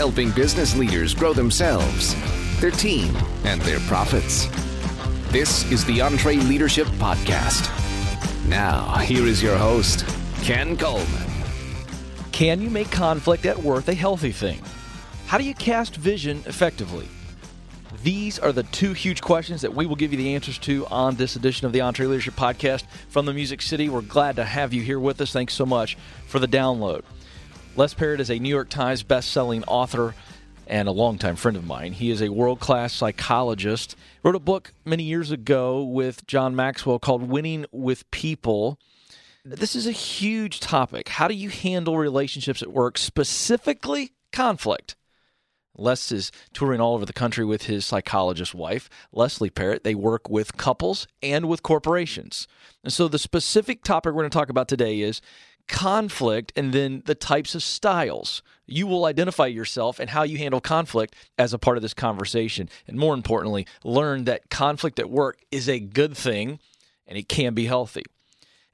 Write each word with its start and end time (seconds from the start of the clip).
helping 0.00 0.30
business 0.30 0.74
leaders 0.74 1.12
grow 1.12 1.34
themselves, 1.34 2.16
their 2.58 2.70
team, 2.70 3.14
and 3.44 3.60
their 3.60 3.78
profits. 3.80 4.46
This 5.30 5.70
is 5.70 5.84
the 5.84 5.98
EntreLeadership 5.98 6.86
Podcast. 6.96 7.68
Now, 8.48 8.96
here 8.96 9.26
is 9.26 9.42
your 9.42 9.58
host, 9.58 10.06
Ken 10.42 10.74
Coleman. 10.78 11.30
Can 12.32 12.62
you 12.62 12.70
make 12.70 12.90
conflict 12.90 13.44
at 13.44 13.58
work 13.58 13.88
a 13.88 13.92
healthy 13.92 14.32
thing? 14.32 14.62
How 15.26 15.36
do 15.36 15.44
you 15.44 15.52
cast 15.52 15.96
vision 15.96 16.44
effectively? 16.46 17.06
These 18.02 18.38
are 18.38 18.52
the 18.52 18.62
two 18.62 18.94
huge 18.94 19.20
questions 19.20 19.60
that 19.60 19.74
we 19.74 19.84
will 19.84 19.96
give 19.96 20.12
you 20.12 20.18
the 20.18 20.34
answers 20.34 20.56
to 20.60 20.86
on 20.86 21.16
this 21.16 21.36
edition 21.36 21.66
of 21.66 21.74
the 21.74 21.80
EntreLeadership 21.80 22.36
Podcast 22.36 22.84
from 23.10 23.26
the 23.26 23.34
Music 23.34 23.60
City. 23.60 23.90
We're 23.90 24.00
glad 24.00 24.36
to 24.36 24.46
have 24.46 24.72
you 24.72 24.80
here 24.80 24.98
with 24.98 25.20
us. 25.20 25.30
Thanks 25.30 25.52
so 25.52 25.66
much 25.66 25.98
for 26.26 26.38
the 26.38 26.48
download. 26.48 27.02
Les 27.80 27.94
Parrott 27.94 28.20
is 28.20 28.28
a 28.28 28.38
New 28.38 28.50
York 28.50 28.68
Times 28.68 29.02
best-selling 29.02 29.64
author 29.64 30.14
and 30.66 30.86
a 30.86 30.92
longtime 30.92 31.36
friend 31.36 31.56
of 31.56 31.66
mine. 31.66 31.94
He 31.94 32.10
is 32.10 32.20
a 32.20 32.28
world-class 32.28 32.92
psychologist. 32.92 33.96
Wrote 34.22 34.34
a 34.34 34.38
book 34.38 34.74
many 34.84 35.02
years 35.02 35.30
ago 35.30 35.82
with 35.82 36.26
John 36.26 36.54
Maxwell 36.54 36.98
called 36.98 37.22
Winning 37.22 37.64
with 37.72 38.10
People. 38.10 38.78
This 39.46 39.74
is 39.74 39.86
a 39.86 39.92
huge 39.92 40.60
topic. 40.60 41.08
How 41.08 41.26
do 41.26 41.32
you 41.32 41.48
handle 41.48 41.96
relationships 41.96 42.60
at 42.60 42.70
work, 42.70 42.98
specifically 42.98 44.12
conflict? 44.30 44.94
Les 45.74 46.12
is 46.12 46.30
touring 46.52 46.82
all 46.82 46.94
over 46.94 47.06
the 47.06 47.14
country 47.14 47.46
with 47.46 47.62
his 47.62 47.86
psychologist 47.86 48.54
wife, 48.54 48.90
Leslie 49.10 49.48
Parrott. 49.48 49.84
They 49.84 49.94
work 49.94 50.28
with 50.28 50.58
couples 50.58 51.08
and 51.22 51.48
with 51.48 51.62
corporations. 51.62 52.46
And 52.84 52.92
so 52.92 53.08
the 53.08 53.18
specific 53.18 53.82
topic 53.82 54.12
we're 54.12 54.20
going 54.20 54.30
to 54.30 54.38
talk 54.38 54.50
about 54.50 54.68
today 54.68 55.00
is 55.00 55.22
conflict 55.70 56.52
and 56.56 56.72
then 56.72 57.02
the 57.06 57.14
types 57.14 57.54
of 57.54 57.62
styles. 57.62 58.42
You 58.66 58.86
will 58.86 59.04
identify 59.04 59.46
yourself 59.46 59.98
and 59.98 60.10
how 60.10 60.22
you 60.22 60.38
handle 60.38 60.60
conflict 60.60 61.14
as 61.38 61.52
a 61.52 61.58
part 61.58 61.76
of 61.76 61.82
this 61.82 61.94
conversation. 61.94 62.68
And 62.86 62.98
more 62.98 63.14
importantly, 63.14 63.66
learn 63.82 64.24
that 64.24 64.50
conflict 64.50 64.98
at 64.98 65.10
work 65.10 65.38
is 65.50 65.68
a 65.68 65.80
good 65.80 66.16
thing 66.16 66.58
and 67.06 67.16
it 67.16 67.28
can 67.28 67.54
be 67.54 67.66
healthy. 67.66 68.04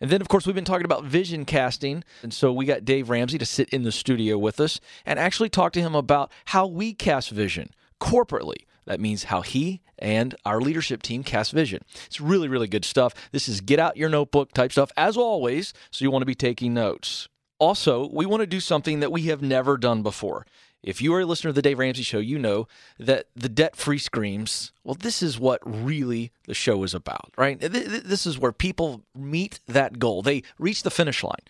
And 0.00 0.10
then, 0.10 0.20
of 0.20 0.28
course, 0.28 0.46
we've 0.46 0.54
been 0.54 0.64
talking 0.64 0.84
about 0.84 1.04
vision 1.04 1.44
casting. 1.44 2.04
And 2.22 2.32
so 2.32 2.52
we 2.52 2.66
got 2.66 2.84
Dave 2.84 3.08
Ramsey 3.08 3.38
to 3.38 3.46
sit 3.46 3.70
in 3.70 3.82
the 3.82 3.92
studio 3.92 4.36
with 4.36 4.60
us 4.60 4.80
and 5.06 5.18
actually 5.18 5.48
talk 5.48 5.72
to 5.72 5.80
him 5.80 5.94
about 5.94 6.30
how 6.46 6.66
we 6.66 6.92
cast 6.92 7.30
vision 7.30 7.70
corporately. 8.00 8.64
That 8.86 9.00
means 9.00 9.24
how 9.24 9.42
he 9.42 9.82
and 9.98 10.34
our 10.44 10.60
leadership 10.60 11.02
team 11.02 11.22
cast 11.24 11.52
vision. 11.52 11.82
It's 12.06 12.20
really, 12.20 12.48
really 12.48 12.68
good 12.68 12.84
stuff. 12.84 13.14
This 13.32 13.48
is 13.48 13.60
get 13.60 13.78
out 13.78 13.96
your 13.96 14.08
notebook 14.08 14.52
type 14.52 14.72
stuff, 14.72 14.92
as 14.96 15.16
always. 15.16 15.74
So 15.90 16.04
you 16.04 16.10
want 16.10 16.22
to 16.22 16.26
be 16.26 16.34
taking 16.34 16.74
notes. 16.74 17.28
Also, 17.58 18.08
we 18.12 18.26
want 18.26 18.42
to 18.42 18.46
do 18.46 18.60
something 18.60 19.00
that 19.00 19.12
we 19.12 19.22
have 19.22 19.42
never 19.42 19.76
done 19.76 20.02
before. 20.02 20.46
If 20.82 21.02
you 21.02 21.12
are 21.14 21.20
a 21.20 21.26
listener 21.26 21.48
of 21.48 21.56
the 21.56 21.62
Dave 21.62 21.78
Ramsey 21.78 22.04
Show, 22.04 22.18
you 22.18 22.38
know 22.38 22.68
that 22.98 23.26
the 23.34 23.48
debt 23.48 23.74
free 23.74 23.98
screams, 23.98 24.72
well, 24.84 24.94
this 24.94 25.20
is 25.20 25.38
what 25.38 25.60
really 25.64 26.30
the 26.46 26.54
show 26.54 26.84
is 26.84 26.94
about, 26.94 27.32
right? 27.36 27.58
This 27.58 28.26
is 28.26 28.38
where 28.38 28.52
people 28.52 29.02
meet 29.12 29.58
that 29.66 29.98
goal. 29.98 30.22
They 30.22 30.42
reach 30.58 30.84
the 30.84 30.90
finish 30.90 31.24
line 31.24 31.42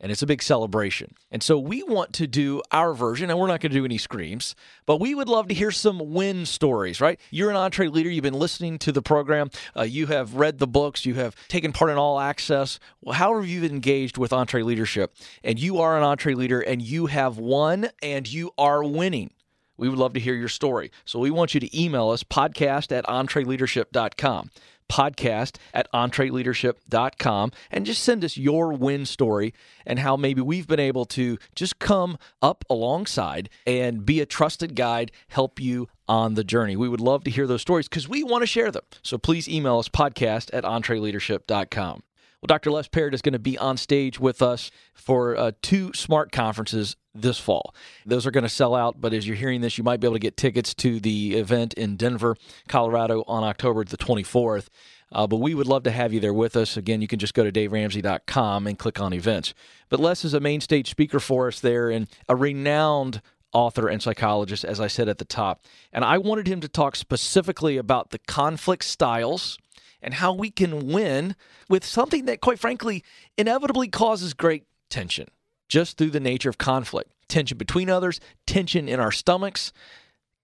and 0.00 0.10
it's 0.10 0.22
a 0.22 0.26
big 0.26 0.42
celebration. 0.42 1.14
And 1.30 1.42
so 1.42 1.58
we 1.58 1.82
want 1.82 2.12
to 2.14 2.26
do 2.26 2.62
our 2.72 2.94
version, 2.94 3.30
and 3.30 3.38
we're 3.38 3.46
not 3.46 3.60
going 3.60 3.72
to 3.72 3.78
do 3.78 3.84
any 3.84 3.98
screams, 3.98 4.54
but 4.86 5.00
we 5.00 5.14
would 5.14 5.28
love 5.28 5.48
to 5.48 5.54
hear 5.54 5.70
some 5.70 6.12
win 6.12 6.46
stories, 6.46 7.00
right? 7.00 7.20
You're 7.30 7.50
an 7.50 7.56
EntreLeader, 7.56 8.12
you've 8.12 8.22
been 8.22 8.34
listening 8.34 8.78
to 8.80 8.92
the 8.92 9.02
program, 9.02 9.50
uh, 9.76 9.82
you 9.82 10.06
have 10.06 10.34
read 10.34 10.58
the 10.58 10.66
books, 10.66 11.04
you 11.04 11.14
have 11.14 11.36
taken 11.48 11.72
part 11.72 11.90
in 11.90 11.98
all 11.98 12.18
access, 12.18 12.78
well, 13.02 13.14
have 13.14 13.46
you've 13.46 13.64
engaged 13.64 14.18
with 14.18 14.32
EntreLeadership, 14.32 15.08
and 15.44 15.58
you 15.58 15.78
are 15.78 15.96
an 15.96 16.02
EntreLeader 16.02 16.62
and 16.66 16.82
you 16.82 17.06
have 17.06 17.38
won 17.38 17.88
and 18.02 18.30
you 18.30 18.50
are 18.58 18.82
winning. 18.82 19.30
We 19.76 19.88
would 19.88 19.98
love 19.98 20.12
to 20.14 20.20
hear 20.20 20.34
your 20.34 20.48
story. 20.48 20.90
So 21.04 21.18
we 21.18 21.30
want 21.30 21.54
you 21.54 21.60
to 21.60 21.80
email 21.80 22.10
us 22.10 22.22
podcast 22.22 22.92
at 22.92 23.06
entreleadership.com 23.06 24.50
podcast 24.90 25.56
at 25.72 25.90
entreleadership.com 25.92 27.52
and 27.70 27.86
just 27.86 28.02
send 28.02 28.24
us 28.24 28.36
your 28.36 28.72
win 28.72 29.06
story 29.06 29.54
and 29.86 30.00
how 30.00 30.16
maybe 30.16 30.40
we've 30.40 30.66
been 30.66 30.80
able 30.80 31.04
to 31.06 31.38
just 31.54 31.78
come 31.78 32.18
up 32.42 32.64
alongside 32.68 33.48
and 33.66 34.04
be 34.04 34.20
a 34.20 34.26
trusted 34.26 34.74
guide, 34.74 35.12
help 35.28 35.60
you 35.60 35.88
on 36.08 36.34
the 36.34 36.44
journey. 36.44 36.76
We 36.76 36.88
would 36.88 37.00
love 37.00 37.24
to 37.24 37.30
hear 37.30 37.46
those 37.46 37.62
stories 37.62 37.88
because 37.88 38.08
we 38.08 38.24
want 38.24 38.42
to 38.42 38.46
share 38.46 38.70
them. 38.72 38.82
So 39.02 39.16
please 39.16 39.48
email 39.48 39.78
us 39.78 39.88
podcast 39.88 40.50
at 40.52 40.64
entreleadership.com. 40.64 42.02
Well, 42.40 42.46
Dr. 42.46 42.70
Les 42.70 42.88
Parrott 42.88 43.12
is 43.12 43.20
going 43.20 43.34
to 43.34 43.38
be 43.38 43.58
on 43.58 43.76
stage 43.76 44.18
with 44.18 44.40
us 44.40 44.70
for 44.94 45.36
uh, 45.36 45.52
two 45.60 45.92
smart 45.92 46.32
conferences 46.32 46.96
this 47.14 47.38
fall. 47.38 47.74
Those 48.06 48.26
are 48.26 48.30
going 48.30 48.44
to 48.44 48.48
sell 48.48 48.74
out, 48.74 48.98
but 48.98 49.12
as 49.12 49.26
you're 49.26 49.36
hearing 49.36 49.60
this, 49.60 49.76
you 49.76 49.84
might 49.84 50.00
be 50.00 50.06
able 50.06 50.14
to 50.14 50.20
get 50.20 50.38
tickets 50.38 50.72
to 50.74 51.00
the 51.00 51.34
event 51.34 51.74
in 51.74 51.96
Denver, 51.96 52.36
Colorado 52.66 53.24
on 53.26 53.44
October 53.44 53.84
the 53.84 53.98
24th. 53.98 54.68
Uh, 55.12 55.26
but 55.26 55.36
we 55.36 55.54
would 55.54 55.66
love 55.66 55.82
to 55.82 55.90
have 55.90 56.14
you 56.14 56.20
there 56.20 56.32
with 56.32 56.56
us. 56.56 56.78
Again, 56.78 57.02
you 57.02 57.08
can 57.08 57.18
just 57.18 57.34
go 57.34 57.44
to 57.44 57.52
daveramsey.com 57.52 58.66
and 58.66 58.78
click 58.78 59.00
on 59.00 59.12
events. 59.12 59.52
But 59.90 60.00
Les 60.00 60.24
is 60.24 60.32
a 60.32 60.40
main 60.40 60.62
stage 60.62 60.88
speaker 60.88 61.20
for 61.20 61.48
us 61.48 61.60
there 61.60 61.90
and 61.90 62.06
a 62.26 62.36
renowned 62.36 63.20
author 63.52 63.88
and 63.88 64.00
psychologist, 64.00 64.64
as 64.64 64.80
I 64.80 64.86
said 64.86 65.08
at 65.08 65.18
the 65.18 65.24
top. 65.24 65.64
And 65.92 66.04
I 66.04 66.16
wanted 66.16 66.46
him 66.46 66.60
to 66.60 66.68
talk 66.68 66.96
specifically 66.96 67.76
about 67.76 68.10
the 68.10 68.18
conflict 68.20 68.84
styles 68.84 69.58
and 70.02 70.14
how 70.14 70.32
we 70.32 70.50
can 70.50 70.88
win 70.88 71.36
with 71.68 71.84
something 71.84 72.24
that, 72.26 72.40
quite 72.40 72.58
frankly, 72.58 73.04
inevitably 73.36 73.88
causes 73.88 74.34
great 74.34 74.64
tension 74.88 75.28
just 75.68 75.96
through 75.96 76.10
the 76.10 76.20
nature 76.20 76.50
of 76.50 76.58
conflict. 76.58 77.10
Tension 77.28 77.56
between 77.56 77.88
others, 77.88 78.20
tension 78.46 78.88
in 78.88 78.98
our 78.98 79.12
stomachs. 79.12 79.72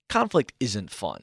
Conflict 0.08 0.52
isn't 0.60 0.90
fun. 0.90 1.22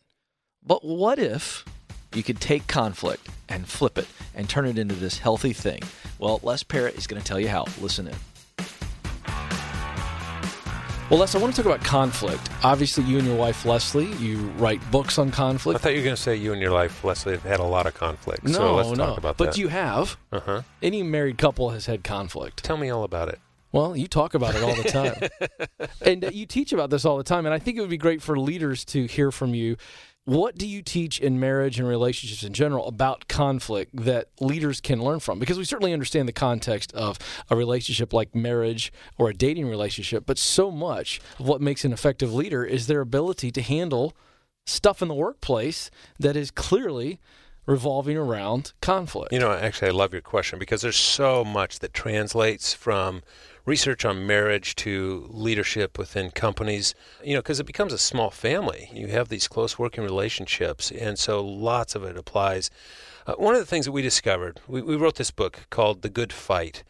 But 0.66 0.84
what 0.84 1.20
if 1.20 1.66
you 2.14 2.24
could 2.24 2.40
take 2.40 2.68
conflict 2.68 3.28
and 3.50 3.68
flip 3.68 3.98
it 3.98 4.08
and 4.36 4.50
turn 4.50 4.66
it 4.66 4.78
into 4.78 4.96
this 4.96 5.20
healthy 5.20 5.54
thing? 5.54 5.82
Well, 6.20 6.40
Les 6.44 6.64
Parrott 6.64 6.96
is 6.96 7.08
going 7.08 7.22
to 7.22 7.28
tell 7.28 7.40
you 7.40 7.48
how. 7.48 7.66
Listen 7.80 8.08
in. 8.08 8.33
Well, 11.10 11.20
Les, 11.20 11.36
I 11.36 11.38
want 11.38 11.54
to 11.54 11.62
talk 11.62 11.72
about 11.72 11.86
conflict. 11.86 12.50
Obviously, 12.64 13.04
you 13.04 13.18
and 13.18 13.28
your 13.28 13.36
wife, 13.36 13.66
Leslie, 13.66 14.12
you 14.14 14.38
write 14.58 14.80
books 14.90 15.20
on 15.20 15.32
conflict. 15.32 15.80
I 15.80 15.84
thought 15.84 15.92
you 15.92 16.00
were 16.00 16.06
going 16.06 16.16
to 16.16 16.22
say 16.22 16.36
you 16.36 16.54
and 16.54 16.62
your 16.62 16.72
wife, 16.72 17.04
Leslie, 17.04 17.34
have 17.34 17.44
had 17.44 17.60
a 17.60 17.66
lot 17.66 17.86
of 17.86 17.94
conflict. 17.94 18.46
No, 18.46 18.52
so 18.52 18.76
let's 18.76 18.90
no. 18.90 18.96
talk 18.96 19.18
about 19.18 19.38
but 19.38 19.52
that. 19.52 19.58
you 19.58 19.68
have. 19.68 20.18
Uh 20.32 20.40
huh. 20.40 20.62
Any 20.82 21.04
married 21.04 21.38
couple 21.38 21.72
has 21.72 21.86
had 21.86 22.04
conflict. 22.04 22.64
Tell 22.64 22.78
me 22.78 22.90
all 22.90 23.04
about 23.04 23.30
it. 23.30 23.40
Well, 23.74 23.98
you 23.98 24.08
talk 24.08 24.34
about 24.34 24.56
it 24.56 24.64
all 24.64 24.76
the 24.76 24.84
time. 24.84 25.90
and 26.02 26.26
uh, 26.26 26.30
you 26.32 26.46
teach 26.46 26.72
about 26.74 26.90
this 26.90 27.06
all 27.06 27.18
the 27.18 27.24
time. 27.24 27.46
And 27.46 27.54
I 27.54 27.60
think 27.60 27.78
it 27.78 27.82
would 27.82 27.90
be 27.90 27.98
great 27.98 28.22
for 28.22 28.40
leaders 28.40 28.86
to 28.86 29.06
hear 29.06 29.32
from 29.32 29.54
you. 29.54 29.78
What 30.26 30.58
do 30.58 30.66
you 30.66 30.82
teach 30.82 31.20
in 31.20 31.38
marriage 31.38 31.80
and 31.80 31.88
relationships 31.88 32.44
in 32.44 32.54
general 32.54 32.88
about 32.88 33.28
conflict 33.28 33.92
that 33.94 34.30
leaders 34.40 34.80
can 34.80 35.04
learn 35.04 35.20
from? 35.20 35.38
Because 35.38 35.58
we 35.58 35.66
certainly 35.66 35.92
understand 35.92 36.30
the 36.30 36.34
context 36.34 36.94
of 36.94 37.20
a 37.50 37.58
relationship 37.58 38.14
like 38.14 38.34
marriage 38.34 38.94
or 39.18 39.30
a 39.30 39.34
dating 39.34 39.68
relationship, 39.68 40.26
but 40.26 40.38
so 40.38 40.72
much 40.72 41.20
of 41.40 41.48
what 41.48 41.60
makes 41.60 41.84
an 41.84 41.92
effective 41.92 42.34
leader 42.34 42.64
is 42.64 42.88
their 42.88 43.02
ability 43.02 43.52
to 43.52 43.62
handle 43.62 44.16
stuff 44.66 45.02
in 45.02 45.10
the 45.10 45.14
workplace 45.14 45.92
that 46.18 46.38
is 46.38 46.52
clearly 46.52 47.20
revolving 47.66 48.18
around 48.18 48.72
conflict. 48.82 49.34
You 49.34 49.40
know, 49.40 49.52
actually, 49.52 49.90
I 49.90 49.92
love 49.92 50.14
your 50.14 50.22
question 50.22 50.58
because 50.58 50.82
there's 50.82 50.96
so 50.96 51.44
much 51.44 51.80
that 51.80 51.94
translates 51.94 52.74
from 52.74 53.24
research 53.66 54.04
on 54.04 54.28
marriage 54.28 54.76
to 54.76 55.28
leadership 55.30 55.98
within 55.98 56.32
companies, 56.32 56.94
you 57.24 57.34
know, 57.34 57.40
because 57.40 57.60
it 57.60 57.66
becomes 57.66 57.94
a 57.94 57.98
small 57.98 58.30
family. 58.30 58.90
You 58.94 59.08
have 59.08 59.30
these 59.30 59.48
close 59.48 59.80
working 59.80 60.04
relationships, 60.04 60.92
and 60.92 61.18
so 61.18 61.44
lots 61.44 61.96
of 61.96 62.04
it 62.04 62.18
applies. 62.18 62.70
Uh, 63.26 63.34
one 63.36 63.56
of 63.56 63.62
the 63.62 63.66
things 63.66 63.86
that 63.86 63.94
we 63.94 64.02
discovered, 64.02 64.60
we, 64.68 64.82
we 64.82 64.96
wrote 64.96 65.16
this 65.16 65.32
book 65.32 65.68
called 65.70 66.02
The 66.02 66.10
Good 66.10 66.34
Fight. 66.34 66.84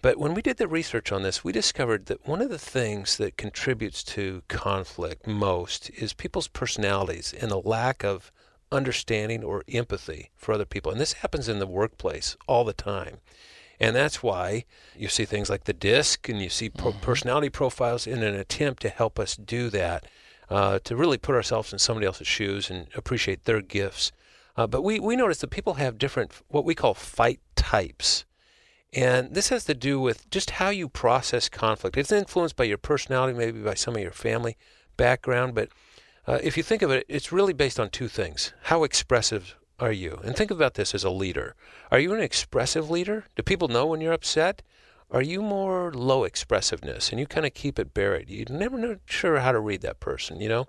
But 0.00 0.16
when 0.16 0.34
we 0.34 0.42
did 0.42 0.56
the 0.56 0.66
research 0.66 1.12
on 1.12 1.22
this, 1.22 1.44
we 1.44 1.52
discovered 1.52 2.06
that 2.06 2.26
one 2.26 2.42
of 2.42 2.50
the 2.50 2.58
things 2.58 3.16
that 3.18 3.36
contributes 3.36 4.02
to 4.04 4.42
conflict 4.48 5.28
most 5.28 5.90
is 5.90 6.12
people's 6.12 6.48
personalities 6.48 7.32
and 7.40 7.52
a 7.52 7.58
lack 7.58 8.04
of 8.04 8.32
understanding 8.72 9.44
or 9.44 9.62
empathy 9.68 10.30
for 10.34 10.52
other 10.52 10.64
people. 10.64 10.90
And 10.90 11.00
this 11.00 11.14
happens 11.14 11.48
in 11.48 11.60
the 11.60 11.66
workplace 11.66 12.36
all 12.48 12.64
the 12.64 12.72
time. 12.72 13.18
And 13.82 13.96
that's 13.96 14.22
why 14.22 14.64
you 14.96 15.08
see 15.08 15.24
things 15.24 15.50
like 15.50 15.64
the 15.64 15.72
DISC 15.72 16.28
and 16.28 16.40
you 16.40 16.48
see 16.48 16.68
pro- 16.68 16.92
personality 16.92 17.48
profiles 17.48 18.06
in 18.06 18.22
an 18.22 18.36
attempt 18.36 18.80
to 18.82 18.88
help 18.88 19.18
us 19.18 19.34
do 19.34 19.70
that, 19.70 20.06
uh, 20.48 20.78
to 20.84 20.94
really 20.94 21.18
put 21.18 21.34
ourselves 21.34 21.72
in 21.72 21.80
somebody 21.80 22.06
else's 22.06 22.28
shoes 22.28 22.70
and 22.70 22.86
appreciate 22.94 23.42
their 23.42 23.60
gifts. 23.60 24.12
Uh, 24.56 24.68
but 24.68 24.82
we, 24.82 25.00
we 25.00 25.16
notice 25.16 25.38
that 25.38 25.50
people 25.50 25.74
have 25.74 25.98
different, 25.98 26.30
what 26.46 26.64
we 26.64 26.76
call 26.76 26.94
fight 26.94 27.40
types. 27.56 28.24
And 28.92 29.34
this 29.34 29.48
has 29.48 29.64
to 29.64 29.74
do 29.74 29.98
with 29.98 30.30
just 30.30 30.50
how 30.50 30.68
you 30.68 30.88
process 30.88 31.48
conflict. 31.48 31.96
It's 31.96 32.12
influenced 32.12 32.54
by 32.54 32.64
your 32.64 32.78
personality, 32.78 33.36
maybe 33.36 33.62
by 33.62 33.74
some 33.74 33.96
of 33.96 34.00
your 34.00 34.12
family 34.12 34.56
background, 34.96 35.56
but 35.56 35.70
uh, 36.28 36.38
if 36.40 36.56
you 36.56 36.62
think 36.62 36.82
of 36.82 36.92
it, 36.92 37.04
it's 37.08 37.32
really 37.32 37.52
based 37.52 37.80
on 37.80 37.90
two 37.90 38.06
things. 38.06 38.52
How 38.62 38.84
expressive 38.84 39.56
are 39.78 39.92
you? 39.92 40.20
And 40.24 40.36
think 40.36 40.50
about 40.50 40.74
this 40.74 40.94
as 40.94 41.04
a 41.04 41.10
leader. 41.10 41.54
Are 41.90 41.98
you 41.98 42.14
an 42.14 42.20
expressive 42.20 42.90
leader? 42.90 43.26
Do 43.36 43.42
people 43.42 43.68
know 43.68 43.86
when 43.86 44.00
you're 44.00 44.12
upset? 44.12 44.62
Are 45.10 45.22
you 45.22 45.42
more 45.42 45.92
low 45.92 46.24
expressiveness 46.24 47.10
and 47.10 47.20
you 47.20 47.26
kind 47.26 47.44
of 47.44 47.52
keep 47.52 47.78
it 47.78 47.92
buried? 47.92 48.30
You're 48.30 48.46
never 48.48 48.78
know, 48.78 48.96
sure 49.04 49.40
how 49.40 49.52
to 49.52 49.60
read 49.60 49.82
that 49.82 50.00
person, 50.00 50.40
you 50.40 50.48
know? 50.48 50.66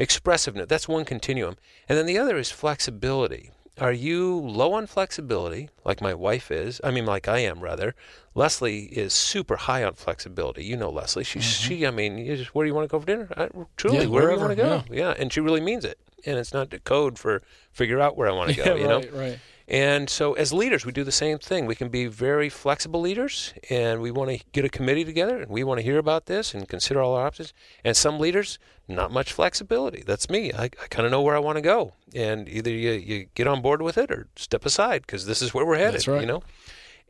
Expressiveness, 0.00 0.66
that's 0.66 0.88
one 0.88 1.04
continuum. 1.04 1.56
And 1.88 1.96
then 1.96 2.06
the 2.06 2.18
other 2.18 2.36
is 2.36 2.50
flexibility. 2.50 3.50
Are 3.78 3.92
you 3.92 4.38
low 4.38 4.72
on 4.74 4.86
flexibility, 4.86 5.68
like 5.84 6.00
my 6.00 6.14
wife 6.14 6.50
is? 6.50 6.80
I 6.84 6.90
mean, 6.90 7.06
like 7.06 7.26
I 7.26 7.38
am, 7.40 7.60
rather. 7.60 7.94
Leslie 8.34 8.84
is 8.84 9.12
super 9.12 9.56
high 9.56 9.82
on 9.82 9.94
flexibility. 9.94 10.64
You 10.64 10.76
know 10.76 10.90
Leslie. 10.90 11.24
She, 11.24 11.40
mm-hmm. 11.40 11.74
she 11.74 11.86
I 11.86 11.90
mean, 11.90 12.24
just, 12.36 12.54
where 12.54 12.64
do 12.64 12.68
you 12.68 12.74
want 12.74 12.88
to 12.88 12.92
go 12.92 13.00
for 13.00 13.06
dinner? 13.06 13.28
I, 13.36 13.48
truly, 13.76 13.98
yeah, 13.98 14.06
where 14.06 14.28
do 14.28 14.34
you 14.34 14.40
want 14.40 14.50
to 14.50 14.56
go? 14.56 14.84
Yeah. 14.90 15.08
yeah. 15.08 15.14
and 15.18 15.32
she 15.32 15.40
really 15.40 15.60
means 15.60 15.84
it. 15.84 15.98
And 16.26 16.38
it's 16.38 16.52
not 16.52 16.70
the 16.70 16.78
code 16.78 17.18
for 17.18 17.42
figure 17.72 18.00
out 18.00 18.16
where 18.16 18.28
I 18.28 18.32
want 18.32 18.50
to 18.50 18.56
go, 18.64 18.74
yeah, 18.74 18.74
you 18.74 18.88
right, 18.88 19.12
know? 19.12 19.18
Right. 19.18 19.38
And 19.66 20.10
so, 20.10 20.34
as 20.34 20.52
leaders, 20.52 20.84
we 20.84 20.92
do 20.92 21.04
the 21.04 21.12
same 21.12 21.38
thing. 21.38 21.64
We 21.64 21.74
can 21.74 21.88
be 21.88 22.06
very 22.06 22.50
flexible 22.50 23.00
leaders, 23.00 23.54
and 23.70 24.02
we 24.02 24.10
want 24.10 24.30
to 24.30 24.44
get 24.52 24.66
a 24.66 24.68
committee 24.68 25.04
together, 25.04 25.40
and 25.40 25.50
we 25.50 25.64
want 25.64 25.78
to 25.78 25.82
hear 25.82 25.96
about 25.98 26.26
this 26.26 26.52
and 26.52 26.68
consider 26.68 27.00
all 27.00 27.14
our 27.14 27.26
options. 27.26 27.54
And 27.82 27.96
some 27.96 28.20
leaders, 28.20 28.58
not 28.88 29.10
much 29.10 29.32
flexibility. 29.32 30.02
That's 30.06 30.28
me. 30.28 30.52
I, 30.52 30.64
I 30.64 30.86
kind 30.90 31.06
of 31.06 31.12
know 31.12 31.22
where 31.22 31.34
I 31.34 31.38
want 31.38 31.56
to 31.56 31.62
go, 31.62 31.94
and 32.14 32.46
either 32.46 32.70
you, 32.70 32.92
you 32.92 33.26
get 33.34 33.46
on 33.46 33.62
board 33.62 33.80
with 33.80 33.96
it 33.96 34.10
or 34.10 34.28
step 34.36 34.66
aside 34.66 35.00
because 35.00 35.24
this 35.24 35.40
is 35.40 35.54
where 35.54 35.64
we're 35.64 35.78
headed. 35.78 35.94
That's 35.94 36.08
right. 36.08 36.20
You 36.20 36.26
know, 36.26 36.42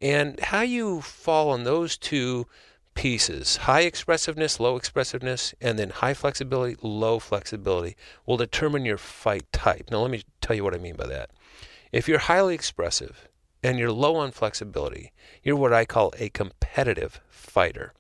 and 0.01 0.39
how 0.39 0.61
you 0.61 1.01
fall 1.01 1.51
on 1.51 1.65
those 1.65 1.97
two 1.97 2.47
pieces 2.95 3.59
high 3.59 3.83
expressiveness, 3.83 4.61
low 4.61 4.77
expressiveness, 4.77 5.55
and 5.61 5.79
then 5.79 5.91
high 5.91 6.15
flexibility, 6.15 6.77
low 6.83 7.19
flexibility 7.19 7.97
will 8.27 8.37
determine 8.37 8.85
your 8.85 8.99
fight 8.99 9.51
type. 9.53 9.91
Now, 9.91 10.01
let 10.01 10.11
me 10.11 10.23
tell 10.41 10.57
you 10.57 10.65
what 10.65 10.75
I 10.75 10.79
mean 10.79 10.97
by 10.97 11.07
that. 11.07 11.31
If 11.93 12.09
you're 12.09 12.19
highly 12.19 12.55
expressive 12.55 13.29
and 13.63 13.79
you're 13.79 13.93
low 13.93 14.17
on 14.17 14.31
flexibility, 14.31 15.13
you're 15.43 15.57
what 15.57 15.73
I 15.73 15.85
call 15.85 16.13
a 16.19 16.29
competitive 16.29 17.21
fighter. 17.29 17.93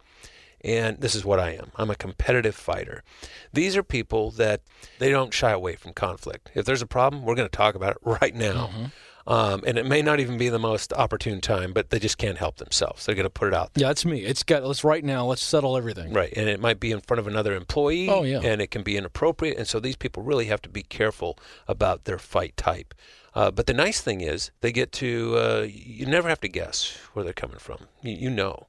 And 0.62 0.98
this 1.00 1.14
is 1.14 1.24
what 1.26 1.38
I 1.38 1.50
am. 1.50 1.72
I'm 1.76 1.90
a 1.90 1.94
competitive 1.94 2.54
fighter. 2.54 3.04
These 3.52 3.76
are 3.76 3.82
people 3.82 4.30
that 4.32 4.62
they 4.98 5.10
don't 5.10 5.34
shy 5.34 5.50
away 5.50 5.76
from 5.76 5.92
conflict. 5.92 6.50
If 6.54 6.64
there's 6.64 6.80
a 6.80 6.86
problem, 6.86 7.22
we're 7.22 7.34
going 7.34 7.48
to 7.48 7.56
talk 7.56 7.74
about 7.74 7.92
it 7.92 7.98
right 8.22 8.34
now. 8.34 8.68
Mm-hmm. 8.68 8.84
Um, 9.26 9.62
and 9.66 9.78
it 9.78 9.86
may 9.86 10.02
not 10.02 10.20
even 10.20 10.36
be 10.36 10.50
the 10.50 10.58
most 10.58 10.92
opportune 10.92 11.40
time, 11.40 11.72
but 11.72 11.88
they 11.88 11.98
just 11.98 12.18
can't 12.18 12.36
help 12.36 12.56
themselves. 12.56 13.06
They're 13.06 13.14
going 13.14 13.24
to 13.24 13.30
put 13.30 13.48
it 13.48 13.54
out. 13.54 13.72
There. 13.72 13.86
Yeah, 13.86 13.90
it's 13.90 14.04
me. 14.04 14.22
It's 14.22 14.42
got. 14.42 14.64
Let's 14.64 14.84
right 14.84 15.02
now. 15.02 15.24
Let's 15.24 15.42
settle 15.42 15.76
everything. 15.76 16.12
Right, 16.12 16.32
and 16.36 16.48
it 16.48 16.60
might 16.60 16.78
be 16.78 16.90
in 16.90 17.00
front 17.00 17.20
of 17.20 17.26
another 17.26 17.54
employee. 17.54 18.08
Oh 18.10 18.22
yeah, 18.22 18.40
and 18.42 18.60
it 18.60 18.70
can 18.70 18.82
be 18.82 18.96
inappropriate. 18.96 19.56
And 19.56 19.66
so 19.66 19.80
these 19.80 19.96
people 19.96 20.22
really 20.22 20.46
have 20.46 20.60
to 20.62 20.68
be 20.68 20.82
careful 20.82 21.38
about 21.66 22.04
their 22.04 22.18
fight 22.18 22.56
type. 22.56 22.94
Uh, 23.34 23.50
but 23.50 23.66
the 23.66 23.74
nice 23.74 24.00
thing 24.00 24.20
is 24.20 24.50
they 24.60 24.72
get 24.72 24.92
to. 24.92 25.36
Uh, 25.38 25.66
you 25.70 26.04
never 26.04 26.28
have 26.28 26.40
to 26.40 26.48
guess 26.48 26.96
where 27.14 27.24
they're 27.24 27.32
coming 27.32 27.58
from. 27.58 27.78
You, 28.02 28.12
you 28.12 28.30
know. 28.30 28.66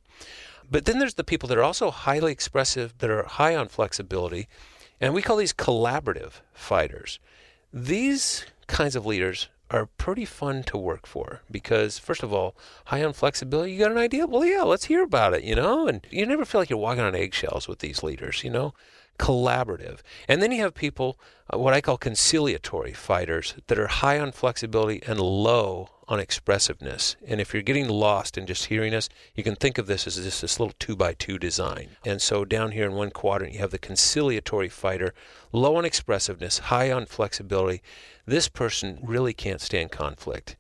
But 0.72 0.86
then 0.86 1.00
there's 1.00 1.16
the 1.16 1.24
people 1.24 1.48
that 1.50 1.58
are 1.58 1.64
also 1.64 1.92
highly 1.92 2.32
expressive, 2.32 2.98
that 3.00 3.10
are 3.10 3.24
high 3.24 3.56
on 3.56 3.68
flexibility, 3.68 4.48
and 5.02 5.14
we 5.14 5.22
call 5.22 5.36
these 5.36 5.54
collaborative 5.54 6.42
fighters. 6.54 7.20
These 7.72 8.46
kinds 8.68 8.96
of 8.96 9.06
leaders 9.06 9.50
are 9.72 9.88
pretty 9.98 10.26
fun 10.26 10.64
to 10.64 10.78
work 10.78 11.08
for 11.08 11.42
because 11.50 11.98
first 11.98 12.24
of 12.24 12.32
all 12.32 12.56
high 12.86 13.04
on 13.04 13.14
flexibility 13.14 13.74
you 13.74 13.80
got 13.80 13.92
an 13.92 13.98
idea? 13.98 14.28
Well 14.28 14.46
yeah 14.46 14.64
let's 14.64 14.86
hear 14.86 15.04
about 15.04 15.34
it 15.34 15.44
you 15.44 15.56
know? 15.56 15.88
And 15.88 16.06
you 16.12 16.26
never 16.26 16.46
feel 16.46 16.62
like 16.62 16.70
you're 16.70 16.80
walking 16.80 17.04
on 17.04 17.16
eggshells 17.16 17.68
with 17.68 17.80
these 17.80 18.04
leaders 18.04 18.44
you 18.44 18.50
know? 18.50 18.74
Collaborative. 19.18 20.00
And 20.28 20.42
then 20.42 20.52
you 20.52 20.62
have 20.62 20.74
people 20.76 21.20
uh, 21.54 21.58
what 21.58 21.74
i 21.74 21.82
call 21.82 21.98
conciliatory 21.98 22.94
fighters 22.94 23.56
that 23.68 23.80
are 23.80 23.88
high 23.88 24.20
on 24.20 24.32
flexibility 24.32 25.02
and 25.08 25.20
low 25.20 25.90
on 26.08 26.20
expressiveness. 26.20 27.16
And 27.28 27.42
if 27.42 27.54
you're 27.54 27.64
getting 27.64 27.90
lost 27.90 28.38
in 28.38 28.46
just 28.46 28.66
hearing 28.66 28.94
us, 28.94 29.10
you 29.34 29.44
can 29.44 29.56
think 29.56 29.78
of 29.78 29.88
this 29.88 30.06
as 30.06 30.16
just 30.16 30.42
this 30.42 30.60
little 30.60 30.76
two 30.80 30.96
by 30.96 31.14
two 31.14 31.40
design. 31.40 31.90
And 32.06 32.22
so 32.22 32.46
down 32.46 32.72
here 32.72 32.86
in 32.86 32.94
one 32.94 33.12
quadrant, 33.12 33.54
you 33.54 33.60
have 33.60 33.72
the 33.72 33.80
conciliatory 33.80 34.70
fighter, 34.70 35.14
low 35.52 35.76
on 35.76 35.86
expressiveness, 35.86 36.60
high 36.60 36.92
on 36.92 37.06
flexibility. 37.06 37.82
This 38.26 38.48
person 38.48 39.00
really 39.02 39.34
can't 39.34 39.62
stand 39.62 39.92
conflict. 39.92 40.56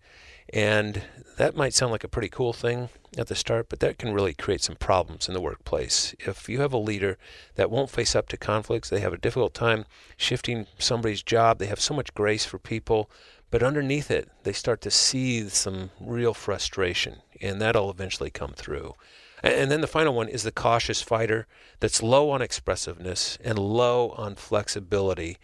And 0.53 1.01
that 1.38 1.56
might 1.56 1.74
sound 1.74 1.91
like 1.91 2.03
a 2.03 2.09
pretty 2.09 2.30
cool 2.30 2.53
thing 2.53 2.89
at 3.18 3.27
the 3.27 3.36
start, 3.36 3.68
but 3.69 3.80
that 3.80 3.98
can 3.98 4.13
really 4.13 4.33
create 4.33 4.62
some 4.62 4.75
problems 4.75 5.27
in 5.27 5.33
the 5.33 5.41
workplace. 5.41 6.13
If 6.19 6.48
you 6.48 6.62
have 6.62 6.74
a 6.74 6.77
leader 6.77 7.18
that 7.56 7.71
won't 7.71 7.89
face 7.89 8.15
up 8.15 8.27
to 8.30 8.38
conflicts, 8.38 8.89
they 8.89 9.00
have 9.00 9.13
a 9.13 9.18
difficult 9.18 9.53
time 9.53 9.86
shifting 10.18 10.68
somebody's 10.77 11.24
job, 11.24 11.57
they 11.57 11.65
have 11.65 11.80
so 11.80 11.94
much 11.94 12.13
grace 12.13 12.45
for 12.45 12.59
people, 12.59 13.09
but 13.55 13.63
underneath 13.63 14.11
it, 14.11 14.27
they 14.43 14.51
start 14.51 14.81
to 14.81 14.91
see 14.91 15.47
some 15.47 15.89
real 16.01 16.33
frustration, 16.33 17.21
and 17.39 17.61
that'll 17.61 17.89
eventually 17.89 18.29
come 18.29 18.51
through. 18.51 18.95
And 19.41 19.71
then 19.71 19.79
the 19.79 19.87
final 19.87 20.13
one 20.13 20.27
is 20.27 20.43
the 20.43 20.51
cautious 20.51 21.01
fighter 21.01 21.47
that's 21.79 22.03
low 22.03 22.31
on 22.31 22.41
expressiveness 22.41 23.37
and 23.41 23.57
low 23.57 24.09
on 24.17 24.35
flexibility. 24.35 25.37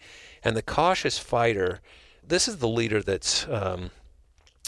And 0.44 0.54
the 0.54 0.60
cautious 0.60 1.18
fighter, 1.18 1.80
this 2.22 2.48
is 2.48 2.58
the 2.58 2.68
leader 2.68 3.00
that's 3.00 3.48
um, 3.48 3.92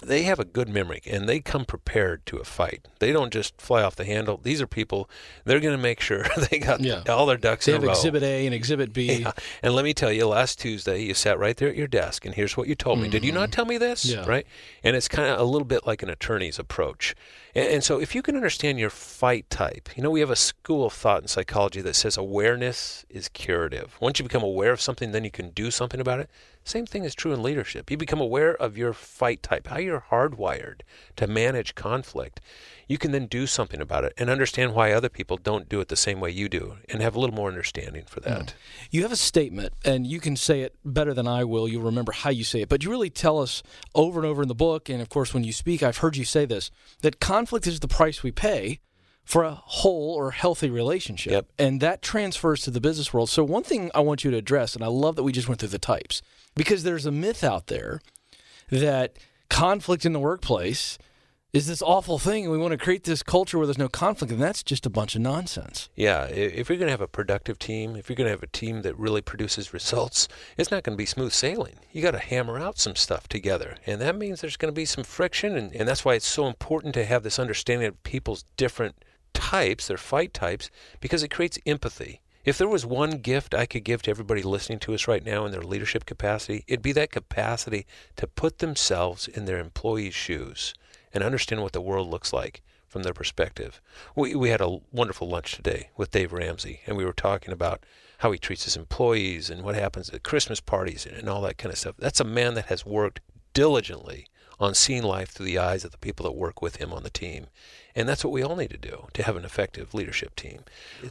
they 0.02 0.24
have 0.24 0.40
a 0.40 0.44
good 0.44 0.68
memory 0.68 1.00
and 1.06 1.28
they 1.28 1.40
come 1.40 1.64
prepared 1.64 2.26
to 2.26 2.38
a 2.38 2.44
fight. 2.44 2.88
They 2.98 3.12
don't 3.12 3.32
just 3.32 3.60
fly 3.60 3.82
off 3.82 3.94
the 3.94 4.04
handle. 4.04 4.40
These 4.42 4.60
are 4.60 4.66
people, 4.66 5.08
they're 5.44 5.60
going 5.60 5.76
to 5.76 5.82
make 5.82 6.00
sure 6.00 6.26
they 6.50 6.58
got 6.58 6.80
yeah. 6.80 7.02
all 7.08 7.26
their 7.26 7.36
ducks 7.36 7.66
they 7.66 7.72
in 7.72 7.78
a 7.78 7.80
row. 7.80 7.88
Have 7.88 7.98
Exhibit 7.98 8.22
A 8.22 8.46
and 8.46 8.54
Exhibit 8.54 8.92
B. 8.92 9.20
Yeah. 9.20 9.32
And 9.62 9.74
let 9.74 9.84
me 9.84 9.94
tell 9.94 10.10
you, 10.12 10.26
last 10.26 10.58
Tuesday, 10.58 11.02
you 11.02 11.14
sat 11.14 11.38
right 11.38 11.56
there 11.56 11.68
at 11.68 11.76
your 11.76 11.86
desk 11.86 12.24
and 12.24 12.34
here's 12.34 12.56
what 12.56 12.66
you 12.66 12.74
told 12.74 12.98
me. 12.98 13.04
Mm-hmm. 13.04 13.12
Did 13.12 13.24
you 13.24 13.32
not 13.32 13.50
mm-hmm. 13.50 13.52
tell 13.52 13.64
me 13.66 13.78
this? 13.78 14.04
Yeah. 14.04 14.24
Right? 14.26 14.46
And 14.82 14.96
it's 14.96 15.08
kind 15.08 15.28
of 15.28 15.40
a 15.40 15.44
little 15.44 15.66
bit 15.66 15.86
like 15.86 16.02
an 16.02 16.10
attorney's 16.10 16.58
approach. 16.58 17.14
And, 17.54 17.68
and 17.68 17.84
so 17.84 18.00
if 18.00 18.14
you 18.14 18.22
can 18.22 18.34
understand 18.34 18.80
your 18.80 18.90
fight 18.90 19.48
type, 19.48 19.90
you 19.96 20.02
know, 20.02 20.10
we 20.10 20.20
have 20.20 20.30
a 20.30 20.36
school 20.36 20.86
of 20.86 20.92
thought 20.92 21.22
in 21.22 21.28
psychology 21.28 21.80
that 21.82 21.94
says 21.94 22.16
awareness 22.16 23.04
is 23.08 23.28
curative. 23.28 23.96
Once 24.00 24.18
you 24.18 24.24
become 24.24 24.42
aware 24.42 24.72
of 24.72 24.80
something, 24.80 25.12
then 25.12 25.24
you 25.24 25.30
can 25.30 25.50
do 25.50 25.70
something 25.70 26.00
about 26.00 26.18
it. 26.18 26.28
Same 26.64 26.86
thing 26.86 27.04
is 27.04 27.14
true 27.14 27.32
in 27.32 27.42
leadership. 27.42 27.90
You 27.90 27.98
become 27.98 28.20
aware 28.20 28.54
of 28.54 28.78
your 28.78 28.94
fight 28.94 29.42
type, 29.42 29.66
how 29.66 29.76
you're 29.76 30.04
hardwired 30.10 30.80
to 31.16 31.26
manage 31.26 31.74
conflict. 31.74 32.40
You 32.88 32.96
can 32.96 33.12
then 33.12 33.26
do 33.26 33.46
something 33.46 33.82
about 33.82 34.04
it 34.04 34.14
and 34.16 34.30
understand 34.30 34.74
why 34.74 34.92
other 34.92 35.10
people 35.10 35.36
don't 35.36 35.68
do 35.68 35.80
it 35.80 35.88
the 35.88 35.96
same 35.96 36.20
way 36.20 36.30
you 36.30 36.48
do 36.48 36.76
and 36.88 37.02
have 37.02 37.14
a 37.14 37.20
little 37.20 37.36
more 37.36 37.48
understanding 37.48 38.04
for 38.06 38.20
that. 38.20 38.46
Mm. 38.46 38.54
You 38.90 39.02
have 39.02 39.12
a 39.12 39.16
statement, 39.16 39.74
and 39.84 40.06
you 40.06 40.20
can 40.20 40.36
say 40.36 40.62
it 40.62 40.74
better 40.84 41.12
than 41.12 41.28
I 41.28 41.44
will. 41.44 41.68
You'll 41.68 41.82
remember 41.82 42.12
how 42.12 42.30
you 42.30 42.44
say 42.44 42.62
it, 42.62 42.70
but 42.70 42.82
you 42.82 42.90
really 42.90 43.10
tell 43.10 43.38
us 43.38 43.62
over 43.94 44.18
and 44.18 44.26
over 44.26 44.42
in 44.42 44.48
the 44.48 44.54
book, 44.54 44.88
and 44.88 45.02
of 45.02 45.10
course, 45.10 45.34
when 45.34 45.44
you 45.44 45.52
speak, 45.52 45.82
I've 45.82 45.98
heard 45.98 46.16
you 46.16 46.24
say 46.24 46.46
this 46.46 46.70
that 47.02 47.20
conflict 47.20 47.66
is 47.66 47.80
the 47.80 47.88
price 47.88 48.22
we 48.22 48.32
pay 48.32 48.80
for 49.24 49.42
a 49.42 49.54
whole 49.54 50.14
or 50.14 50.30
healthy 50.30 50.70
relationship. 50.70 51.32
Yep. 51.32 51.46
And 51.58 51.80
that 51.80 52.02
transfers 52.02 52.62
to 52.62 52.70
the 52.70 52.80
business 52.80 53.12
world. 53.12 53.30
So, 53.30 53.42
one 53.42 53.62
thing 53.62 53.90
I 53.94 54.00
want 54.00 54.22
you 54.24 54.30
to 54.30 54.36
address, 54.36 54.74
and 54.74 54.84
I 54.84 54.88
love 54.88 55.16
that 55.16 55.22
we 55.22 55.32
just 55.32 55.48
went 55.48 55.60
through 55.60 55.70
the 55.70 55.78
types, 55.78 56.22
because 56.54 56.82
there's 56.82 57.06
a 57.06 57.10
myth 57.10 57.44
out 57.44 57.66
there 57.68 58.00
that 58.70 59.16
conflict 59.48 60.04
in 60.04 60.12
the 60.12 60.20
workplace 60.20 60.98
is 61.54 61.68
this 61.68 61.82
awful 61.82 62.18
thing 62.18 62.42
and 62.42 62.50
we 62.50 62.58
want 62.58 62.72
to 62.72 62.76
create 62.76 63.04
this 63.04 63.22
culture 63.22 63.56
where 63.56 63.66
there's 63.66 63.78
no 63.78 63.88
conflict 63.88 64.32
and 64.32 64.42
that's 64.42 64.64
just 64.64 64.86
a 64.86 64.90
bunch 64.90 65.14
of 65.14 65.20
nonsense. 65.20 65.88
Yeah 65.94 66.24
if 66.24 66.68
you're 66.68 66.78
going 66.78 66.88
to 66.88 66.92
have 66.92 67.00
a 67.00 67.06
productive 67.06 67.60
team 67.60 67.94
if 67.94 68.08
you're 68.08 68.16
going 68.16 68.26
to 68.26 68.32
have 68.32 68.42
a 68.42 68.48
team 68.48 68.82
that 68.82 68.98
really 68.98 69.22
produces 69.22 69.72
results 69.72 70.26
it's 70.58 70.72
not 70.72 70.82
going 70.82 70.96
to 70.96 71.00
be 71.00 71.06
smooth 71.06 71.32
sailing. 71.32 71.76
You 71.92 72.02
got 72.02 72.10
to 72.10 72.18
hammer 72.18 72.58
out 72.58 72.78
some 72.78 72.96
stuff 72.96 73.28
together 73.28 73.76
and 73.86 74.00
that 74.00 74.16
means 74.16 74.40
there's 74.40 74.56
going 74.56 74.72
to 74.72 74.76
be 74.76 74.84
some 74.84 75.04
friction 75.04 75.56
and, 75.56 75.72
and 75.76 75.88
that's 75.88 76.04
why 76.04 76.14
it's 76.14 76.26
so 76.26 76.48
important 76.48 76.94
to 76.94 77.04
have 77.04 77.22
this 77.22 77.38
understanding 77.38 77.86
of 77.86 78.02
people's 78.02 78.44
different 78.56 79.04
types 79.32 79.86
their 79.86 79.96
fight 79.96 80.34
types 80.34 80.70
because 81.00 81.22
it 81.22 81.30
creates 81.30 81.58
empathy 81.66 82.20
if 82.44 82.58
there 82.58 82.68
was 82.68 82.84
one 82.84 83.18
gift 83.18 83.54
I 83.54 83.66
could 83.66 83.84
give 83.84 84.02
to 84.02 84.10
everybody 84.10 84.42
listening 84.42 84.78
to 84.80 84.94
us 84.94 85.08
right 85.08 85.24
now 85.24 85.46
in 85.46 85.52
their 85.52 85.62
leadership 85.62 86.04
capacity, 86.04 86.64
it'd 86.66 86.82
be 86.82 86.92
that 86.92 87.10
capacity 87.10 87.86
to 88.16 88.26
put 88.26 88.58
themselves 88.58 89.26
in 89.26 89.46
their 89.46 89.58
employees' 89.58 90.14
shoes 90.14 90.74
and 91.12 91.24
understand 91.24 91.62
what 91.62 91.72
the 91.72 91.80
world 91.80 92.08
looks 92.08 92.32
like 92.32 92.62
from 92.88 93.02
their 93.02 93.14
perspective. 93.14 93.80
We, 94.14 94.34
we 94.34 94.50
had 94.50 94.60
a 94.60 94.78
wonderful 94.92 95.28
lunch 95.28 95.56
today 95.56 95.90
with 95.96 96.10
Dave 96.10 96.32
Ramsey, 96.32 96.80
and 96.86 96.96
we 96.96 97.04
were 97.04 97.12
talking 97.12 97.52
about 97.52 97.84
how 98.18 98.30
he 98.30 98.38
treats 98.38 98.64
his 98.64 98.76
employees 98.76 99.50
and 99.50 99.62
what 99.62 99.74
happens 99.74 100.10
at 100.10 100.22
Christmas 100.22 100.60
parties 100.60 101.06
and, 101.06 101.16
and 101.16 101.28
all 101.28 101.42
that 101.42 101.58
kind 101.58 101.72
of 101.72 101.78
stuff. 101.78 101.96
That's 101.98 102.20
a 102.20 102.24
man 102.24 102.54
that 102.54 102.66
has 102.66 102.86
worked 102.86 103.20
diligently 103.52 104.26
on 104.60 104.74
seeing 104.74 105.02
life 105.02 105.30
through 105.30 105.46
the 105.46 105.58
eyes 105.58 105.84
of 105.84 105.90
the 105.90 105.98
people 105.98 106.24
that 106.24 106.32
work 106.32 106.62
with 106.62 106.76
him 106.76 106.92
on 106.92 107.02
the 107.02 107.10
team. 107.10 107.46
And 107.96 108.08
that's 108.08 108.24
what 108.24 108.32
we 108.32 108.42
all 108.42 108.56
need 108.56 108.70
to 108.70 108.76
do 108.76 109.06
to 109.12 109.22
have 109.22 109.36
an 109.36 109.44
effective 109.44 109.94
leadership 109.94 110.34
team. 110.34 110.64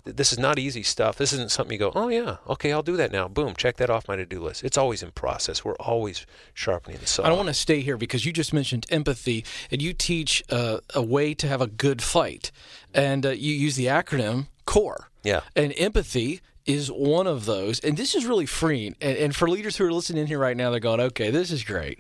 This 0.03 0.33
is 0.33 0.39
not 0.39 0.59
easy 0.59 0.83
stuff. 0.83 1.17
This 1.17 1.31
isn't 1.31 1.49
something 1.49 1.73
you 1.73 1.79
go, 1.79 1.93
oh, 1.95 2.09
yeah, 2.09 2.37
okay, 2.47 2.73
I'll 2.73 2.83
do 2.83 2.97
that 2.97 3.11
now. 3.11 3.29
Boom, 3.29 3.55
check 3.55 3.77
that 3.77 3.89
off 3.89 4.07
my 4.07 4.17
to 4.17 4.25
do 4.25 4.41
list. 4.41 4.63
It's 4.65 4.77
always 4.77 5.01
in 5.01 5.11
process. 5.11 5.63
We're 5.63 5.75
always 5.75 6.25
sharpening 6.53 6.99
the 6.99 7.07
saw. 7.07 7.23
I 7.23 7.29
don't 7.29 7.37
want 7.37 7.47
to 7.47 7.53
stay 7.53 7.79
here 7.79 7.95
because 7.95 8.25
you 8.25 8.33
just 8.33 8.53
mentioned 8.53 8.85
empathy 8.89 9.45
and 9.71 9.81
you 9.81 9.93
teach 9.93 10.43
uh, 10.49 10.79
a 10.93 11.01
way 11.01 11.33
to 11.35 11.47
have 11.47 11.61
a 11.61 11.67
good 11.67 12.01
fight. 12.01 12.51
And 12.93 13.25
uh, 13.25 13.29
you 13.29 13.53
use 13.53 13.75
the 13.77 13.85
acronym 13.85 14.47
CORE. 14.65 15.09
Yeah. 15.23 15.41
And 15.55 15.73
empathy 15.77 16.41
is 16.65 16.89
one 16.91 17.27
of 17.27 17.45
those, 17.45 17.79
and 17.81 17.97
this 17.97 18.15
is 18.15 18.25
really 18.25 18.45
freeing. 18.45 18.95
And, 19.01 19.17
and, 19.17 19.35
for 19.35 19.49
leaders 19.49 19.75
who 19.75 19.85
are 19.85 19.91
listening 19.91 20.21
in 20.21 20.27
here 20.27 20.39
right 20.39 20.55
now, 20.55 20.69
they're 20.69 20.79
going, 20.79 20.99
"Okay, 20.99 21.29
this 21.29 21.51
is 21.51 21.63
great." 21.63 21.99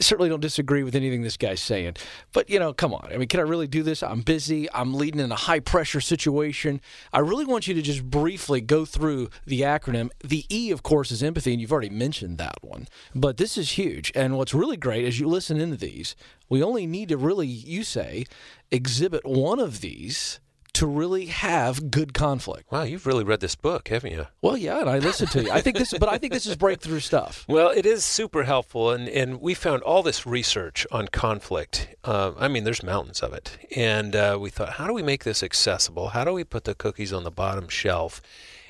Certainly 0.00 0.28
don't 0.28 0.40
disagree 0.40 0.82
with 0.82 0.94
anything 0.94 1.22
this 1.22 1.36
guy's 1.36 1.62
saying, 1.62 1.94
but 2.32 2.50
you 2.50 2.58
know, 2.58 2.72
come 2.72 2.92
on. 2.92 3.08
I 3.12 3.16
mean, 3.16 3.28
can 3.28 3.40
I 3.40 3.44
really 3.44 3.66
do 3.66 3.82
this? 3.82 4.02
I'm 4.02 4.20
busy. 4.20 4.70
I'm 4.74 4.94
leading 4.94 5.20
in 5.20 5.32
a 5.32 5.36
high 5.36 5.60
pressure 5.60 6.00
situation. 6.00 6.80
I 7.12 7.20
really 7.20 7.44
want 7.44 7.66
you 7.66 7.74
to 7.74 7.82
just 7.82 8.04
briefly 8.04 8.60
go 8.60 8.84
through 8.84 9.30
the 9.46 9.62
acronym. 9.62 10.10
The 10.22 10.44
E, 10.54 10.70
of 10.70 10.82
course, 10.82 11.10
is 11.10 11.22
empathy, 11.22 11.52
and 11.52 11.60
you've 11.60 11.72
already 11.72 11.90
mentioned 11.90 12.38
that 12.38 12.58
one. 12.62 12.88
But 13.14 13.38
this 13.38 13.56
is 13.56 13.72
huge. 13.72 14.12
And 14.14 14.36
what's 14.36 14.54
really 14.54 14.76
great 14.76 15.04
as 15.06 15.18
you 15.18 15.28
listen 15.28 15.58
into 15.60 15.76
these, 15.76 16.14
we 16.48 16.62
only 16.62 16.86
need 16.86 17.08
to 17.08 17.16
really, 17.16 17.46
you 17.46 17.84
say, 17.84 18.26
exhibit 18.70 19.24
one 19.24 19.58
of 19.58 19.80
these 19.80 20.40
to 20.74 20.86
really 20.86 21.26
have 21.26 21.90
good 21.90 22.12
conflict. 22.14 22.70
Wow, 22.70 22.82
you've 22.82 23.06
really 23.06 23.24
read 23.24 23.40
this 23.40 23.54
book, 23.54 23.88
haven't 23.88 24.12
you? 24.12 24.26
Well, 24.42 24.56
yeah, 24.56 24.80
and 24.80 24.90
I 24.90 24.98
listened 24.98 25.30
to 25.32 25.44
you. 25.44 25.50
I 25.50 25.60
think 25.60 25.78
this, 25.78 25.94
but 25.98 26.08
I 26.08 26.18
think 26.18 26.32
this 26.32 26.46
is 26.46 26.56
breakthrough 26.56 27.00
stuff. 27.00 27.44
Well, 27.54 27.70
it 27.70 27.86
is 27.86 28.04
super 28.04 28.42
helpful, 28.42 28.90
and 28.90 29.08
and 29.08 29.40
we 29.40 29.54
found 29.54 29.82
all 29.82 30.02
this 30.02 30.26
research 30.26 30.86
on 30.90 31.06
conflict. 31.08 31.94
Uh, 32.02 32.32
I 32.36 32.48
mean, 32.48 32.64
there's 32.64 32.82
mountains 32.82 33.20
of 33.20 33.32
it, 33.32 33.58
and 33.76 34.16
uh, 34.16 34.36
we 34.40 34.50
thought, 34.50 34.70
how 34.70 34.88
do 34.88 34.92
we 34.92 35.02
make 35.02 35.22
this 35.22 35.42
accessible? 35.42 36.08
How 36.08 36.24
do 36.24 36.32
we 36.32 36.42
put 36.42 36.64
the 36.64 36.74
cookies 36.74 37.12
on 37.12 37.22
the 37.22 37.30
bottom 37.30 37.68
shelf? 37.68 38.20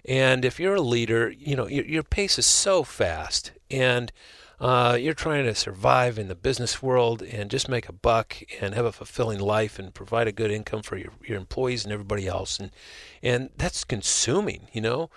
And 0.04 0.44
if 0.44 0.60
you're 0.60 0.74
a 0.74 0.82
leader, 0.82 1.30
you 1.30 1.56
know 1.56 1.66
your, 1.66 1.86
your 1.86 2.02
pace 2.02 2.38
is 2.38 2.46
so 2.46 2.82
fast, 2.82 3.52
and 3.70 4.12
uh, 4.64 4.94
you're 4.94 5.12
trying 5.12 5.44
to 5.44 5.54
survive 5.54 6.18
in 6.18 6.28
the 6.28 6.34
business 6.34 6.82
world 6.82 7.20
and 7.20 7.50
just 7.50 7.68
make 7.68 7.86
a 7.86 7.92
buck 7.92 8.34
and 8.62 8.74
have 8.74 8.86
a 8.86 8.92
fulfilling 8.92 9.38
life 9.38 9.78
and 9.78 9.92
provide 9.92 10.26
a 10.26 10.32
good 10.32 10.50
income 10.50 10.82
for 10.82 10.96
your, 10.96 11.12
your 11.22 11.36
employees 11.36 11.84
and 11.84 11.92
everybody 11.92 12.26
else. 12.26 12.58
And, 12.58 12.70
and 13.22 13.50
that's 13.58 13.84
consuming, 13.84 14.68
you 14.72 14.80
know? 14.80 15.10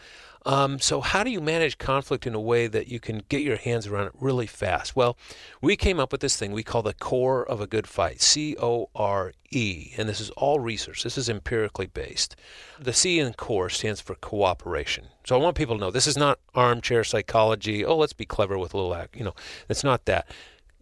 Um, 0.48 0.80
so, 0.80 1.02
how 1.02 1.26
do 1.26 1.30
you 1.30 1.42
manage 1.42 1.78
conflict 1.78 2.26
in 2.26 2.34
a 2.34 2.40
way 2.40 2.68
that 2.68 2.88
you 2.88 3.02
can 3.02 3.22
get 3.28 3.42
your 3.42 3.58
hands 3.58 3.86
around 3.86 4.08
it 4.08 4.14
really 4.18 4.48
fast? 4.48 4.96
Well, 4.96 5.18
we 5.62 5.76
came 5.76 6.00
up 6.00 6.14
with 6.14 6.22
this 6.22 6.38
thing 6.38 6.54
we 6.54 6.64
call 6.64 6.82
the 6.82 6.94
core 6.94 7.46
of 7.46 7.60
a 7.60 7.68
good 7.68 7.86
fight 7.86 8.22
C 8.22 8.56
O 8.58 8.90
R 8.96 9.34
E. 9.52 9.92
And 9.98 10.08
this 10.08 10.22
is 10.22 10.30
all 10.32 10.62
research, 10.62 11.04
this 11.04 11.18
is 11.18 11.28
empirically 11.28 11.88
based. 11.88 12.38
The 12.80 12.94
C 12.94 13.20
in 13.20 13.34
core 13.34 13.70
stands 13.70 14.00
for 14.00 14.16
cooperation. 14.16 15.08
So, 15.26 15.36
I 15.36 15.40
want 15.44 15.58
people 15.58 15.76
to 15.76 15.82
know 15.82 15.92
this 15.92 16.08
is 16.08 16.18
not 16.18 16.40
armchair 16.56 17.04
psychology. 17.04 17.84
Oh, 17.84 17.98
let's 17.98 18.14
be 18.14 18.26
clever 18.26 18.58
with 18.58 18.74
a 18.74 18.78
little 18.78 18.96
act. 18.96 19.18
You 19.18 19.26
know, 19.26 19.36
it's 19.68 19.84
not 19.84 20.06
that. 20.06 20.30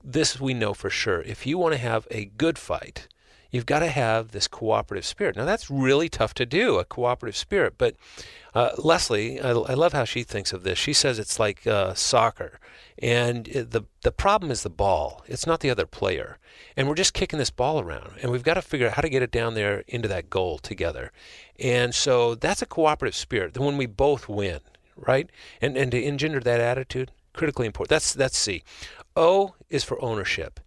This 0.03 0.39
we 0.39 0.53
know 0.53 0.75
for 0.75 0.91
sure. 0.91 1.23
If 1.23 1.47
you 1.47 1.57
want 1.57 1.73
to 1.73 1.79
have 1.79 2.07
a 2.11 2.25
good 2.25 2.59
fight, 2.59 3.07
you've 3.55 3.65
got 3.65 3.79
to 3.79 3.87
have 3.87 4.31
this 4.31 4.47
cooperative 4.47 5.05
spirit. 5.05 5.37
Now, 5.37 5.45
that's 5.45 5.71
really 5.71 6.09
tough 6.09 6.33
to 6.35 6.45
do, 6.45 6.77
a 6.77 6.85
cooperative 6.85 7.37
spirit. 7.37 7.75
But 7.77 7.95
uh, 8.53 8.71
Leslie, 8.77 9.39
I, 9.39 9.51
I, 9.51 9.73
love 9.73 9.93
how 9.93 10.03
she 10.03 10.23
thinks 10.23 10.51
of 10.51 10.63
this. 10.63 10.77
She 10.77 10.93
says 10.93 11.19
it's 11.19 11.39
like 11.39 11.65
uh, 11.65 11.93
soccer, 11.93 12.59
and 12.99 13.45
the 13.45 13.85
the 14.01 14.11
problem 14.11 14.51
is 14.51 14.63
the 14.63 14.69
ball. 14.69 15.23
It's 15.27 15.47
not 15.47 15.61
the 15.61 15.69
other 15.69 15.85
player, 15.85 16.37
and 16.75 16.87
we're 16.87 16.95
just 16.95 17.13
kicking 17.13 17.39
this 17.39 17.49
ball 17.49 17.79
around, 17.79 18.13
and 18.21 18.31
we've 18.31 18.43
got 18.43 18.53
to 18.55 18.61
figure 18.61 18.87
out 18.87 18.93
how 18.93 19.01
to 19.01 19.09
get 19.09 19.23
it 19.23 19.31
down 19.31 19.55
there 19.55 19.83
into 19.87 20.07
that 20.07 20.29
goal 20.29 20.57
together. 20.57 21.11
And 21.59 21.95
so 21.95 22.35
that's 22.35 22.61
a 22.61 22.65
cooperative 22.65 23.15
spirit. 23.15 23.53
Then 23.53 23.65
when 23.65 23.77
we 23.77 23.87
both 23.87 24.29
win, 24.29 24.59
right? 24.95 25.29
And 25.61 25.77
and 25.77 25.91
to 25.91 26.01
engender 26.01 26.39
that 26.39 26.61
attitude, 26.61 27.11
critically 27.33 27.67
important. 27.67 27.89
That's 27.89 28.13
that's 28.13 28.37
C. 28.37 28.63
O 29.15 29.55
is 29.69 29.83
for 29.83 30.01
ownership, 30.01 30.59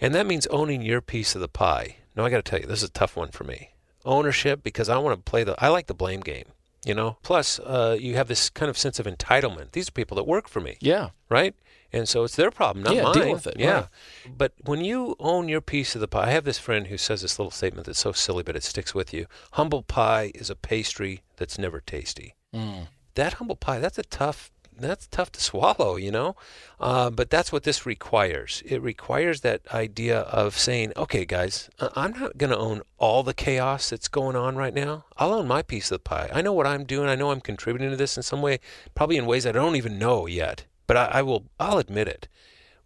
and 0.00 0.14
that 0.14 0.26
means 0.26 0.46
owning 0.48 0.82
your 0.82 1.00
piece 1.00 1.34
of 1.34 1.40
the 1.40 1.48
pie. 1.48 1.96
Now 2.20 2.26
I 2.26 2.30
got 2.30 2.44
to 2.44 2.50
tell 2.50 2.60
you, 2.60 2.66
this 2.66 2.82
is 2.82 2.90
a 2.90 2.92
tough 2.92 3.16
one 3.16 3.30
for 3.30 3.44
me. 3.44 3.70
Ownership 4.04 4.62
because 4.62 4.90
I 4.90 4.98
want 4.98 5.16
to 5.16 5.30
play 5.30 5.42
the. 5.42 5.54
I 5.58 5.68
like 5.68 5.86
the 5.86 5.94
blame 5.94 6.20
game. 6.20 6.44
You 6.84 6.92
know. 6.92 7.16
Plus, 7.22 7.58
uh, 7.60 7.96
you 7.98 8.16
have 8.16 8.28
this 8.28 8.50
kind 8.50 8.68
of 8.68 8.76
sense 8.76 8.98
of 8.98 9.06
entitlement. 9.06 9.72
These 9.72 9.88
are 9.88 9.92
people 9.92 10.16
that 10.16 10.26
work 10.26 10.46
for 10.46 10.60
me. 10.60 10.76
Yeah. 10.80 11.10
Right. 11.30 11.54
And 11.94 12.06
so 12.06 12.24
it's 12.24 12.36
their 12.36 12.50
problem, 12.50 12.84
not 12.84 12.94
yeah, 12.94 13.04
mine. 13.04 13.14
Deal 13.14 13.32
with 13.32 13.46
it. 13.46 13.56
Yeah. 13.58 13.72
Right. 13.74 13.88
But 14.36 14.52
when 14.66 14.84
you 14.84 15.16
own 15.18 15.48
your 15.48 15.62
piece 15.62 15.94
of 15.94 16.02
the 16.02 16.08
pie, 16.08 16.26
I 16.26 16.32
have 16.32 16.44
this 16.44 16.58
friend 16.58 16.88
who 16.88 16.98
says 16.98 17.22
this 17.22 17.38
little 17.38 17.50
statement 17.50 17.86
that's 17.86 17.98
so 17.98 18.12
silly, 18.12 18.42
but 18.42 18.54
it 18.54 18.64
sticks 18.64 18.94
with 18.94 19.14
you. 19.14 19.24
Humble 19.52 19.82
pie 19.82 20.30
is 20.34 20.50
a 20.50 20.54
pastry 20.54 21.22
that's 21.36 21.58
never 21.58 21.80
tasty. 21.80 22.34
Mm. 22.54 22.88
That 23.14 23.34
humble 23.34 23.56
pie, 23.56 23.78
that's 23.78 23.98
a 23.98 24.02
tough 24.02 24.50
that's 24.82 25.06
tough 25.06 25.30
to 25.32 25.40
swallow, 25.40 25.96
you 25.96 26.10
know. 26.10 26.36
Uh, 26.78 27.10
but 27.10 27.30
that's 27.30 27.52
what 27.52 27.62
this 27.64 27.84
requires. 27.86 28.62
It 28.66 28.80
requires 28.82 29.42
that 29.42 29.60
idea 29.72 30.20
of 30.20 30.56
saying, 30.56 30.92
"Okay, 30.96 31.24
guys, 31.24 31.68
I'm 31.94 32.12
not 32.18 32.38
going 32.38 32.50
to 32.50 32.56
own 32.58 32.82
all 32.98 33.22
the 33.22 33.34
chaos 33.34 33.90
that's 33.90 34.08
going 34.08 34.36
on 34.36 34.56
right 34.56 34.74
now. 34.74 35.04
I'll 35.16 35.32
own 35.34 35.46
my 35.46 35.62
piece 35.62 35.90
of 35.90 35.96
the 35.96 36.08
pie. 36.08 36.30
I 36.32 36.42
know 36.42 36.52
what 36.52 36.66
I'm 36.66 36.84
doing. 36.84 37.08
I 37.08 37.14
know 37.14 37.30
I'm 37.30 37.40
contributing 37.40 37.90
to 37.90 37.96
this 37.96 38.16
in 38.16 38.22
some 38.22 38.42
way, 38.42 38.60
probably 38.94 39.16
in 39.16 39.26
ways 39.26 39.46
I 39.46 39.52
don't 39.52 39.76
even 39.76 39.98
know 39.98 40.26
yet. 40.26 40.64
But 40.86 40.96
I, 40.96 41.04
I 41.06 41.22
will. 41.22 41.46
I'll 41.58 41.78
admit 41.78 42.08
it. 42.08 42.28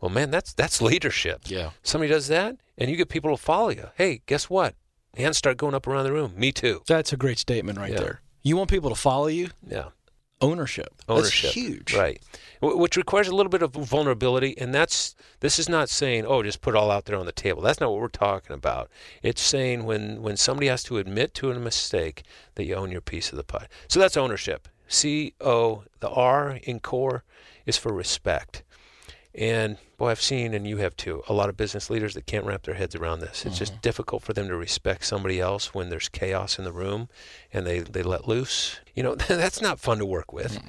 Well, 0.01 0.11
man, 0.11 0.31
that's 0.31 0.53
that's 0.53 0.83
leadership. 0.83 1.43
Yeah. 1.47 1.71
Somebody 1.83 2.11
does 2.13 2.29
that, 2.29 2.57
and 2.77 2.91
you 2.91 2.97
get 2.97 3.09
people 3.09 3.31
to 3.35 3.43
follow 3.43 3.71
you. 3.71 3.89
Hey, 3.95 4.21
guess 4.27 4.51
what? 4.51 4.75
Hands 5.17 5.37
start 5.39 5.57
going 5.57 5.75
up 5.75 5.87
around 5.87 6.05
the 6.05 6.13
room. 6.13 6.33
Me 6.37 6.51
too. 6.51 6.83
That's 6.89 7.13
a 7.13 7.17
great 7.17 7.39
statement 7.39 7.79
right 7.79 7.93
Yeah. 7.93 8.01
there. 8.01 8.21
You 8.43 8.57
want 8.59 8.69
people 8.69 8.91
to 8.91 8.97
follow 8.97 9.29
you? 9.29 9.49
Yeah. 9.67 9.91
Ownership. 10.45 10.95
ownership 11.09 11.43
That's 11.43 11.55
huge. 11.55 11.95
right. 11.95 12.21
Wh- 12.61 12.77
which 12.79 12.97
requires 12.97 13.29
a 13.29 13.35
little 13.35 13.51
bit 13.51 13.63
of 13.63 13.73
vulnerability 13.73 14.57
and 14.59 14.75
that's 14.75 15.15
this 15.41 15.59
is 15.59 15.69
not 15.69 15.89
saying 15.89 16.25
oh 16.27 16.43
just 16.43 16.61
put 16.61 16.75
it 16.75 16.79
all 16.79 16.91
out 16.91 17.05
there 17.07 17.17
on 17.17 17.27
the 17.27 17.33
table. 17.33 17.63
That's 17.63 17.81
not 17.81 17.91
what 17.91 18.01
we're 18.01 18.09
talking 18.09 18.55
about. 18.55 18.91
It's 19.23 19.43
saying 19.43 19.85
when 19.85 20.23
when 20.23 20.37
somebody 20.37 20.69
has 20.69 20.83
to 20.85 20.99
admit 20.99 21.35
to 21.35 21.51
a 21.51 21.59
mistake 21.59 22.23
that 22.57 22.65
you 22.65 22.75
own 22.75 22.91
your 22.91 23.01
piece 23.01 23.31
of 23.33 23.37
the 23.37 23.45
pie. 23.45 23.67
So 23.89 23.99
that's 24.01 24.17
ownership. 24.17 24.69
C 24.89 25.35
o 25.41 25.85
the 26.01 26.11
r 26.11 26.59
in 26.63 26.81
core 26.81 27.25
is 27.67 27.77
for 27.79 27.93
respect 27.93 28.63
and 29.35 29.77
boy 29.97 30.11
i've 30.11 30.21
seen 30.21 30.55
and 30.55 30.67
you 30.67 30.77
have 30.77 30.97
too 30.97 31.23
a 31.29 31.33
lot 31.33 31.49
of 31.49 31.57
business 31.57 31.91
leaders 31.91 32.15
that 32.15 32.27
can't 32.27 32.45
wrap 32.45 32.63
their 32.63 32.75
heads 32.75 32.95
around 32.95 33.21
this. 33.21 33.45
It's 33.45 33.59
just 33.59 33.73
mm-hmm. 33.73 33.81
difficult 33.81 34.23
for 34.23 34.33
them 34.33 34.49
to 34.49 34.57
respect 34.57 35.05
somebody 35.05 35.41
else 35.41 35.75
when 35.75 35.89
there's 35.89 36.09
chaos 36.09 36.59
in 36.59 36.65
the 36.65 36.73
room 36.73 37.09
and 37.53 37.67
they, 37.67 37.81
they 37.81 38.03
let 38.03 38.29
loose. 38.29 38.81
You 38.95 39.03
know 39.03 39.15
that's 39.29 39.61
not 39.61 39.81
fun 39.81 39.99
to 39.99 40.07
work 40.07 40.33
with. 40.33 40.61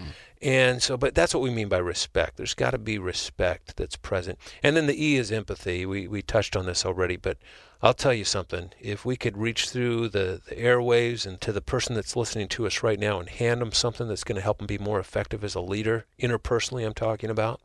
And 0.42 0.82
so 0.82 0.98
but 0.98 1.16
that's 1.16 1.34
what 1.34 1.44
we 1.44 1.50
mean 1.50 1.70
by 1.70 1.78
respect. 1.78 2.38
There's 2.38 2.54
got 2.54 2.72
to 2.72 2.78
be 2.78 2.98
respect 2.98 3.78
that's 3.78 3.96
present. 3.96 4.40
And 4.64 4.76
then 4.76 4.88
the 4.88 5.04
e 5.04 5.16
is 5.16 5.32
empathy. 5.32 5.86
We, 5.86 6.08
we 6.08 6.22
touched 6.22 6.56
on 6.56 6.66
this 6.66 6.86
already 6.86 7.18
but 7.18 7.38
i'll 7.82 7.94
tell 7.94 8.14
you 8.14 8.26
something. 8.26 8.72
If 8.80 9.06
we 9.06 9.16
could 9.16 9.38
reach 9.38 9.70
through 9.70 10.10
the, 10.10 10.42
the 10.48 10.56
airwaves 10.56 11.26
and 11.26 11.40
to 11.42 11.52
the 11.52 11.62
person 11.62 11.96
that's 11.96 12.16
listening 12.16 12.48
to 12.50 12.66
us 12.66 12.84
right 12.84 13.00
now 13.00 13.20
and 13.20 13.30
hand 13.30 13.62
them 13.62 13.72
something 13.72 14.08
that's 14.08 14.24
going 14.24 14.38
to 14.38 14.42
help 14.42 14.58
them 14.58 14.68
be 14.68 14.78
more 14.78 15.00
effective 15.00 15.44
as 15.44 15.56
a 15.56 15.62
leader 15.62 16.06
interpersonally 16.20 16.86
i'm 16.86 16.94
talking 16.94 17.30
about 17.30 17.60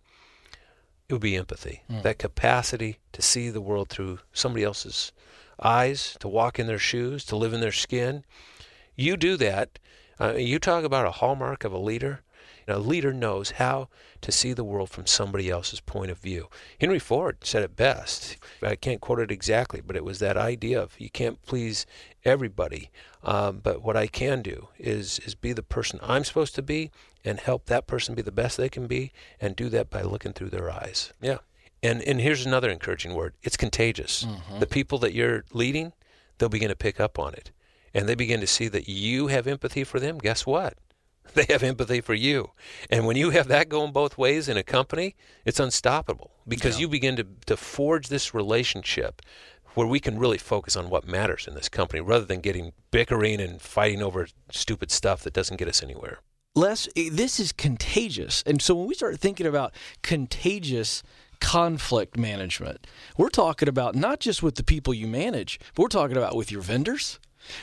it 1.10 1.14
would 1.14 1.22
be 1.22 1.36
empathy. 1.36 1.82
That 2.02 2.18
capacity 2.18 2.98
to 3.12 3.20
see 3.20 3.50
the 3.50 3.60
world 3.60 3.88
through 3.88 4.20
somebody 4.32 4.64
else's 4.64 5.10
eyes 5.60 6.16
to 6.20 6.28
walk 6.28 6.60
in 6.60 6.68
their 6.68 6.78
shoes 6.78 7.24
to 7.26 7.36
live 7.36 7.52
in 7.52 7.60
their 7.60 7.72
skin. 7.72 8.24
You 8.94 9.16
do 9.16 9.36
that. 9.38 9.80
Uh, 10.20 10.34
you 10.34 10.60
talk 10.60 10.84
about 10.84 11.06
a 11.06 11.10
hallmark 11.10 11.64
of 11.64 11.72
a 11.72 11.78
leader. 11.78 12.20
A 12.68 12.78
leader 12.78 13.12
knows 13.12 13.52
how 13.52 13.88
to 14.20 14.30
see 14.30 14.52
the 14.52 14.62
world 14.62 14.90
from 14.90 15.04
somebody 15.06 15.50
else's 15.50 15.80
point 15.80 16.12
of 16.12 16.18
view. 16.18 16.48
Henry 16.80 17.00
Ford 17.00 17.38
said 17.42 17.64
it 17.64 17.74
best. 17.74 18.36
I 18.62 18.76
can't 18.76 19.00
quote 19.00 19.18
it 19.18 19.32
exactly, 19.32 19.80
but 19.80 19.96
it 19.96 20.04
was 20.04 20.20
that 20.20 20.36
idea 20.36 20.80
of 20.80 20.94
you 21.00 21.10
can't 21.10 21.42
please 21.42 21.86
everybody, 22.24 22.90
um, 23.24 23.58
but 23.60 23.82
what 23.82 23.96
I 23.96 24.06
can 24.06 24.42
do 24.42 24.68
is 24.78 25.18
is 25.20 25.34
be 25.34 25.52
the 25.52 25.64
person 25.64 25.98
I'm 26.00 26.22
supposed 26.22 26.54
to 26.54 26.62
be 26.62 26.92
and 27.24 27.40
help 27.40 27.66
that 27.66 27.86
person 27.86 28.14
be 28.14 28.22
the 28.22 28.32
best 28.32 28.56
they 28.56 28.68
can 28.68 28.86
be, 28.86 29.12
and 29.40 29.56
do 29.56 29.68
that 29.70 29.90
by 29.90 30.02
looking 30.02 30.32
through 30.32 30.50
their 30.50 30.70
eyes. 30.70 31.12
Yeah. 31.20 31.38
And 31.82 32.02
and 32.02 32.20
here's 32.20 32.44
another 32.44 32.70
encouraging 32.70 33.14
word: 33.14 33.34
it's 33.42 33.56
contagious. 33.56 34.24
Mm-hmm. 34.24 34.60
The 34.60 34.66
people 34.66 34.98
that 34.98 35.14
you're 35.14 35.44
leading, 35.52 35.92
they'll 36.38 36.48
begin 36.48 36.68
to 36.68 36.76
pick 36.76 37.00
up 37.00 37.18
on 37.18 37.34
it, 37.34 37.50
and 37.94 38.08
they 38.08 38.14
begin 38.14 38.40
to 38.40 38.46
see 38.46 38.68
that 38.68 38.88
you 38.88 39.28
have 39.28 39.46
empathy 39.46 39.84
for 39.84 39.98
them. 39.98 40.18
Guess 40.18 40.46
what? 40.46 40.76
they 41.34 41.46
have 41.48 41.62
empathy 41.62 42.00
for 42.00 42.14
you. 42.14 42.50
And 42.88 43.06
when 43.06 43.16
you 43.16 43.30
have 43.30 43.48
that 43.48 43.68
going 43.68 43.92
both 43.92 44.18
ways 44.18 44.48
in 44.48 44.56
a 44.56 44.62
company, 44.62 45.14
it's 45.44 45.60
unstoppable 45.60 46.32
because 46.46 46.80
you 46.80 46.88
begin 46.88 47.16
to, 47.16 47.26
to 47.46 47.56
forge 47.56 48.08
this 48.08 48.34
relationship 48.34 49.22
where 49.74 49.86
we 49.86 50.00
can 50.00 50.18
really 50.18 50.38
focus 50.38 50.76
on 50.76 50.90
what 50.90 51.06
matters 51.06 51.46
in 51.46 51.54
this 51.54 51.68
company 51.68 52.00
rather 52.00 52.24
than 52.24 52.40
getting 52.40 52.72
bickering 52.90 53.40
and 53.40 53.62
fighting 53.62 54.02
over 54.02 54.26
stupid 54.50 54.90
stuff 54.90 55.22
that 55.22 55.32
doesn't 55.32 55.58
get 55.58 55.68
us 55.68 55.82
anywhere. 55.82 56.18
Les, 56.56 56.88
eh, 56.96 57.08
this 57.12 57.38
is 57.38 57.52
contagious. 57.52 58.42
And 58.44 58.60
so 58.60 58.74
when 58.74 58.88
we 58.88 58.94
start 58.94 59.20
thinking 59.20 59.46
about 59.46 59.72
contagious 60.02 61.04
conflict 61.40 62.18
management, 62.18 62.88
we're 63.16 63.28
talking 63.28 63.68
about 63.68 63.94
not 63.94 64.18
just 64.18 64.42
with 64.42 64.56
the 64.56 64.64
people 64.64 64.92
you 64.92 65.06
manage, 65.06 65.60
but 65.74 65.82
we're 65.82 65.88
talking 65.88 66.16
about 66.16 66.34
with 66.34 66.50
your 66.50 66.60
vendors. 66.60 67.20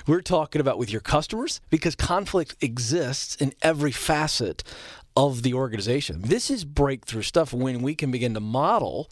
We're 0.07 0.21
talking 0.21 0.61
about 0.61 0.77
with 0.77 0.89
your 0.89 1.01
customers 1.01 1.59
because 1.69 1.95
conflict 1.95 2.55
exists 2.61 3.35
in 3.35 3.53
every 3.61 3.91
facet 3.91 4.63
of 5.17 5.43
the 5.43 5.53
organization. 5.53 6.21
This 6.21 6.49
is 6.49 6.63
breakthrough 6.63 7.23
stuff 7.23 7.51
when 7.51 7.81
we 7.81 7.93
can 7.93 8.09
begin 8.09 8.33
to 8.35 8.39
model 8.39 9.11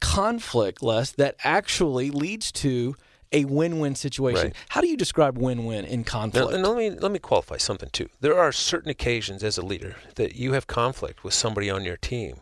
conflict 0.00 0.82
less 0.82 1.10
that 1.12 1.36
actually 1.42 2.10
leads 2.10 2.52
to 2.52 2.94
a 3.32 3.44
win-win 3.44 3.94
situation. 3.94 4.46
Right. 4.46 4.56
How 4.70 4.80
do 4.80 4.88
you 4.88 4.96
describe 4.96 5.38
win-win 5.38 5.84
in 5.84 6.00
Now, 6.00 6.04
conflict? 6.04 6.52
and 6.52 6.66
let 6.66 6.76
me 6.76 6.90
let 6.90 7.12
me 7.12 7.18
qualify 7.18 7.56
something 7.56 7.90
too. 7.90 8.08
There 8.20 8.38
are 8.38 8.52
certain 8.52 8.90
occasions 8.90 9.42
as 9.42 9.58
a 9.58 9.62
leader 9.64 9.96
that 10.14 10.36
you 10.36 10.52
have 10.52 10.66
conflict 10.66 11.24
with 11.24 11.34
somebody 11.34 11.68
on 11.70 11.84
your 11.84 11.96
team, 11.96 12.36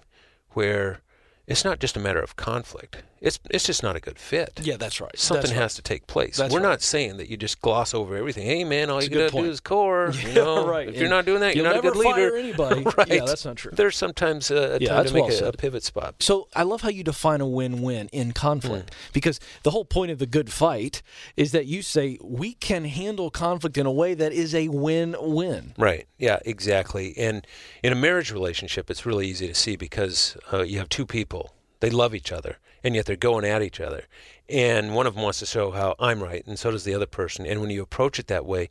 where 0.51 1.01
it's 1.47 1.65
not 1.65 1.79
just 1.79 1.97
a 1.97 2.01
matter 2.01 2.21
of 2.21 2.37
conflict. 2.37 3.03
It's 3.25 3.39
it's 3.51 3.65
just 3.65 3.83
not 3.83 3.97
a 3.97 4.01
good 4.01 4.19
fit. 4.19 4.61
yeah, 4.63 4.77
that's 4.77 5.01
right. 5.01 5.19
Something 5.19 5.43
That's 5.43 5.53
right. 5.53 5.63
has 5.63 5.75
to 5.77 5.83
take 5.83 6.07
place. 6.07 6.37
That's 6.37 6.53
We're 6.53 6.61
right. 6.61 6.69
not 6.69 6.83
saying 6.83 7.17
that 7.17 7.29
you 7.31 7.37
just 7.37 7.61
gloss 7.63 7.95
over 7.95 8.17
everything. 8.17 8.45
Hey, 8.47 8.65
man, 8.65 8.91
all 8.91 8.97
That's 9.01 9.09
you 9.11 9.19
got 9.19 9.31
to 9.31 9.43
do 9.43 9.49
is 9.51 9.61
core. 9.61 10.13
Yeah, 10.23 10.29
you 10.29 10.35
know? 10.35 10.67
right. 10.69 10.89
If 10.89 10.97
you're 10.99 11.09
not 11.09 11.25
doing 11.25 11.41
that, 11.41 11.57
you're 11.57 11.65
not 11.65 11.79
a 11.79 11.81
good 11.83 11.97
leader. 11.97 12.37
anybody. 12.45 12.83
right. 12.99 13.09
Yeah, 13.09 13.25
that's 13.25 13.45
not 13.45 13.57
true. 13.57 13.73
There's 13.75 13.97
sometimes 13.97 14.51
a, 14.51 14.77
a 14.77 14.79
Yeah, 14.79 14.95
time 14.97 15.07
to 15.07 15.15
make 15.15 15.25
well 15.25 15.45
a, 15.45 15.49
a 15.49 15.53
pivot 15.53 15.83
spot. 15.83 16.17
So 16.21 16.49
I 16.55 16.63
love 16.65 16.83
how 16.83 16.91
you 16.91 17.03
define 17.03 17.41
a 17.41 17.47
win-win 17.49 18.09
in 18.13 18.33
conflict 18.33 18.91
Hmm. 18.95 19.11
because 19.15 19.41
the 19.63 19.71
whole 19.71 19.85
point 19.87 20.11
of 20.11 20.19
the 20.19 20.27
good 20.27 20.53
fight 20.53 21.03
is 21.37 21.53
that 21.53 21.65
you 21.67 21.81
say 21.83 22.19
we 22.23 22.53
can 22.55 22.85
handle 22.85 23.31
conflict 23.31 23.79
in 23.79 23.87
a 23.87 23.93
way 23.93 24.13
that 24.15 24.33
is 24.33 24.55
a 24.55 24.69
win-win. 24.69 25.73
Right. 25.79 26.07
Yeah, 26.19 26.41
exactly. 26.45 27.15
And 27.17 27.47
in 27.83 27.93
a 27.93 27.97
marriage 27.97 28.31
relationship, 28.33 28.91
it's 28.91 29.07
really 29.07 29.27
easy 29.29 29.49
to 29.49 29.55
see 29.55 29.77
because 29.77 30.37
uh, 30.53 30.63
you 30.63 30.79
have 30.79 30.89
two 30.91 31.07
people. 31.07 31.54
They 31.81 31.91
love 31.91 32.15
each 32.15 32.33
other, 32.33 32.59
and 32.83 32.95
yet 32.95 33.07
they're 33.07 33.17
going 33.17 33.45
at 33.45 33.63
each 33.63 33.81
other. 33.81 34.05
And 34.49 34.95
one 34.95 35.07
of 35.07 35.15
them 35.15 35.23
wants 35.23 35.39
to 35.41 35.47
show 35.47 35.71
how 35.71 35.95
I'm 35.99 36.23
right, 36.23 36.47
and 36.47 36.59
so 36.59 36.71
does 36.71 36.85
the 36.85 36.95
other 36.95 37.07
person. 37.07 37.47
And 37.47 37.61
when 37.61 37.71
you 37.71 37.83
approach 37.83 38.19
it 38.19 38.27
that 38.29 38.47
way, 38.47 38.71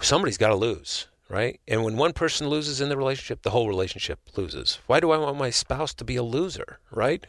somebody's 0.00 0.38
got 0.38 0.48
to 0.48 0.56
lose, 0.56 1.06
right? 1.28 1.60
And 1.68 1.84
when 1.84 1.96
one 1.96 2.12
person 2.12 2.48
loses 2.48 2.80
in 2.80 2.88
the 2.88 2.96
relationship, 2.96 3.42
the 3.42 3.50
whole 3.50 3.68
relationship 3.68 4.18
loses. 4.36 4.78
Why 4.86 4.98
do 4.98 5.10
I 5.10 5.18
want 5.18 5.38
my 5.38 5.50
spouse 5.50 5.94
to 5.94 6.04
be 6.04 6.16
a 6.16 6.22
loser, 6.22 6.78
right? 6.90 7.24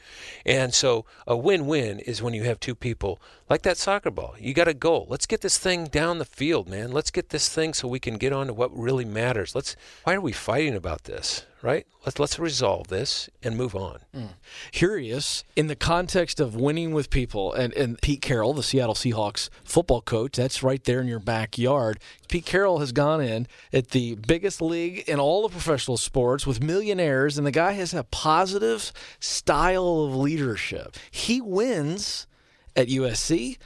And 0.46 0.74
so 0.74 1.06
a 1.28 1.36
win-win 1.36 2.00
is 2.00 2.22
when 2.22 2.34
you 2.34 2.44
have 2.44 2.60
two 2.60 2.76
people 2.76 3.20
like 3.50 3.62
that 3.64 3.78
soccer 3.78 4.10
ball. 4.10 4.36
You 4.40 4.54
got 4.54 4.68
a 4.68 4.74
goal. 4.74 5.06
Let's 5.10 5.26
get 5.26 5.42
this 5.42 5.58
thing 5.58 5.86
down 5.86 6.18
the 6.18 6.26
field, 6.26 6.68
man. 6.70 6.92
Let's 6.92 7.12
get 7.12 7.30
this 7.30 7.50
thing 7.50 7.74
so 7.74 7.88
we 7.88 8.00
can 8.00 8.18
get 8.18 8.34
on 8.34 8.48
to 8.48 8.54
what 8.54 8.76
really 8.76 9.06
matters. 9.06 9.54
Let's 9.54 9.76
why 10.04 10.14
are 10.16 10.22
we 10.22 10.32
fighting 10.32 10.76
about 10.76 11.04
this, 11.04 11.46
right? 11.62 11.86
Let's 12.06 12.20
let's 12.20 12.40
resolve 12.40 12.88
this 12.88 13.30
and 13.44 13.58
move 13.58 13.76
on. 13.76 14.00
Hmm. 14.14 14.26
Curious 14.72 15.44
in 15.56 15.68
the 15.68 15.76
context 15.76 16.40
of 16.40 16.56
winning 16.56 16.94
with 16.94 17.10
people, 17.10 17.54
and, 17.54 17.74
and 17.74 18.02
Pete 18.02 18.22
Carroll, 18.22 18.54
the 18.54 18.64
Seattle 18.64 18.96
Seahawks 18.96 19.50
football 19.64 20.02
coach, 20.02 20.38
that's 20.38 20.64
right 20.64 20.84
there 20.84 21.02
in 21.02 21.08
your 21.08 21.20
backyard. 21.20 22.00
Pete 22.30 22.46
Carroll 22.46 22.80
has 22.80 22.92
gone 22.92 23.22
in 23.22 23.48
at 23.74 23.90
the 23.90 24.16
biggest 24.16 24.62
league 24.62 25.08
in 25.08 25.20
all 25.20 25.46
of 25.46 25.52
professional 25.52 25.98
sports 25.98 26.48
with 26.48 26.64
millionaires, 26.64 27.38
and 27.38 27.46
the 27.46 27.52
guy 27.52 27.74
has 27.74 27.94
a 27.94 28.04
positive 28.04 28.94
style 29.20 30.06
of 30.06 30.16
leadership. 30.16 30.96
He 31.12 31.42
wins 31.42 32.28
at 32.76 32.88
USC, 32.88 33.58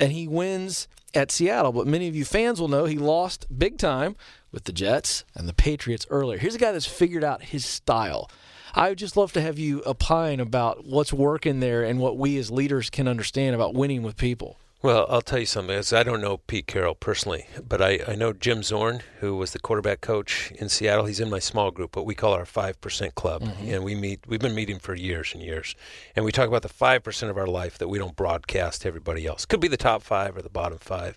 and 0.00 0.12
he 0.12 0.26
wins 0.26 0.88
at 1.14 1.30
Seattle. 1.30 1.72
But 1.72 1.86
many 1.86 2.08
of 2.08 2.16
you 2.16 2.24
fans 2.24 2.60
will 2.60 2.68
know 2.68 2.86
he 2.86 2.98
lost 2.98 3.46
big 3.56 3.78
time 3.78 4.16
with 4.52 4.64
the 4.64 4.72
Jets 4.72 5.24
and 5.34 5.48
the 5.48 5.54
Patriots 5.54 6.06
earlier. 6.10 6.38
Here's 6.38 6.54
a 6.54 6.58
guy 6.58 6.72
that's 6.72 6.86
figured 6.86 7.24
out 7.24 7.42
his 7.42 7.64
style. 7.64 8.30
I 8.74 8.90
would 8.90 8.98
just 8.98 9.16
love 9.16 9.32
to 9.32 9.40
have 9.40 9.58
you 9.58 9.82
opine 9.84 10.40
about 10.40 10.86
what's 10.86 11.12
working 11.12 11.60
there 11.60 11.82
and 11.82 11.98
what 11.98 12.16
we 12.16 12.38
as 12.38 12.50
leaders 12.50 12.88
can 12.90 13.08
understand 13.08 13.54
about 13.54 13.74
winning 13.74 14.02
with 14.02 14.16
people. 14.16 14.56
Well, 14.82 15.06
I'll 15.08 15.22
tell 15.22 15.38
you 15.38 15.46
something. 15.46 15.80
I 15.92 16.02
don't 16.02 16.20
know 16.20 16.38
Pete 16.38 16.66
Carroll 16.66 16.96
personally, 16.96 17.46
but 17.68 17.80
I, 17.80 18.00
I 18.08 18.16
know 18.16 18.32
Jim 18.32 18.64
Zorn, 18.64 19.02
who 19.20 19.36
was 19.36 19.52
the 19.52 19.60
quarterback 19.60 20.00
coach 20.00 20.50
in 20.56 20.68
Seattle. 20.68 21.04
He's 21.04 21.20
in 21.20 21.30
my 21.30 21.38
small 21.38 21.70
group, 21.70 21.94
what 21.94 22.04
we 22.04 22.16
call 22.16 22.32
our 22.32 22.44
five 22.44 22.80
percent 22.80 23.14
club, 23.14 23.44
and 23.60 23.84
we 23.84 23.94
meet. 23.94 24.26
We've 24.26 24.40
been 24.40 24.56
meeting 24.56 24.80
for 24.80 24.96
years 24.96 25.34
and 25.34 25.42
years, 25.42 25.76
and 26.16 26.24
we 26.24 26.32
talk 26.32 26.48
about 26.48 26.62
the 26.62 26.68
five 26.68 27.04
percent 27.04 27.30
of 27.30 27.38
our 27.38 27.46
life 27.46 27.78
that 27.78 27.86
we 27.86 27.98
don't 27.98 28.16
broadcast 28.16 28.82
to 28.82 28.88
everybody 28.88 29.24
else. 29.24 29.44
Could 29.46 29.60
be 29.60 29.68
the 29.68 29.76
top 29.76 30.02
five 30.02 30.36
or 30.36 30.42
the 30.42 30.50
bottom 30.50 30.78
five, 30.78 31.16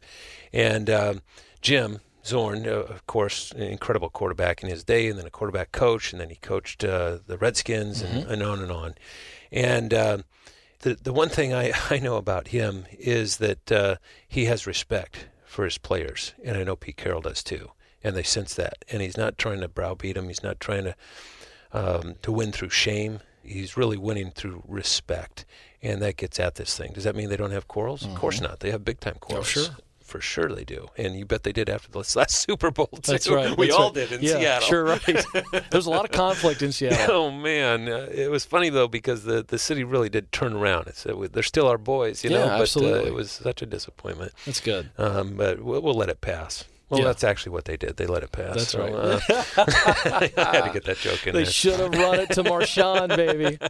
and 0.53 0.87
um, 0.87 1.21
Jim. 1.63 2.01
Zorn, 2.25 2.67
uh, 2.67 2.71
of 2.71 3.05
course, 3.07 3.51
an 3.51 3.61
incredible 3.63 4.09
quarterback 4.09 4.63
in 4.63 4.69
his 4.69 4.83
day, 4.83 5.07
and 5.07 5.17
then 5.19 5.25
a 5.27 5.29
quarterback 5.29 5.71
coach, 5.71 6.11
and 6.11 6.19
then 6.19 6.29
he 6.29 6.35
coached 6.37 6.83
uh, 6.83 7.19
the 7.27 7.37
Redskins, 7.37 8.01
and, 8.01 8.25
and 8.27 8.41
on 8.43 8.59
and 8.61 8.71
on. 8.71 8.95
And 9.51 9.93
uh, 9.93 10.17
the 10.79 10.95
the 10.95 11.13
one 11.13 11.29
thing 11.29 11.53
I, 11.53 11.71
I 11.89 11.99
know 11.99 12.17
about 12.17 12.49
him 12.49 12.85
is 12.91 13.37
that 13.37 13.71
uh, 13.71 13.95
he 14.27 14.45
has 14.45 14.65
respect 14.67 15.27
for 15.45 15.63
his 15.65 15.77
players, 15.77 16.33
and 16.43 16.57
I 16.57 16.63
know 16.63 16.75
Pete 16.75 16.97
Carroll 16.97 17.21
does 17.21 17.43
too, 17.43 17.71
and 18.03 18.15
they 18.15 18.23
sense 18.23 18.55
that. 18.55 18.83
And 18.91 19.01
he's 19.01 19.17
not 19.17 19.37
trying 19.37 19.61
to 19.61 19.67
browbeat 19.67 20.15
them. 20.15 20.27
He's 20.27 20.43
not 20.43 20.59
trying 20.59 20.85
to 20.85 20.95
um, 21.71 22.15
to 22.23 22.31
win 22.31 22.51
through 22.51 22.69
shame. 22.69 23.19
He's 23.43 23.77
really 23.77 23.97
winning 23.97 24.31
through 24.31 24.63
respect, 24.67 25.45
and 25.81 26.01
that 26.01 26.17
gets 26.17 26.39
at 26.39 26.55
this 26.55 26.75
thing. 26.75 26.93
Does 26.93 27.03
that 27.03 27.15
mean 27.15 27.29
they 27.29 27.37
don't 27.37 27.51
have 27.51 27.67
quarrels? 27.67 28.03
Of 28.03 28.15
course 28.15 28.41
not. 28.41 28.59
They 28.61 28.71
have 28.71 28.83
big 28.83 28.99
time 28.99 29.17
quarrels. 29.19 29.47
sure. 29.47 29.67
For 30.05 30.21
sure 30.21 30.49
they 30.49 30.63
do, 30.63 30.89
and 30.97 31.17
you 31.17 31.25
bet 31.25 31.41
they 31.41 31.51
did 31.51 31.67
after 31.67 31.91
the 31.91 31.97
last 31.97 32.29
Super 32.29 32.69
Bowl 32.69 32.85
too. 32.85 33.11
That's 33.11 33.27
right. 33.27 33.57
We 33.57 33.65
that's 33.67 33.77
all 33.77 33.85
right. 33.87 33.93
did 33.95 34.11
in 34.11 34.21
yeah, 34.21 34.59
Seattle. 34.59 34.67
Sure, 34.67 34.83
right. 34.85 35.25
There's 35.71 35.87
a 35.87 35.89
lot 35.89 36.05
of 36.05 36.11
conflict 36.11 36.61
in 36.61 36.71
Seattle. 36.71 37.15
Oh 37.25 37.31
man, 37.31 37.89
uh, 37.89 38.07
it 38.11 38.29
was 38.29 38.45
funny 38.45 38.69
though 38.69 38.87
because 38.87 39.23
the, 39.23 39.41
the 39.41 39.57
city 39.57 39.83
really 39.83 40.09
did 40.09 40.31
turn 40.31 40.53
around. 40.53 40.87
It's 40.87 41.05
uh, 41.05 41.27
they're 41.31 41.43
still 41.43 41.67
our 41.67 41.77
boys, 41.79 42.23
you 42.23 42.29
know. 42.29 42.39
Yeah, 42.39 42.45
but 42.49 42.61
absolutely. 42.61 42.99
Uh, 42.99 43.05
it 43.05 43.13
was 43.13 43.31
such 43.31 43.61
a 43.63 43.65
disappointment. 43.65 44.31
That's 44.45 44.59
good. 44.59 44.91
Um, 44.97 45.35
but 45.35 45.61
we'll, 45.61 45.81
we'll 45.81 45.95
let 45.95 46.09
it 46.09 46.21
pass. 46.21 46.65
Well, 46.89 46.99
Yeah. 47.01 47.07
that's 47.07 47.23
actually 47.23 47.53
what 47.53 47.65
they 47.65 47.77
did. 47.77 47.97
They 47.97 48.05
let 48.05 48.21
it 48.23 48.31
pass. 48.31 48.55
That's 48.55 48.69
so, 48.69 48.79
right. 48.79 48.93
uh, 48.93 49.19
I 50.37 50.55
had 50.55 50.65
to 50.65 50.69
get 50.71 50.85
that 50.85 50.97
joke 50.97 51.25
in 51.25 51.33
They 51.33 51.43
there. 51.43 51.51
should 51.51 51.79
have 51.79 51.91
run 51.93 52.19
it 52.19 52.29
to 52.31 52.43
Marshawn, 52.43 53.15
baby. 53.15 53.57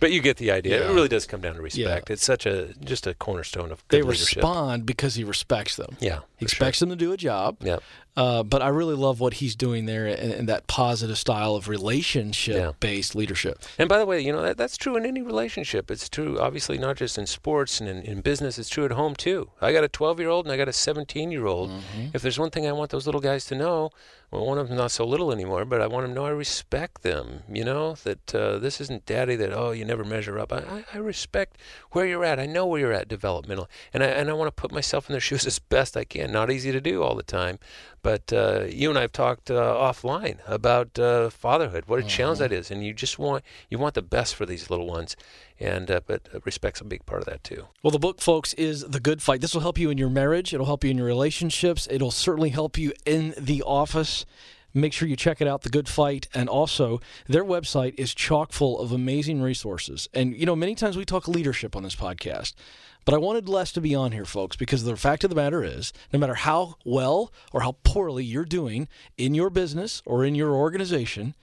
But 0.00 0.12
you 0.12 0.20
get 0.20 0.36
the 0.36 0.50
idea. 0.50 0.80
Yeah. 0.84 0.90
It 0.90 0.94
really 0.94 1.08
does 1.08 1.26
come 1.26 1.40
down 1.40 1.54
to 1.54 1.62
respect. 1.62 2.10
It's 2.10 2.22
such 2.22 2.44
a 2.44 2.74
just 2.84 3.06
a 3.06 3.14
cornerstone 3.14 3.72
of 3.72 3.82
They 3.88 4.02
leadership. 4.02 4.36
respond 4.36 4.84
because 4.84 5.14
he 5.14 5.24
respects 5.24 5.76
them. 5.76 5.96
Yeah, 5.98 6.20
He 6.36 6.44
for 6.44 6.50
sure. 6.50 6.56
expects 6.56 6.80
them 6.80 6.90
to 6.90 6.96
do 6.96 7.12
a 7.12 7.16
job. 7.16 7.56
Yeah. 7.62 7.78
Uh, 8.14 8.42
but 8.42 8.60
I 8.60 8.68
really 8.68 8.94
love 8.94 9.20
what 9.20 9.34
he's 9.34 9.56
doing 9.56 9.86
there 9.86 10.06
and, 10.06 10.32
and 10.32 10.48
that 10.48 10.66
positive 10.66 11.16
style 11.16 11.54
of 11.54 11.68
relationship 11.68 12.78
based 12.78 13.14
leadership. 13.14 13.62
And 13.78 13.88
by 13.88 13.98
the 13.98 14.04
way, 14.04 14.20
you 14.20 14.32
know 14.32 14.42
that, 14.42 14.58
that's 14.58 14.76
true 14.76 14.96
in 14.96 15.06
any 15.06 15.22
relationship. 15.22 15.90
It's 15.90 16.08
true, 16.08 16.38
obviously, 16.38 16.76
not 16.76 16.96
just 16.96 17.16
in 17.16 17.26
sports 17.26 17.80
and 17.80 17.88
in, 17.88 18.02
in 18.02 18.20
business. 18.20 18.58
It's 18.58 18.68
true 18.68 18.84
at 18.84 18.92
home 18.92 19.14
too. 19.14 19.50
I 19.62 19.72
got 19.72 19.84
a 19.84 19.88
12 19.88 20.20
year 20.20 20.28
old 20.28 20.44
and 20.44 20.52
I 20.52 20.58
got 20.58 20.68
a 20.68 20.72
17 20.72 21.30
year 21.30 21.46
old. 21.46 21.70
Mm-hmm. 21.70 22.08
If 22.12 22.20
there's 22.20 22.38
one 22.38 22.50
thing 22.50 22.66
I 22.66 22.72
want 22.72 22.90
those 22.90 23.06
little 23.06 23.20
guys 23.20 23.46
to 23.46 23.54
know, 23.54 23.90
well, 24.32 24.46
one 24.46 24.56
of 24.56 24.68
them's 24.68 24.78
not 24.78 24.90
so 24.90 25.04
little 25.04 25.30
anymore, 25.30 25.66
but 25.66 25.82
I 25.82 25.86
want 25.86 26.04
them 26.04 26.14
to 26.14 26.20
know 26.20 26.24
I 26.24 26.30
respect 26.30 27.02
them. 27.02 27.42
You 27.52 27.64
know 27.64 27.96
that 28.04 28.34
uh, 28.34 28.58
this 28.58 28.80
isn't 28.80 29.04
daddy. 29.04 29.36
That 29.36 29.52
oh, 29.52 29.72
you 29.72 29.84
never 29.84 30.04
measure 30.04 30.38
up. 30.38 30.52
I, 30.54 30.84
I, 30.94 30.96
respect 30.96 31.58
where 31.90 32.06
you're 32.06 32.24
at. 32.24 32.40
I 32.40 32.46
know 32.46 32.66
where 32.66 32.80
you're 32.80 32.92
at 32.94 33.08
developmental, 33.08 33.68
and 33.92 34.02
I 34.02 34.06
and 34.06 34.30
I 34.30 34.32
want 34.32 34.48
to 34.48 34.60
put 34.60 34.72
myself 34.72 35.10
in 35.10 35.12
their 35.12 35.20
shoes 35.28 35.46
as 35.46 35.58
best 35.58 35.98
I 35.98 36.04
can. 36.04 36.32
Not 36.32 36.50
easy 36.50 36.72
to 36.72 36.80
do 36.80 37.02
all 37.02 37.14
the 37.14 37.22
time, 37.22 37.58
but 38.02 38.32
uh, 38.32 38.64
you 38.70 38.88
and 38.88 38.98
I 38.98 39.02
have 39.02 39.12
talked 39.12 39.50
uh, 39.50 39.54
offline 39.54 40.38
about 40.46 40.98
uh, 40.98 41.28
fatherhood. 41.28 41.84
What 41.86 41.98
a 41.98 42.02
challenge 42.02 42.38
Mm-hmm. 42.38 42.42
that 42.48 42.52
is, 42.52 42.70
and 42.70 42.82
you 42.82 42.94
just 42.94 43.18
want 43.18 43.44
you 43.68 43.78
want 43.78 43.94
the 43.94 44.02
best 44.02 44.34
for 44.34 44.46
these 44.46 44.70
little 44.70 44.86
ones, 44.86 45.14
and 45.62 45.90
uh, 45.90 46.00
but 46.06 46.28
uh, 46.34 46.40
respect's 46.44 46.80
a 46.80 46.84
big 46.84 47.06
part 47.06 47.20
of 47.20 47.26
that 47.26 47.44
too. 47.44 47.68
Well, 47.82 47.92
the 47.92 47.98
book, 47.98 48.20
folks, 48.20 48.52
is 48.54 48.82
The 48.82 49.00
Good 49.00 49.22
Fight. 49.22 49.40
This 49.40 49.54
will 49.54 49.60
help 49.62 49.78
you 49.78 49.90
in 49.90 49.98
your 49.98 50.10
marriage. 50.10 50.52
It'll 50.52 50.66
help 50.66 50.84
you 50.84 50.90
in 50.90 50.98
your 50.98 51.06
relationships. 51.06 51.88
It'll 51.90 52.10
certainly 52.10 52.50
help 52.50 52.76
you 52.76 52.92
in 53.06 53.34
the 53.38 53.62
office. 53.62 54.26
Make 54.74 54.94
sure 54.94 55.06
you 55.06 55.16
check 55.16 55.40
it 55.40 55.46
out, 55.46 55.62
The 55.62 55.68
Good 55.68 55.88
Fight. 55.88 56.28
And 56.34 56.48
also, 56.48 57.00
their 57.28 57.44
website 57.44 57.94
is 57.98 58.14
chock 58.14 58.52
full 58.52 58.80
of 58.80 58.90
amazing 58.90 59.42
resources. 59.42 60.08
And, 60.14 60.34
you 60.34 60.46
know, 60.46 60.56
many 60.56 60.74
times 60.74 60.96
we 60.96 61.04
talk 61.04 61.28
leadership 61.28 61.76
on 61.76 61.82
this 61.82 61.94
podcast, 61.94 62.54
but 63.04 63.14
I 63.14 63.18
wanted 63.18 63.48
Les 63.48 63.70
to 63.72 63.80
be 63.80 63.94
on 63.94 64.12
here, 64.12 64.24
folks, 64.24 64.56
because 64.56 64.84
the 64.84 64.96
fact 64.96 65.24
of 65.24 65.30
the 65.30 65.36
matter 65.36 65.62
is 65.62 65.92
no 66.12 66.18
matter 66.18 66.34
how 66.34 66.76
well 66.84 67.32
or 67.52 67.60
how 67.60 67.76
poorly 67.84 68.24
you're 68.24 68.46
doing 68.46 68.88
in 69.18 69.34
your 69.34 69.50
business 69.50 70.02
or 70.06 70.24
in 70.24 70.34
your 70.34 70.54
organization, 70.54 71.34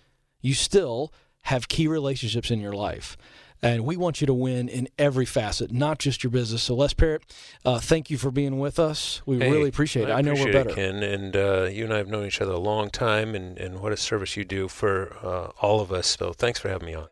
you 0.41 0.53
still 0.53 1.13
have 1.43 1.67
key 1.67 1.87
relationships 1.87 2.49
in 2.49 2.59
your 2.59 2.73
life. 2.73 3.15
And 3.61 3.83
we 3.83 3.97
want 3.97 4.21
you 4.21 4.27
to 4.27 4.33
win 4.33 4.69
in 4.69 4.87
every 4.97 5.25
facet, 5.25 5.71
not 5.71 5.99
just 5.99 6.23
your 6.23 6.31
business. 6.31 6.63
So, 6.63 6.75
Les 6.75 6.93
Parrott, 6.93 7.23
uh, 7.65 7.79
thank 7.79 8.09
you 8.09 8.17
for 8.17 8.31
being 8.31 8.57
with 8.57 8.79
us. 8.79 9.21
We 9.25 9.37
Hey, 9.37 9.51
really 9.51 9.67
appreciate 9.67 10.07
it. 10.07 10.13
I, 10.13 10.21
know 10.21 10.31
appreciate 10.31 10.53
we're 10.55 10.61
it, 10.61 10.63
better. 10.67 10.75
Ken. 10.75 11.03
And 11.03 11.35
uh, 11.35 11.63
you 11.69 11.83
and 11.83 11.93
I 11.93 11.97
have 11.97 12.07
known 12.07 12.25
each 12.25 12.39
other 12.39 12.53
a 12.53 12.57
long 12.59 12.89
time, 12.89 13.35
and, 13.35 13.57
and 13.57 13.81
what 13.81 13.91
a 13.91 13.97
service 13.97 14.37
you 14.37 14.45
do 14.45 14.69
for 14.69 15.13
uh, 15.21 15.51
all 15.61 15.81
of 15.81 15.91
us. 15.91 16.15
So 16.17 16.31
thanks 16.31 16.57
for 16.59 16.69
having 16.69 16.85
me 16.87 16.93
on. 16.95 17.07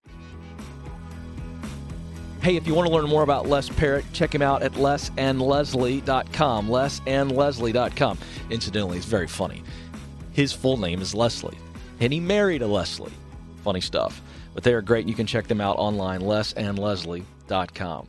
Hey, 2.41 2.55
if 2.55 2.65
you 2.65 2.73
want 2.73 2.87
to 2.87 2.93
learn 2.93 3.09
more 3.09 3.23
about 3.23 3.47
Les 3.49 3.67
Parrott, 3.67 4.05
check 4.13 4.33
him 4.33 4.41
out 4.41 4.61
at 4.61 4.73
lesandleslie.com. 4.73 6.69
Lesandleslie.com. 6.69 8.17
Incidentally, 8.49 8.97
it's 8.97 9.05
very 9.05 9.27
funny. 9.27 9.63
His 10.31 10.53
full 10.53 10.77
name 10.77 11.01
is 11.01 11.13
Leslie, 11.13 11.57
and 11.99 12.13
he 12.13 12.19
married 12.19 12.61
a 12.61 12.67
Leslie. 12.67 13.11
Funny 13.63 13.81
stuff. 13.81 14.21
But 14.57 14.63
they 14.63 14.73
are 14.73 14.81
great. 14.81 15.07
You 15.07 15.13
can 15.13 15.27
check 15.27 15.45
them 15.45 15.61
out 15.61 15.77
online, 15.77 16.21
lesandleslie.com. 16.21 18.07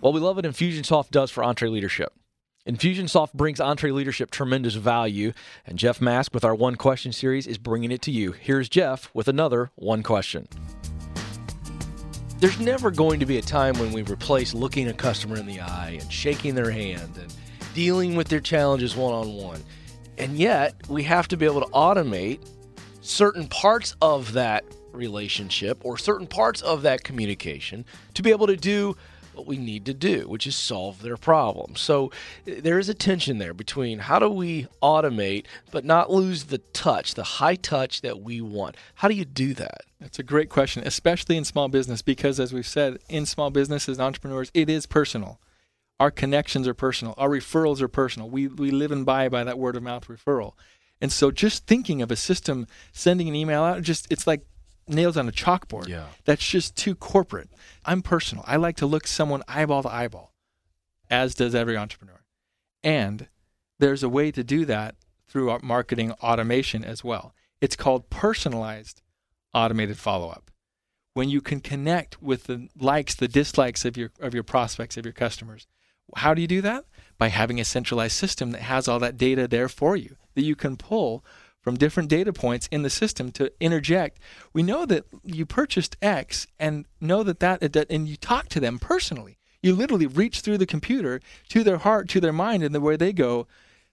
Well, 0.00 0.12
we 0.14 0.20
love 0.20 0.36
what 0.36 0.46
Infusionsoft 0.46 1.10
does 1.10 1.30
for 1.30 1.42
EntreLeadership. 1.42 2.06
Infusionsoft 2.66 3.34
brings 3.34 3.58
EntreLeadership 3.58 4.30
tremendous 4.30 4.76
value, 4.76 5.34
and 5.66 5.78
Jeff 5.78 6.00
Mask 6.00 6.32
with 6.32 6.46
our 6.46 6.54
One 6.54 6.76
Question 6.76 7.12
series 7.12 7.46
is 7.46 7.58
bringing 7.58 7.92
it 7.92 8.00
to 8.02 8.10
you. 8.10 8.32
Here's 8.32 8.70
Jeff 8.70 9.10
with 9.12 9.28
another 9.28 9.70
One 9.74 10.02
Question. 10.02 10.48
There's 12.38 12.58
never 12.58 12.90
going 12.90 13.20
to 13.20 13.26
be 13.26 13.36
a 13.36 13.42
time 13.42 13.78
when 13.78 13.92
we 13.92 14.00
replace 14.04 14.54
looking 14.54 14.88
a 14.88 14.94
customer 14.94 15.36
in 15.36 15.44
the 15.44 15.60
eye 15.60 15.98
and 16.00 16.10
shaking 16.10 16.54
their 16.54 16.70
hand 16.70 17.18
and 17.18 17.34
dealing 17.74 18.16
with 18.16 18.28
their 18.28 18.40
challenges 18.40 18.96
one 18.96 19.12
on 19.12 19.34
one. 19.34 19.62
And 20.16 20.38
yet, 20.38 20.88
we 20.88 21.02
have 21.02 21.28
to 21.28 21.36
be 21.36 21.44
able 21.44 21.60
to 21.60 21.70
automate 21.72 22.40
certain 23.02 23.46
parts 23.48 23.94
of 24.00 24.32
that 24.32 24.64
relationship 24.98 25.78
or 25.82 25.96
certain 25.96 26.26
parts 26.26 26.60
of 26.60 26.82
that 26.82 27.04
communication 27.04 27.84
to 28.14 28.22
be 28.22 28.30
able 28.30 28.46
to 28.46 28.56
do 28.56 28.96
what 29.38 29.46
we 29.46 29.56
need 29.56 29.86
to 29.86 29.94
do, 29.94 30.28
which 30.28 30.46
is 30.46 30.56
solve 30.56 31.00
their 31.00 31.16
problem. 31.16 31.76
So 31.76 32.10
eh, 32.46 32.60
there 32.60 32.78
is 32.78 32.88
a 32.88 32.94
tension 32.94 33.38
there 33.38 33.54
between 33.54 34.00
how 34.00 34.18
do 34.18 34.28
we 34.28 34.66
automate 34.82 35.46
but 35.70 35.84
not 35.84 36.10
lose 36.10 36.44
the 36.44 36.58
touch, 36.58 37.14
the 37.14 37.22
high 37.22 37.54
touch 37.54 38.00
that 38.02 38.20
we 38.20 38.40
want. 38.40 38.76
How 38.96 39.08
do 39.08 39.14
you 39.14 39.24
do 39.24 39.54
that? 39.54 39.82
That's 40.00 40.18
a 40.18 40.24
great 40.24 40.48
question, 40.48 40.82
especially 40.84 41.36
in 41.36 41.44
small 41.44 41.68
business, 41.68 42.02
because 42.02 42.40
as 42.40 42.52
we've 42.52 42.66
said, 42.66 42.98
in 43.08 43.26
small 43.26 43.50
businesses, 43.50 44.00
entrepreneurs, 44.00 44.50
it 44.54 44.68
is 44.68 44.86
personal. 44.86 45.40
Our 46.00 46.10
connections 46.10 46.68
are 46.68 46.74
personal. 46.74 47.14
Our 47.16 47.28
referrals 47.28 47.80
are 47.80 47.88
personal. 47.88 48.28
We, 48.28 48.46
we 48.48 48.70
live 48.70 48.92
and 48.92 49.06
buy 49.06 49.28
by 49.28 49.44
that 49.44 49.58
word 49.58 49.76
of 49.76 49.82
mouth 49.82 50.06
referral. 50.08 50.54
And 51.00 51.12
so 51.12 51.30
just 51.30 51.66
thinking 51.66 52.02
of 52.02 52.10
a 52.10 52.16
system 52.16 52.66
sending 52.92 53.28
an 53.28 53.34
email 53.34 53.62
out, 53.62 53.82
just 53.82 54.10
it's 54.10 54.26
like 54.26 54.42
nails 54.88 55.16
on 55.16 55.28
a 55.28 55.32
chalkboard. 55.32 55.88
Yeah. 55.88 56.06
That's 56.24 56.46
just 56.46 56.76
too 56.76 56.94
corporate. 56.94 57.50
I'm 57.84 58.02
personal. 58.02 58.44
I 58.46 58.56
like 58.56 58.76
to 58.76 58.86
look 58.86 59.06
someone 59.06 59.42
eyeball 59.48 59.82
to 59.82 59.88
eyeball, 59.88 60.32
as 61.10 61.34
does 61.34 61.54
every 61.54 61.76
entrepreneur. 61.76 62.20
And 62.82 63.28
there's 63.78 64.02
a 64.02 64.08
way 64.08 64.30
to 64.30 64.44
do 64.44 64.64
that 64.64 64.96
through 65.28 65.50
our 65.50 65.60
marketing 65.62 66.12
automation 66.12 66.84
as 66.84 67.04
well. 67.04 67.34
It's 67.60 67.76
called 67.76 68.10
personalized 68.10 69.02
automated 69.54 69.98
follow 69.98 70.28
up. 70.28 70.50
When 71.14 71.28
you 71.28 71.40
can 71.40 71.60
connect 71.60 72.22
with 72.22 72.44
the 72.44 72.68
likes, 72.78 73.14
the 73.14 73.28
dislikes 73.28 73.84
of 73.84 73.96
your 73.96 74.12
of 74.20 74.34
your 74.34 74.44
prospects, 74.44 74.96
of 74.96 75.04
your 75.04 75.12
customers. 75.12 75.66
How 76.16 76.32
do 76.32 76.40
you 76.40 76.46
do 76.46 76.60
that? 76.62 76.84
By 77.18 77.28
having 77.28 77.60
a 77.60 77.64
centralized 77.64 78.16
system 78.16 78.52
that 78.52 78.62
has 78.62 78.86
all 78.86 79.00
that 79.00 79.16
data 79.16 79.48
there 79.48 79.68
for 79.68 79.96
you 79.96 80.16
that 80.34 80.44
you 80.44 80.54
can 80.54 80.76
pull 80.76 81.24
from 81.68 81.76
different 81.76 82.08
data 82.08 82.32
points 82.32 82.66
in 82.72 82.80
the 82.80 82.88
system 82.88 83.30
to 83.30 83.52
interject. 83.60 84.18
We 84.54 84.62
know 84.62 84.86
that 84.86 85.04
you 85.22 85.44
purchased 85.44 85.98
X 86.00 86.46
and 86.58 86.86
know 86.98 87.22
that 87.22 87.40
that, 87.40 87.86
and 87.90 88.08
you 88.08 88.16
talk 88.16 88.48
to 88.48 88.58
them 88.58 88.78
personally. 88.78 89.36
You 89.62 89.74
literally 89.74 90.06
reach 90.06 90.40
through 90.40 90.56
the 90.56 90.64
computer 90.64 91.20
to 91.50 91.62
their 91.62 91.76
heart, 91.76 92.08
to 92.08 92.22
their 92.22 92.32
mind, 92.32 92.62
and 92.62 92.74
the 92.74 92.80
way 92.80 92.96
they 92.96 93.12
go, 93.12 93.46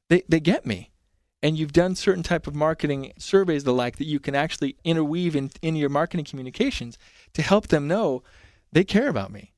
they, 0.07 0.23
they 0.29 0.39
get 0.39 0.65
me. 0.65 0.91
And 1.43 1.57
you've 1.57 1.73
done 1.73 1.95
certain 1.95 2.23
type 2.23 2.47
of 2.47 2.55
marketing 2.55 3.11
surveys 3.17 3.65
the 3.65 3.73
like 3.73 3.97
that 3.97 4.07
you 4.07 4.21
can 4.21 4.35
actually 4.35 4.77
interweave 4.85 5.35
in, 5.35 5.51
in 5.61 5.75
your 5.75 5.89
marketing 5.89 6.25
communications 6.25 6.97
to 7.33 7.41
help 7.41 7.67
them 7.67 7.89
know 7.89 8.23
they 8.71 8.85
care 8.85 9.09
about 9.09 9.33
me. 9.33 9.51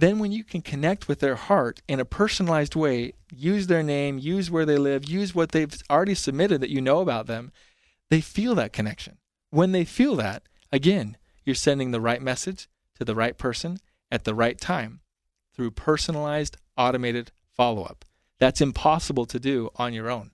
Then, 0.00 0.18
when 0.18 0.32
you 0.32 0.44
can 0.44 0.62
connect 0.62 1.08
with 1.08 1.20
their 1.20 1.34
heart 1.34 1.82
in 1.86 2.00
a 2.00 2.06
personalized 2.06 2.74
way, 2.74 3.12
use 3.30 3.66
their 3.66 3.82
name, 3.82 4.18
use 4.18 4.50
where 4.50 4.64
they 4.64 4.78
live, 4.78 5.04
use 5.04 5.34
what 5.34 5.52
they've 5.52 5.74
already 5.90 6.14
submitted 6.14 6.62
that 6.62 6.70
you 6.70 6.80
know 6.80 7.00
about 7.00 7.26
them, 7.26 7.52
they 8.08 8.22
feel 8.22 8.54
that 8.54 8.72
connection. 8.72 9.18
When 9.50 9.72
they 9.72 9.84
feel 9.84 10.16
that, 10.16 10.44
again, 10.72 11.18
you're 11.44 11.54
sending 11.54 11.90
the 11.90 12.00
right 12.00 12.22
message 12.22 12.66
to 12.94 13.04
the 13.04 13.14
right 13.14 13.36
person 13.36 13.76
at 14.10 14.24
the 14.24 14.34
right 14.34 14.58
time 14.58 15.00
through 15.54 15.72
personalized, 15.72 16.56
automated 16.78 17.30
follow 17.54 17.82
up. 17.82 18.06
That's 18.38 18.62
impossible 18.62 19.26
to 19.26 19.38
do 19.38 19.68
on 19.76 19.92
your 19.92 20.08
own. 20.08 20.30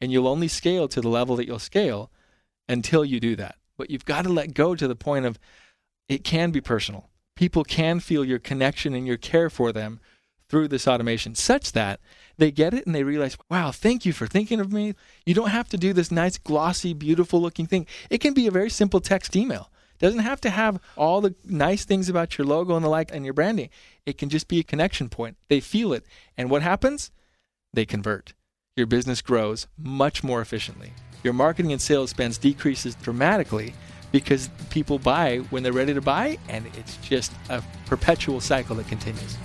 And 0.00 0.12
you'll 0.12 0.28
only 0.28 0.46
scale 0.46 0.86
to 0.86 1.00
the 1.00 1.08
level 1.08 1.34
that 1.34 1.48
you'll 1.48 1.58
scale 1.58 2.12
until 2.68 3.04
you 3.04 3.18
do 3.18 3.34
that. 3.34 3.56
But 3.76 3.90
you've 3.90 4.04
got 4.04 4.22
to 4.22 4.32
let 4.32 4.54
go 4.54 4.76
to 4.76 4.86
the 4.86 4.94
point 4.94 5.26
of 5.26 5.36
it 6.08 6.22
can 6.22 6.52
be 6.52 6.60
personal 6.60 7.09
people 7.40 7.64
can 7.64 8.00
feel 8.00 8.22
your 8.22 8.38
connection 8.38 8.92
and 8.92 9.06
your 9.06 9.16
care 9.16 9.48
for 9.48 9.72
them 9.72 9.98
through 10.50 10.68
this 10.68 10.86
automation 10.86 11.34
such 11.34 11.72
that 11.72 11.98
they 12.36 12.50
get 12.50 12.74
it 12.74 12.84
and 12.84 12.94
they 12.94 13.02
realize, 13.02 13.38
wow, 13.48 13.70
thank 13.70 14.04
you 14.04 14.12
for 14.12 14.26
thinking 14.26 14.60
of 14.60 14.70
me. 14.70 14.94
You 15.24 15.32
don't 15.32 15.48
have 15.48 15.66
to 15.70 15.78
do 15.78 15.94
this 15.94 16.10
nice, 16.10 16.36
glossy, 16.36 16.92
beautiful 16.92 17.40
looking 17.40 17.64
thing. 17.64 17.86
It 18.10 18.18
can 18.18 18.34
be 18.34 18.46
a 18.46 18.50
very 18.50 18.68
simple 18.68 19.00
text 19.00 19.34
email. 19.34 19.70
It 19.94 20.04
doesn't 20.04 20.20
have 20.20 20.42
to 20.42 20.50
have 20.50 20.82
all 20.98 21.22
the 21.22 21.34
nice 21.42 21.86
things 21.86 22.10
about 22.10 22.36
your 22.36 22.46
logo 22.46 22.76
and 22.76 22.84
the 22.84 22.90
like 22.90 23.10
and 23.10 23.24
your 23.24 23.32
branding. 23.32 23.70
It 24.04 24.18
can 24.18 24.28
just 24.28 24.46
be 24.46 24.60
a 24.60 24.62
connection 24.62 25.08
point. 25.08 25.38
They 25.48 25.60
feel 25.60 25.94
it. 25.94 26.04
And 26.36 26.50
what 26.50 26.60
happens? 26.60 27.10
They 27.72 27.86
convert. 27.86 28.34
Your 28.76 28.86
business 28.86 29.22
grows 29.22 29.66
much 29.78 30.22
more 30.22 30.42
efficiently. 30.42 30.92
Your 31.24 31.32
marketing 31.32 31.72
and 31.72 31.80
sales 31.80 32.10
spends 32.10 32.36
decreases 32.36 32.96
dramatically 32.96 33.72
because 34.12 34.48
people 34.70 34.98
buy 34.98 35.38
when 35.50 35.62
they're 35.62 35.72
ready 35.72 35.94
to 35.94 36.00
buy, 36.00 36.38
and 36.48 36.66
it's 36.76 36.96
just 36.98 37.32
a 37.48 37.62
perpetual 37.86 38.40
cycle 38.40 38.76
that 38.76 38.88
continues. 38.88 39.36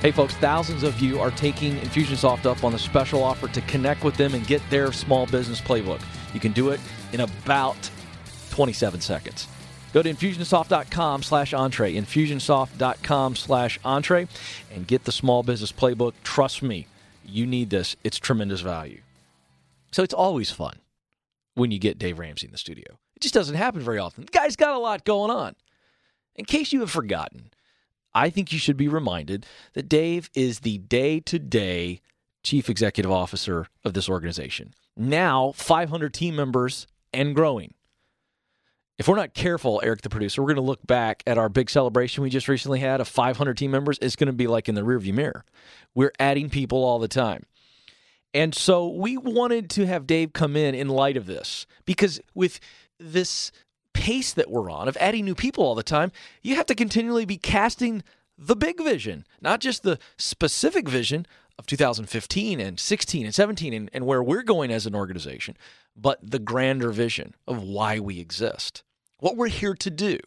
Hey, 0.00 0.10
folks, 0.10 0.34
thousands 0.34 0.82
of 0.82 0.98
you 1.00 1.20
are 1.20 1.30
taking 1.30 1.76
Infusionsoft 1.76 2.44
up 2.44 2.64
on 2.64 2.74
a 2.74 2.78
special 2.78 3.22
offer 3.22 3.46
to 3.48 3.60
connect 3.62 4.02
with 4.02 4.16
them 4.16 4.34
and 4.34 4.44
get 4.46 4.60
their 4.68 4.90
small 4.90 5.26
business 5.26 5.60
playbook. 5.60 6.02
You 6.34 6.40
can 6.40 6.52
do 6.52 6.70
it 6.70 6.80
in 7.12 7.20
about 7.20 7.88
27 8.50 9.00
seconds. 9.00 9.46
Go 9.92 10.02
to 10.02 10.12
infusionsoft.com 10.12 11.22
slash 11.22 11.54
entree, 11.54 11.94
infusionsoft.com 11.94 13.36
slash 13.36 13.78
entree, 13.84 14.26
and 14.74 14.86
get 14.86 15.04
the 15.04 15.12
small 15.12 15.42
business 15.42 15.70
playbook. 15.70 16.14
Trust 16.24 16.62
me, 16.62 16.86
you 17.24 17.46
need 17.46 17.70
this. 17.70 17.94
It's 18.02 18.18
tremendous 18.18 18.62
value. 18.62 19.02
So 19.92 20.02
it's 20.02 20.14
always 20.14 20.50
fun 20.50 20.78
when 21.54 21.70
you 21.70 21.78
get 21.78 21.98
Dave 21.98 22.18
Ramsey 22.18 22.46
in 22.46 22.52
the 22.52 22.58
studio 22.58 22.98
just 23.22 23.34
doesn't 23.34 23.56
happen 23.56 23.80
very 23.80 23.98
often. 23.98 24.24
The 24.24 24.32
guy's 24.32 24.56
got 24.56 24.74
a 24.74 24.78
lot 24.78 25.04
going 25.04 25.30
on. 25.30 25.54
In 26.34 26.44
case 26.44 26.72
you 26.72 26.80
have 26.80 26.90
forgotten, 26.90 27.50
I 28.14 28.30
think 28.30 28.52
you 28.52 28.58
should 28.58 28.76
be 28.76 28.88
reminded 28.88 29.46
that 29.74 29.88
Dave 29.88 30.30
is 30.34 30.60
the 30.60 30.78
day 30.78 31.20
to 31.20 31.38
day 31.38 32.00
chief 32.42 32.68
executive 32.68 33.10
officer 33.10 33.66
of 33.84 33.94
this 33.94 34.08
organization. 34.08 34.74
Now, 34.96 35.52
500 35.52 36.12
team 36.12 36.36
members 36.36 36.86
and 37.12 37.34
growing. 37.34 37.74
If 38.98 39.08
we're 39.08 39.16
not 39.16 39.34
careful, 39.34 39.80
Eric, 39.82 40.02
the 40.02 40.10
producer, 40.10 40.42
we're 40.42 40.48
going 40.48 40.56
to 40.56 40.62
look 40.62 40.86
back 40.86 41.22
at 41.26 41.38
our 41.38 41.48
big 41.48 41.70
celebration 41.70 42.22
we 42.22 42.30
just 42.30 42.48
recently 42.48 42.80
had 42.80 43.00
of 43.00 43.08
500 43.08 43.56
team 43.56 43.70
members. 43.70 43.98
It's 44.02 44.16
going 44.16 44.26
to 44.26 44.32
be 44.32 44.46
like 44.46 44.68
in 44.68 44.74
the 44.74 44.82
rearview 44.82 45.14
mirror. 45.14 45.44
We're 45.94 46.12
adding 46.20 46.50
people 46.50 46.84
all 46.84 46.98
the 46.98 47.08
time. 47.08 47.44
And 48.34 48.54
so 48.54 48.88
we 48.88 49.16
wanted 49.16 49.70
to 49.70 49.86
have 49.86 50.06
Dave 50.06 50.32
come 50.32 50.56
in 50.56 50.74
in 50.74 50.88
light 50.88 51.16
of 51.16 51.26
this 51.26 51.66
because 51.84 52.20
with 52.34 52.60
this 53.02 53.52
pace 53.92 54.32
that 54.32 54.50
we're 54.50 54.70
on 54.70 54.88
of 54.88 54.96
adding 54.98 55.24
new 55.24 55.34
people 55.34 55.64
all 55.64 55.74
the 55.74 55.82
time, 55.82 56.12
you 56.42 56.56
have 56.56 56.66
to 56.66 56.74
continually 56.74 57.24
be 57.24 57.36
casting 57.36 58.02
the 58.38 58.56
big 58.56 58.82
vision, 58.82 59.24
not 59.40 59.60
just 59.60 59.82
the 59.82 59.98
specific 60.16 60.88
vision 60.88 61.26
of 61.58 61.66
2015 61.66 62.60
and 62.60 62.80
16 62.80 63.24
and 63.26 63.34
17 63.34 63.72
and, 63.72 63.90
and 63.92 64.06
where 64.06 64.22
we're 64.22 64.42
going 64.42 64.70
as 64.70 64.86
an 64.86 64.94
organization, 64.94 65.56
but 65.96 66.18
the 66.22 66.38
grander 66.38 66.90
vision 66.90 67.34
of 67.46 67.62
why 67.62 67.98
we 67.98 68.18
exist, 68.18 68.82
what 69.18 69.36
we're 69.36 69.48
here 69.48 69.74
to 69.74 69.90
do. 69.90 70.18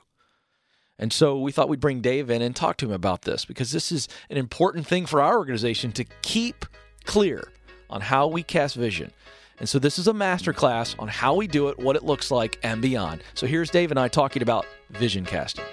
And 0.98 1.12
so 1.12 1.38
we 1.40 1.52
thought 1.52 1.68
we'd 1.68 1.80
bring 1.82 2.00
Dave 2.02 2.30
in 2.30 2.42
and 2.42 2.56
talk 2.56 2.78
to 2.78 2.86
him 2.86 2.94
about 2.94 3.24
this 3.24 3.44
because 3.44 3.72
this 3.72 3.92
is 3.92 4.08
an 4.30 4.38
important 4.38 4.88
thing 4.88 5.06
for 5.06 5.22
our 5.22 5.38
organization 5.38 5.92
to 5.94 6.06
keep 6.22 6.66
clear 7.04 7.52
on 7.90 8.02
how 8.02 8.28
we 8.28 8.44
cast 8.44 8.76
vision 8.76 9.12
and 9.60 9.70
so 9.70 9.80
this 9.80 9.98
is 9.98 10.08
a 10.08 10.14
masterclass 10.14 10.96
on 11.00 11.08
how 11.08 11.36
we 11.36 11.48
do 11.48 11.70
it, 11.70 11.80
what 11.80 11.96
it 11.96 12.04
looks 12.04 12.30
like, 12.32 12.60
and 12.64 12.82
beyond. 12.82 13.24
So 13.34 13.48
here's 13.48 13.70
Dave 13.70 13.92
and 13.92 14.00
I 14.00 14.08
talking 14.08 14.42
about 14.42 14.66
vision 14.90 15.26
casting. 15.26 15.66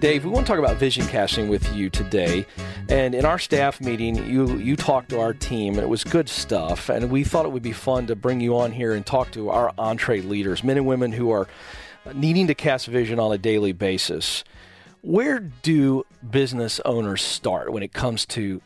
Dave, 0.00 0.24
we 0.24 0.30
want 0.30 0.46
to 0.46 0.52
talk 0.52 0.58
about 0.58 0.76
vision 0.76 1.06
casting 1.06 1.48
with 1.48 1.74
you 1.74 1.88
today. 1.88 2.46
And 2.88 3.14
in 3.14 3.24
our 3.24 3.38
staff 3.38 3.80
meeting, 3.80 4.16
you 4.30 4.56
you 4.58 4.76
talked 4.76 5.08
to 5.10 5.20
our 5.20 5.32
team, 5.32 5.74
and 5.74 5.82
it 5.82 5.88
was 5.88 6.04
good 6.04 6.28
stuff. 6.28 6.88
And 6.88 7.10
we 7.10 7.24
thought 7.24 7.46
it 7.46 7.52
would 7.52 7.62
be 7.62 7.72
fun 7.72 8.06
to 8.08 8.14
bring 8.14 8.40
you 8.40 8.56
on 8.58 8.72
here 8.72 8.94
and 8.94 9.04
talk 9.04 9.30
to 9.32 9.50
our 9.50 9.72
EntreLeaders, 9.74 10.62
men 10.62 10.76
and 10.76 10.86
women 10.86 11.12
who 11.12 11.30
are 11.30 11.48
needing 12.14 12.46
to 12.46 12.54
cast 12.54 12.86
vision 12.86 13.18
on 13.18 13.32
a 13.32 13.38
daily 13.38 13.72
basis. 13.72 14.44
Where 15.00 15.40
do 15.40 16.04
business 16.28 16.80
owners 16.84 17.22
start 17.22 17.72
when 17.72 17.82
it 17.82 17.92
comes 17.92 18.26
to 18.26 18.60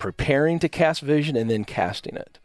preparing 0.00 0.58
to 0.58 0.68
cast 0.68 1.02
vision 1.02 1.36
and 1.36 1.48
then 1.48 1.64
casting 1.64 2.16
it? 2.16 2.40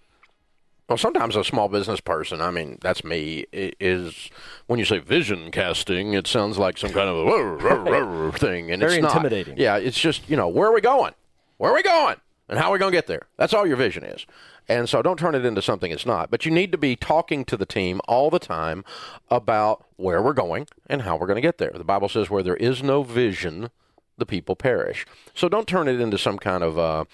Well, 0.88 1.00
sometimes 1.00 1.36
a 1.36 1.44
small 1.44 1.68
business 1.68 2.00
person, 2.00 2.42
I 2.42 2.52
mean, 2.52 2.78
that's 2.82 3.04
me, 3.04 3.48
is 3.52 4.30
when 4.68 4.78
you 4.78 4.86
say 4.86 5.00
vision 5.00 5.50
casting, 5.50 6.14
it 6.14 6.28
sounds 6.28 6.60
like 6.60 6.78
some 6.78 6.92
kind 6.92 7.10
of 7.10 7.28
a 7.28 8.32
thing. 8.38 8.70
And 8.70 8.82
Very 8.82 8.98
it's 8.98 9.04
intimidating. 9.04 9.56
Not. 9.56 9.60
Yeah, 9.60 9.78
it's 9.78 10.00
just, 10.00 10.30
you 10.30 10.36
know, 10.36 10.48
where 10.48 10.70
are 10.70 10.74
we 10.74 10.82
going? 10.82 11.16
Where 11.58 11.72
are 11.72 11.76
we 11.76 11.82
going? 11.82 12.18
And 12.48 12.60
how 12.60 12.70
are 12.70 12.74
we 12.74 12.78
going 12.78 12.92
to 12.92 12.98
get 12.98 13.08
there? 13.08 13.24
That's 13.38 13.54
all 13.56 13.66
your 13.66 13.78
vision 13.78 14.04
is. 14.04 14.28
And 14.68 14.88
so 14.88 15.02
don't 15.02 15.18
turn 15.18 15.34
it 15.34 15.44
into 15.44 15.62
something 15.64 15.92
it's 15.92 16.06
not. 16.06 16.30
But 16.30 16.46
you 16.46 16.52
need 16.52 16.72
to 16.72 16.78
be 16.78 16.96
talking 16.96 17.46
to 17.46 17.58
the 17.58 17.66
team 17.66 18.00
all 18.08 18.30
the 18.30 18.38
time 18.40 18.86
about 19.30 19.86
where 19.96 20.22
we're 20.22 20.34
going 20.34 20.68
and 20.88 21.02
how 21.02 21.18
we're 21.18 21.28
going 21.28 21.36
to 21.36 21.42
get 21.42 21.58
there. 21.58 21.72
The 21.74 21.84
Bible 21.84 22.10
says 22.10 22.30
where 22.30 22.44
there 22.44 22.58
is 22.58 22.84
no 22.84 23.02
vision, 23.02 23.70
the 24.18 24.26
people 24.26 24.56
perish. 24.56 25.06
So 25.34 25.50
don't 25.50 25.68
turn 25.68 25.88
it 25.88 26.00
into 26.00 26.18
some 26.18 26.38
kind 26.38 26.64
of 26.64 26.78
uh, 26.78 27.06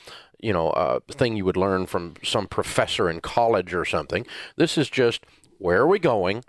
you 0.42 0.54
know, 0.54 0.70
uh, 0.72 1.00
thing 1.10 1.38
you 1.38 1.46
would 1.46 1.58
learn 1.58 1.86
from 1.86 2.16
some 2.24 2.48
professor 2.48 3.10
in 3.10 3.22
college 3.22 3.74
or 3.74 3.86
something. 3.86 4.26
This 4.56 4.78
is 4.78 4.90
just 4.90 5.26
where 5.60 5.82
are 5.82 5.88
we 5.88 6.00
going? 6.00 6.44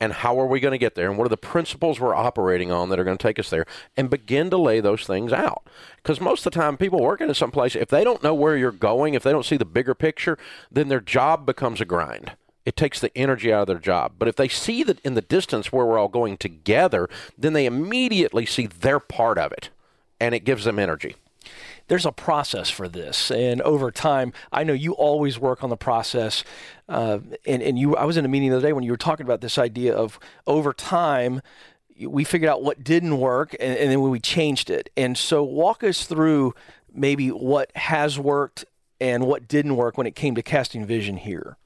And 0.00 0.14
how 0.14 0.40
are 0.40 0.46
we 0.46 0.58
going 0.58 0.72
to 0.72 0.78
get 0.78 0.96
there? 0.96 1.08
And 1.08 1.16
what 1.16 1.26
are 1.26 1.28
the 1.28 1.36
principles 1.36 2.00
we're 2.00 2.14
operating 2.14 2.72
on 2.72 2.88
that 2.88 2.98
are 2.98 3.04
going 3.04 3.16
to 3.16 3.22
take 3.22 3.38
us 3.38 3.50
there? 3.50 3.66
And 3.96 4.10
begin 4.10 4.50
to 4.50 4.56
lay 4.56 4.80
those 4.80 5.06
things 5.06 5.32
out. 5.32 5.64
Because 5.96 6.20
most 6.20 6.44
of 6.44 6.52
the 6.52 6.58
time 6.58 6.76
people 6.76 7.00
working 7.00 7.28
in 7.28 7.34
some 7.34 7.52
place 7.52 7.76
if 7.76 7.88
they 7.88 8.02
don't 8.02 8.22
know 8.22 8.34
where 8.34 8.56
you're 8.56 8.72
going 8.72 9.14
if 9.14 9.22
they 9.22 9.30
don't 9.30 9.46
see 9.46 9.56
the 9.56 9.64
bigger 9.64 9.94
picture 9.94 10.36
then 10.72 10.88
their 10.88 11.00
job 11.00 11.46
becomes 11.46 11.80
a 11.80 11.84
grind. 11.84 12.32
It 12.64 12.76
takes 12.76 12.98
the 12.98 13.16
energy 13.16 13.52
out 13.52 13.62
of 13.62 13.66
their 13.68 13.78
job. 13.78 14.14
But 14.18 14.28
if 14.28 14.34
they 14.34 14.48
see 14.48 14.82
that 14.84 15.00
in 15.00 15.14
the 15.14 15.20
distance 15.20 15.70
where 15.70 15.86
we're 15.86 15.98
all 15.98 16.08
going 16.08 16.36
together 16.36 17.08
then 17.38 17.52
they 17.52 17.66
immediately 17.66 18.44
see 18.44 18.66
their 18.66 18.98
part 18.98 19.38
of 19.38 19.52
it. 19.52 19.70
And 20.18 20.34
it 20.34 20.44
gives 20.44 20.64
them 20.64 20.80
energy 20.80 21.14
there's 21.92 22.06
a 22.06 22.10
process 22.10 22.70
for 22.70 22.88
this, 22.88 23.30
and 23.30 23.60
over 23.60 23.90
time, 23.90 24.32
I 24.50 24.64
know 24.64 24.72
you 24.72 24.92
always 24.92 25.38
work 25.38 25.62
on 25.62 25.68
the 25.68 25.76
process. 25.76 26.42
Uh, 26.88 27.18
and 27.44 27.62
and 27.62 27.78
you, 27.78 27.94
I 27.96 28.06
was 28.06 28.16
in 28.16 28.24
a 28.24 28.28
meeting 28.28 28.48
the 28.48 28.56
other 28.56 28.66
day 28.66 28.72
when 28.72 28.82
you 28.82 28.92
were 28.92 28.96
talking 28.96 29.26
about 29.26 29.42
this 29.42 29.58
idea 29.58 29.94
of 29.94 30.18
over 30.46 30.72
time, 30.72 31.42
we 32.00 32.24
figured 32.24 32.48
out 32.48 32.62
what 32.62 32.82
didn't 32.82 33.18
work, 33.18 33.54
and, 33.60 33.76
and 33.76 33.90
then 33.90 34.00
we 34.00 34.20
changed 34.20 34.70
it. 34.70 34.88
And 34.96 35.18
so, 35.18 35.42
walk 35.42 35.84
us 35.84 36.06
through 36.06 36.54
maybe 36.94 37.28
what 37.28 37.70
has 37.76 38.18
worked 38.18 38.64
and 38.98 39.26
what 39.26 39.46
didn't 39.46 39.76
work 39.76 39.98
when 39.98 40.06
it 40.06 40.16
came 40.16 40.34
to 40.34 40.42
casting 40.42 40.86
vision 40.86 41.18
here. 41.18 41.58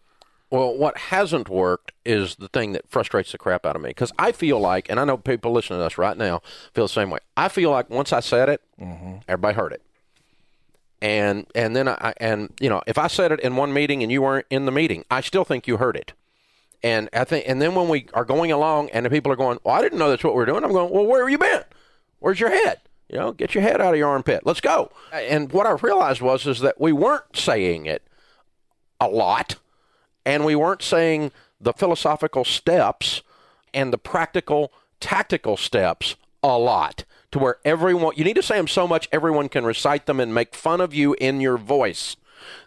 Well, 0.50 0.76
what 0.76 0.98
hasn't 0.98 1.48
worked 1.48 1.92
is 2.04 2.34
the 2.34 2.48
thing 2.48 2.72
that 2.72 2.88
frustrates 2.88 3.30
the 3.30 3.38
crap 3.38 3.64
out 3.64 3.76
of 3.76 3.82
me 3.82 3.90
because 3.90 4.10
I 4.18 4.32
feel 4.32 4.58
like, 4.58 4.90
and 4.90 4.98
I 4.98 5.04
know 5.04 5.18
people 5.18 5.52
listening 5.52 5.78
to 5.78 5.84
us 5.84 5.96
right 5.96 6.16
now 6.16 6.42
feel 6.74 6.86
the 6.86 6.88
same 6.88 7.10
way. 7.10 7.20
I 7.36 7.46
feel 7.46 7.70
like 7.70 7.88
once 7.90 8.12
I 8.12 8.18
said 8.18 8.48
it, 8.48 8.60
mm-hmm. 8.80 9.18
everybody 9.28 9.54
heard 9.54 9.72
it 9.72 9.82
and 11.02 11.46
and 11.54 11.76
then 11.76 11.88
I 11.88 12.14
and 12.18 12.52
you 12.60 12.68
know 12.68 12.82
if 12.86 12.98
I 12.98 13.06
said 13.06 13.32
it 13.32 13.40
in 13.40 13.56
one 13.56 13.72
meeting 13.72 14.02
and 14.02 14.10
you 14.10 14.22
weren't 14.22 14.46
in 14.50 14.66
the 14.66 14.72
meeting, 14.72 15.04
I 15.10 15.20
still 15.20 15.44
think 15.44 15.66
you 15.66 15.76
heard 15.76 15.96
it. 15.96 16.12
And 16.82 17.08
I 17.12 17.24
think 17.24 17.44
and 17.48 17.60
then 17.60 17.74
when 17.74 17.88
we 17.88 18.06
are 18.14 18.24
going 18.24 18.52
along 18.52 18.90
and 18.90 19.04
the 19.04 19.10
people 19.10 19.32
are 19.32 19.36
going, 19.36 19.58
well, 19.64 19.74
I 19.74 19.82
didn't 19.82 19.98
know 19.98 20.10
that's 20.10 20.24
what 20.24 20.34
we 20.34 20.42
are 20.42 20.46
doing. 20.46 20.64
I'm 20.64 20.72
going, 20.72 20.92
well, 20.92 21.06
where 21.06 21.22
have 21.22 21.30
you 21.30 21.38
been? 21.38 21.64
Where's 22.18 22.40
your 22.40 22.50
head? 22.50 22.80
You 23.08 23.18
know, 23.18 23.32
get 23.32 23.54
your 23.54 23.62
head 23.62 23.80
out 23.80 23.94
of 23.94 23.98
your 23.98 24.08
armpit. 24.08 24.44
Let's 24.44 24.60
go. 24.60 24.90
And 25.12 25.52
what 25.52 25.66
I 25.66 25.72
realized 25.72 26.20
was 26.20 26.46
is 26.46 26.60
that 26.60 26.80
we 26.80 26.92
weren't 26.92 27.36
saying 27.36 27.86
it 27.86 28.02
a 29.00 29.06
lot, 29.06 29.56
and 30.24 30.44
we 30.44 30.56
weren't 30.56 30.82
saying 30.82 31.30
the 31.60 31.72
philosophical 31.72 32.44
steps 32.44 33.22
and 33.72 33.92
the 33.92 33.98
practical 33.98 34.72
tactical 34.98 35.56
steps 35.56 36.16
a 36.42 36.58
lot 36.58 37.04
to 37.36 37.42
where 37.42 37.58
everyone, 37.64 38.14
you 38.16 38.24
need 38.24 38.36
to 38.36 38.42
say 38.42 38.56
them 38.56 38.68
so 38.68 38.88
much 38.88 39.08
everyone 39.12 39.48
can 39.48 39.64
recite 39.64 40.06
them 40.06 40.20
and 40.20 40.34
make 40.34 40.54
fun 40.54 40.80
of 40.80 40.94
you 40.94 41.14
in 41.20 41.40
your 41.40 41.56
voice. 41.56 42.16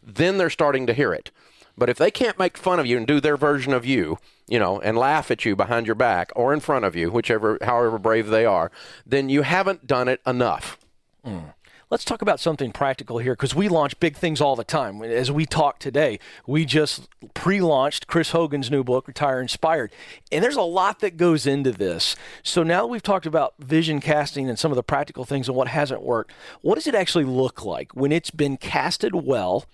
Then 0.04 0.38
they're 0.38 0.50
starting 0.50 0.88
to 0.88 0.94
hear 0.94 1.14
it. 1.14 1.32
But 1.78 1.90
if 1.90 1.98
they 1.98 2.12
can't 2.12 2.38
make 2.38 2.58
fun 2.58 2.80
of 2.80 2.86
you 2.86 2.98
and 2.98 3.08
do 3.08 3.20
their 3.20 3.38
version 3.38 3.74
of 3.74 3.86
you, 3.86 4.18
you 4.48 4.60
know, 4.60 4.80
and 4.82 4.98
laugh 4.98 5.32
at 5.32 5.46
you 5.46 5.56
behind 5.56 5.86
your 5.86 5.96
back 5.96 6.32
or 6.36 6.54
in 6.54 6.60
front 6.60 6.84
of 6.86 6.96
you, 6.96 7.10
whichever, 7.10 7.58
however 7.62 7.98
brave 7.98 8.28
they 8.28 8.46
are, 8.46 8.72
then 9.06 9.30
you 9.30 9.44
haven't 9.44 9.88
done 9.88 10.08
it 10.08 10.22
enough. 10.28 10.78
Mm. 11.26 11.54
Let's 11.92 12.06
talk 12.06 12.22
about 12.22 12.40
something 12.40 12.72
practical 12.72 13.18
here 13.18 13.34
because 13.34 13.56
we 13.56 13.68
launch 13.68 14.00
big 14.00 14.16
things 14.16 14.42
all 14.42 14.56
the 14.56 14.64
time. 14.64 15.02
As 15.02 15.32
we 15.32 15.48
talk 15.48 15.80
today, 15.80 16.20
we 16.46 16.64
just 16.64 17.10
pre 17.34 17.62
launched 17.62 18.06
Chris 18.06 18.30
Hogan's 18.30 18.70
new 18.70 18.84
book, 18.84 19.08
Retire 19.08 19.42
Inspired. 19.42 19.92
And 20.32 20.44
there's 20.44 20.56
a 20.56 20.62
lot 20.62 21.00
that 21.00 21.18
goes 21.18 21.48
into 21.48 21.72
this. 21.72 22.16
So 22.44 22.62
now 22.62 22.82
that 22.82 22.90
we've 22.90 23.02
talked 23.02 23.26
about 23.26 23.56
vision 23.58 24.02
casting 24.02 24.48
and 24.48 24.60
some 24.60 24.72
of 24.72 24.76
the 24.76 24.84
practical 24.84 25.26
things 25.26 25.48
and 25.48 25.58
what 25.58 25.70
hasn't 25.70 26.04
worked. 26.04 26.32
What 26.62 26.76
does 26.76 26.86
it 26.86 26.94
actually 26.94 27.26
look 27.26 27.66
like 27.66 27.92
when 27.96 28.12
it's 28.12 28.30
been 28.30 28.58
casted 28.58 29.16
well 29.16 29.66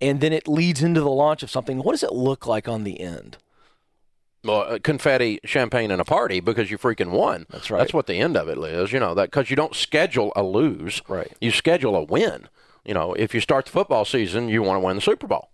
and 0.00 0.22
then 0.22 0.32
it 0.32 0.48
leads 0.48 0.82
into 0.82 1.02
the 1.02 1.10
launch 1.10 1.42
of 1.42 1.50
something? 1.50 1.82
What 1.82 1.92
does 1.92 2.02
it 2.02 2.14
look 2.14 2.46
like 2.46 2.68
on 2.68 2.84
the 2.84 2.98
end? 3.00 3.36
Well, 4.44 4.62
uh, 4.62 4.78
confetti, 4.82 5.40
champagne, 5.44 5.90
and 5.90 6.00
a 6.00 6.04
party 6.04 6.40
because 6.40 6.70
you 6.70 6.78
freaking 6.78 7.10
won. 7.10 7.46
That's 7.50 7.70
right. 7.70 7.78
That's 7.78 7.92
what 7.92 8.06
the 8.06 8.14
end 8.14 8.36
of 8.36 8.48
it 8.48 8.58
is. 8.58 8.92
You 8.92 9.00
know 9.00 9.14
that 9.14 9.30
because 9.30 9.50
you 9.50 9.56
don't 9.56 9.74
schedule 9.74 10.32
a 10.34 10.42
lose. 10.42 11.02
Right. 11.08 11.32
You 11.40 11.50
schedule 11.50 11.96
a 11.96 12.02
win. 12.02 12.48
You 12.84 12.94
know, 12.94 13.12
if 13.14 13.34
you 13.34 13.40
start 13.40 13.66
the 13.66 13.72
football 13.72 14.04
season, 14.04 14.48
you 14.48 14.62
want 14.62 14.80
to 14.80 14.86
win 14.86 14.96
the 14.96 15.02
Super 15.02 15.26
Bowl, 15.26 15.50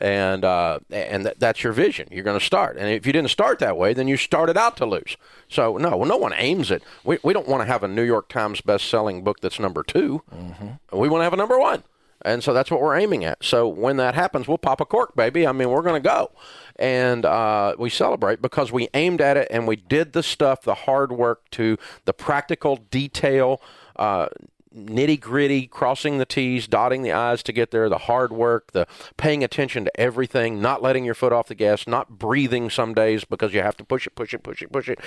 and 0.00 0.44
uh, 0.44 0.80
and 0.90 1.24
th- 1.24 1.36
that's 1.38 1.64
your 1.64 1.72
vision. 1.72 2.08
You're 2.10 2.24
going 2.24 2.38
to 2.38 2.44
start, 2.44 2.76
and 2.76 2.88
if 2.88 3.06
you 3.06 3.12
didn't 3.12 3.30
start 3.30 3.58
that 3.60 3.78
way, 3.78 3.94
then 3.94 4.08
you 4.08 4.18
started 4.18 4.58
out 4.58 4.76
to 4.76 4.86
lose. 4.86 5.16
So 5.48 5.78
no, 5.78 6.04
no 6.04 6.18
one 6.18 6.34
aims 6.36 6.70
it. 6.70 6.82
We 7.04 7.18
we 7.22 7.32
don't 7.32 7.48
want 7.48 7.62
to 7.62 7.66
have 7.66 7.82
a 7.82 7.88
New 7.88 8.02
York 8.02 8.28
Times 8.28 8.60
best-selling 8.60 9.24
book 9.24 9.40
that's 9.40 9.58
number 9.58 9.82
2 9.82 10.22
mm-hmm. 10.30 10.98
We 10.98 11.08
want 11.08 11.20
to 11.20 11.24
have 11.24 11.32
a 11.32 11.36
number 11.36 11.58
one. 11.58 11.82
And 12.28 12.44
so 12.44 12.52
that's 12.52 12.70
what 12.70 12.80
we're 12.80 12.96
aiming 12.96 13.24
at. 13.24 13.42
So 13.42 13.66
when 13.66 13.96
that 13.96 14.14
happens, 14.14 14.46
we'll 14.46 14.58
pop 14.58 14.80
a 14.80 14.84
cork, 14.84 15.16
baby. 15.16 15.46
I 15.46 15.52
mean, 15.52 15.70
we're 15.70 15.82
going 15.82 16.00
to 16.00 16.08
go 16.08 16.30
and 16.76 17.24
uh, 17.24 17.74
we 17.78 17.90
celebrate 17.90 18.40
because 18.40 18.70
we 18.70 18.88
aimed 18.94 19.20
at 19.20 19.36
it 19.36 19.48
and 19.50 19.66
we 19.66 19.76
did 19.76 20.12
the 20.12 20.22
stuff, 20.22 20.62
the 20.62 20.74
hard 20.74 21.10
work 21.10 21.48
to 21.52 21.78
the 22.04 22.12
practical 22.12 22.76
detail. 22.76 23.60
Uh, 23.96 24.28
nitty 24.74 25.20
gritty, 25.20 25.66
crossing 25.66 26.18
the 26.18 26.24
T's, 26.24 26.66
dotting 26.66 27.02
the 27.02 27.12
I's 27.12 27.42
to 27.44 27.52
get 27.52 27.70
there, 27.70 27.88
the 27.88 27.98
hard 27.98 28.32
work, 28.32 28.72
the 28.72 28.86
paying 29.16 29.42
attention 29.42 29.84
to 29.84 30.00
everything, 30.00 30.60
not 30.60 30.82
letting 30.82 31.04
your 31.04 31.14
foot 31.14 31.32
off 31.32 31.48
the 31.48 31.54
gas, 31.54 31.86
not 31.86 32.18
breathing 32.18 32.70
some 32.70 32.94
days 32.94 33.24
because 33.24 33.52
you 33.54 33.60
have 33.60 33.76
to 33.76 33.84
push 33.84 34.06
it, 34.06 34.14
push 34.14 34.34
it, 34.34 34.42
push 34.42 34.62
it, 34.62 34.72
push 34.72 34.88
it. 34.88 34.98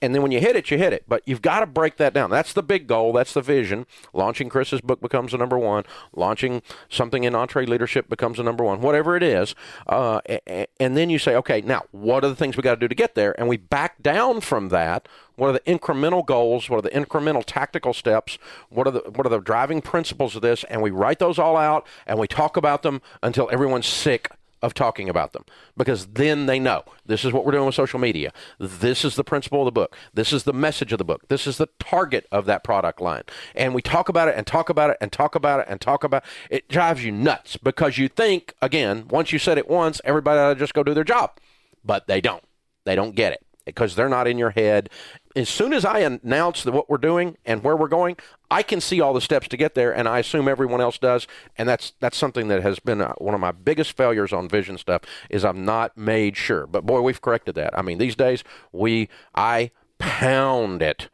And, 0.00 0.14
then 0.14 0.22
when 0.22 0.32
you 0.32 0.40
hit 0.40 0.56
it, 0.56 0.70
you 0.70 0.78
hit 0.78 0.92
it. 0.92 1.04
But 1.08 1.22
you've 1.26 1.42
got 1.42 1.60
to 1.60 1.66
break 1.66 1.96
that 1.96 2.12
down. 2.12 2.30
That's 2.30 2.52
the 2.52 2.62
big 2.62 2.86
goal. 2.86 3.12
That's 3.12 3.32
the 3.32 3.42
vision. 3.42 3.86
Launching 4.12 4.48
Chris's 4.48 4.80
book 4.80 5.00
becomes 5.00 5.32
the 5.32 5.38
number 5.38 5.58
one. 5.58 5.84
Launching 6.14 6.62
something 6.88 7.24
in 7.24 7.32
EntreLeadership 7.32 8.08
becomes 8.08 8.36
the 8.36 8.42
number 8.42 8.64
one, 8.64 8.80
whatever 8.80 9.16
it 9.16 9.22
is. 9.22 9.54
Uh, 9.86 10.20
and 10.78 10.96
then 10.96 11.10
you 11.10 11.18
say, 11.18 11.34
okay, 11.36 11.60
now 11.60 11.82
what 11.90 12.24
are 12.24 12.28
the 12.28 12.36
things 12.36 12.56
we 12.56 12.62
got 12.62 12.74
to 12.74 12.80
do 12.80 12.88
to 12.88 12.94
get 12.94 13.14
there? 13.14 13.38
And 13.38 13.48
we 13.48 13.56
back 13.56 14.02
down 14.02 14.40
from 14.40 14.68
that 14.68 15.08
what 15.36 15.48
are 15.48 15.52
the 15.52 15.60
incremental 15.60 16.24
goals? 16.24 16.68
What 16.68 16.78
are 16.78 16.82
the 16.82 16.90
incremental 16.90 17.42
tactical 17.46 17.92
steps? 17.92 18.38
What 18.68 18.86
are 18.86 18.90
the 18.90 19.00
what 19.14 19.26
are 19.26 19.30
the 19.30 19.40
driving 19.40 19.80
principles 19.80 20.36
of 20.36 20.42
this? 20.42 20.64
And 20.64 20.82
we 20.82 20.90
write 20.90 21.18
those 21.18 21.38
all 21.38 21.56
out 21.56 21.86
and 22.06 22.18
we 22.18 22.28
talk 22.28 22.56
about 22.56 22.82
them 22.82 23.02
until 23.22 23.48
everyone's 23.52 23.86
sick 23.86 24.30
of 24.62 24.74
talking 24.74 25.08
about 25.08 25.32
them 25.32 25.44
because 25.76 26.06
then 26.06 26.46
they 26.46 26.58
know 26.58 26.84
this 27.04 27.24
is 27.24 27.32
what 27.32 27.44
we're 27.44 27.52
doing 27.52 27.66
with 27.66 27.74
social 27.74 27.98
media. 27.98 28.32
This 28.58 29.04
is 29.04 29.16
the 29.16 29.24
principle 29.24 29.60
of 29.60 29.64
the 29.64 29.72
book. 29.72 29.96
This 30.14 30.32
is 30.32 30.44
the 30.44 30.52
message 30.52 30.92
of 30.92 30.98
the 30.98 31.04
book. 31.04 31.26
This 31.28 31.46
is 31.48 31.58
the 31.58 31.68
target 31.80 32.26
of 32.30 32.46
that 32.46 32.62
product 32.62 33.00
line. 33.00 33.24
And 33.56 33.74
we 33.74 33.82
talk 33.82 34.08
about 34.08 34.28
it 34.28 34.36
and 34.36 34.46
talk 34.46 34.68
about 34.68 34.90
it 34.90 34.98
and 35.00 35.10
talk 35.10 35.34
about 35.34 35.60
it 35.60 35.66
and 35.68 35.80
talk 35.80 36.04
about 36.04 36.22
it. 36.22 36.58
It 36.58 36.68
drives 36.68 37.04
you 37.04 37.10
nuts 37.10 37.56
because 37.56 37.98
you 37.98 38.08
think, 38.08 38.54
again, 38.62 39.08
once 39.08 39.32
you 39.32 39.40
said 39.40 39.58
it 39.58 39.68
once, 39.68 40.00
everybody 40.04 40.38
ought 40.38 40.54
to 40.54 40.58
just 40.58 40.74
go 40.74 40.84
do 40.84 40.94
their 40.94 41.04
job. 41.04 41.32
But 41.84 42.06
they 42.06 42.20
don't. 42.20 42.44
They 42.84 42.94
don't 42.94 43.16
get 43.16 43.32
it 43.32 43.44
because 43.64 43.94
they're 43.94 44.08
not 44.08 44.26
in 44.26 44.38
your 44.38 44.50
head. 44.50 44.88
As 45.34 45.48
soon 45.48 45.72
as 45.72 45.84
I 45.84 46.00
announce 46.00 46.64
what 46.66 46.90
we're 46.90 46.98
doing 46.98 47.36
and 47.44 47.62
where 47.64 47.76
we're 47.76 47.88
going, 47.88 48.16
I 48.50 48.62
can 48.62 48.80
see 48.80 49.00
all 49.00 49.14
the 49.14 49.20
steps 49.20 49.48
to 49.48 49.56
get 49.56 49.74
there, 49.74 49.94
and 49.94 50.06
I 50.06 50.18
assume 50.18 50.46
everyone 50.46 50.80
else 50.80 50.98
does. 50.98 51.26
And 51.56 51.68
that's 51.68 51.92
that's 52.00 52.16
something 52.16 52.48
that 52.48 52.62
has 52.62 52.78
been 52.78 53.00
uh, 53.00 53.14
one 53.14 53.34
of 53.34 53.40
my 53.40 53.52
biggest 53.52 53.96
failures 53.96 54.32
on 54.32 54.48
vision 54.48 54.76
stuff 54.76 55.02
is 55.30 55.44
I'm 55.44 55.64
not 55.64 55.96
made 55.96 56.36
sure. 56.36 56.66
But 56.66 56.84
boy, 56.84 57.00
we've 57.00 57.20
corrected 57.20 57.54
that. 57.54 57.76
I 57.78 57.82
mean, 57.82 57.98
these 57.98 58.16
days 58.16 58.44
we 58.72 59.08
I 59.34 59.70
pound 59.98 60.82
it 60.82 61.08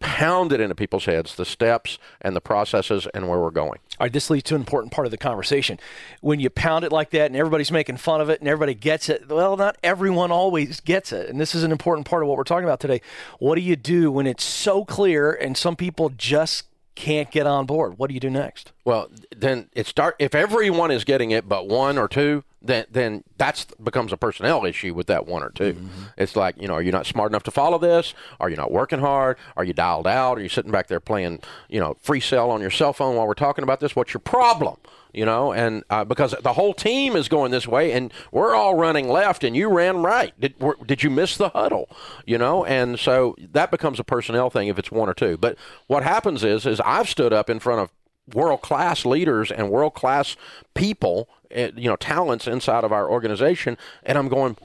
pound 0.00 0.52
it 0.52 0.60
into 0.60 0.74
people's 0.74 1.06
heads 1.06 1.34
the 1.34 1.44
steps 1.44 1.98
and 2.20 2.36
the 2.36 2.40
processes 2.40 3.06
and 3.14 3.28
where 3.28 3.38
we're 3.38 3.50
going. 3.50 3.78
All 3.98 4.04
right, 4.04 4.12
this 4.12 4.30
leads 4.30 4.44
to 4.44 4.54
an 4.54 4.60
important 4.60 4.92
part 4.92 5.06
of 5.06 5.10
the 5.10 5.18
conversation. 5.18 5.78
When 6.20 6.40
you 6.40 6.50
pound 6.50 6.84
it 6.84 6.92
like 6.92 7.10
that 7.10 7.26
and 7.26 7.36
everybody's 7.36 7.72
making 7.72 7.96
fun 7.96 8.20
of 8.20 8.28
it 8.30 8.40
and 8.40 8.48
everybody 8.48 8.74
gets 8.74 9.08
it, 9.08 9.28
well, 9.28 9.56
not 9.56 9.76
everyone 9.82 10.30
always 10.30 10.80
gets 10.80 11.12
it. 11.12 11.28
And 11.28 11.40
this 11.40 11.54
is 11.54 11.64
an 11.64 11.72
important 11.72 12.06
part 12.06 12.22
of 12.22 12.28
what 12.28 12.36
we're 12.36 12.44
talking 12.44 12.64
about 12.64 12.80
today. 12.80 13.00
What 13.38 13.56
do 13.56 13.60
you 13.60 13.76
do 13.76 14.12
when 14.12 14.26
it's 14.26 14.44
so 14.44 14.84
clear 14.84 15.32
and 15.32 15.56
some 15.56 15.74
people 15.74 16.10
just 16.10 16.64
can't 16.94 17.30
get 17.30 17.46
on 17.46 17.66
board? 17.66 17.98
What 17.98 18.08
do 18.08 18.14
you 18.14 18.20
do 18.20 18.30
next? 18.30 18.72
Well, 18.84 19.10
then 19.34 19.68
it 19.72 19.86
start 19.86 20.16
if 20.18 20.34
everyone 20.34 20.90
is 20.90 21.04
getting 21.04 21.30
it 21.30 21.48
but 21.48 21.68
one 21.68 21.98
or 21.98 22.08
two, 22.08 22.44
then 22.60 22.86
then 22.90 23.24
that's 23.36 23.66
becomes 23.82 24.12
a 24.12 24.16
personnel 24.16 24.64
issue 24.64 24.92
with 24.94 25.06
that 25.06 25.26
one 25.26 25.42
or 25.42 25.50
2 25.50 25.74
mm-hmm. 25.74 25.88
It's 26.16 26.36
like 26.36 26.60
you 26.60 26.68
know, 26.68 26.74
are 26.74 26.82
you 26.82 26.92
not 26.92 27.06
smart 27.06 27.30
enough 27.30 27.44
to 27.44 27.50
follow 27.50 27.78
this? 27.78 28.14
Are 28.40 28.50
you 28.50 28.56
not 28.56 28.72
working 28.72 29.00
hard? 29.00 29.38
Are 29.56 29.64
you 29.64 29.72
dialed 29.72 30.06
out? 30.06 30.38
Are 30.38 30.40
you 30.40 30.48
sitting 30.48 30.72
back 30.72 30.88
there 30.88 31.00
playing 31.00 31.40
you 31.68 31.80
know 31.80 31.96
free 32.02 32.20
cell 32.20 32.50
on 32.50 32.60
your 32.60 32.70
cell 32.70 32.92
phone 32.92 33.16
while 33.16 33.26
we're 33.26 33.34
talking 33.34 33.62
about 33.62 33.80
this? 33.80 33.94
What's 33.94 34.12
your 34.12 34.20
problem? 34.20 34.76
You 35.12 35.24
know, 35.24 35.52
and 35.52 35.84
uh, 35.88 36.04
because 36.04 36.34
the 36.42 36.52
whole 36.52 36.74
team 36.74 37.16
is 37.16 37.28
going 37.28 37.50
this 37.50 37.66
way, 37.66 37.92
and 37.92 38.12
we're 38.30 38.54
all 38.54 38.74
running 38.74 39.08
left, 39.08 39.42
and 39.42 39.56
you 39.56 39.70
ran 39.70 40.02
right. 40.02 40.38
Did 40.38 40.54
did 40.86 41.02
you 41.02 41.10
miss 41.10 41.36
the 41.36 41.48
huddle? 41.48 41.88
You 42.26 42.36
know, 42.38 42.64
and 42.64 42.98
so 42.98 43.34
that 43.52 43.70
becomes 43.70 43.98
a 43.98 44.04
personnel 44.04 44.50
thing 44.50 44.68
if 44.68 44.78
it's 44.78 44.90
one 44.90 45.08
or 45.08 45.14
two. 45.14 45.38
But 45.38 45.56
what 45.86 46.02
happens 46.02 46.44
is, 46.44 46.66
is 46.66 46.80
I've 46.80 47.08
stood 47.08 47.32
up 47.32 47.48
in 47.48 47.58
front 47.58 47.80
of 47.80 47.90
world 48.34 48.62
class 48.62 49.04
leaders 49.06 49.50
and 49.50 49.70
world 49.70 49.94
class 49.94 50.36
people, 50.74 51.28
you 51.54 51.88
know, 51.88 51.96
talents 51.96 52.46
inside 52.46 52.84
of 52.84 52.92
our 52.92 53.10
organization, 53.10 53.76
and 54.02 54.18
I'm 54.18 54.28
going, 54.28 54.56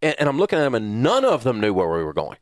and, 0.00 0.28
I'm 0.28 0.38
looking 0.38 0.58
at 0.58 0.62
them, 0.62 0.74
and 0.74 1.02
none 1.02 1.24
of 1.24 1.44
them 1.44 1.60
knew 1.60 1.72
where 1.72 1.88
we 1.88 2.04
were 2.04 2.12
going, 2.12 2.38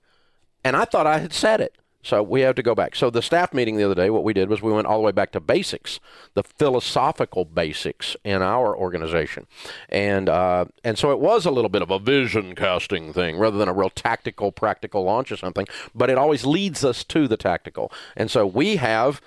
and 0.65 0.77
I 0.77 0.85
thought 0.85 1.07
I 1.07 1.19
had 1.19 1.33
said 1.33 1.61
it. 1.61 1.77
So 2.03 2.23
we 2.23 2.41
have 2.41 2.55
to 2.55 2.63
go 2.63 2.75
back. 2.75 2.97
So 2.97 3.11
the 3.11 3.21
staff 3.21 3.53
meeting 3.53 3.77
the 3.77 3.85
other 3.85 3.95
day, 3.95 4.09
what 4.09 4.25
we 4.25 4.33
did 4.33 4.49
was 4.49 4.63
we 4.63 4.73
went 4.73 4.87
all 4.87 4.97
the 4.97 5.05
way 5.05 5.13
back 5.13 5.33
to 5.33 5.41
basics, 5.41 6.01
the 6.33 6.43
philosophical 6.43 7.45
basics 7.45 8.17
in 8.25 8.41
our 8.41 8.75
organization, 8.75 9.47
and 9.91 10.29
uh, 10.29 10.65
and 10.83 10.99
so 10.99 11.11
it 11.11 11.21
was 11.21 11.45
a 11.45 11.51
little 11.51 11.69
bit 11.69 11.83
of 11.83 11.91
a 11.91 11.99
vision 11.99 12.55
casting 12.55 13.13
thing 13.13 13.37
rather 13.37 13.59
than 13.59 13.69
a 13.69 13.75
real 13.75 13.91
tactical, 13.91 14.51
practical 14.51 15.05
launch 15.05 15.31
or 15.31 15.37
something. 15.37 15.67
But 15.95 16.09
it 16.09 16.17
always 16.17 16.47
leads 16.47 16.85
us 16.87 17.05
to 17.05 17.29
the 17.29 17.37
tactical, 17.37 17.93
and 18.17 18.31
so 18.31 18.47
we 18.47 18.77
have 18.77 19.21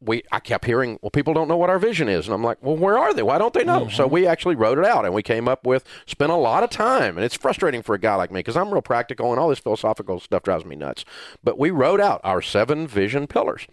we 0.00 0.22
I 0.30 0.40
kept 0.40 0.64
hearing, 0.64 0.98
well, 1.00 1.10
people 1.10 1.32
don't 1.34 1.48
know 1.48 1.56
what 1.56 1.70
our 1.70 1.78
vision 1.78 2.08
is, 2.08 2.26
and 2.26 2.34
I'm 2.34 2.44
like, 2.44 2.58
well, 2.62 2.76
where 2.76 2.98
are 2.98 3.14
they? 3.14 3.22
Why 3.22 3.38
don't 3.38 3.54
they 3.54 3.64
know? 3.64 3.88
So 3.88 4.04
mm-hmm. 4.04 4.12
we 4.12 4.26
actually 4.26 4.54
wrote 4.54 4.78
it 4.78 4.84
out, 4.84 5.04
and 5.04 5.14
we 5.14 5.22
came 5.22 5.48
up 5.48 5.66
with 5.66 5.84
spent 6.06 6.30
a 6.32 6.36
lot 6.36 6.62
of 6.62 6.70
time, 6.70 7.16
and 7.16 7.24
it's 7.24 7.36
frustrating 7.36 7.82
for 7.82 7.94
a 7.94 7.98
guy 7.98 8.14
like 8.14 8.30
me 8.30 8.40
because 8.40 8.56
I'm 8.56 8.70
real 8.72 8.82
practical, 8.82 9.30
and 9.30 9.40
all 9.40 9.48
this 9.48 9.58
philosophical 9.58 10.20
stuff 10.20 10.42
drives 10.42 10.64
me 10.64 10.76
nuts. 10.76 11.04
But 11.42 11.58
we 11.58 11.70
wrote 11.70 12.00
out 12.00 12.20
our 12.24 12.42
seven 12.42 12.86
vision 12.86 13.26
pillars. 13.26 13.66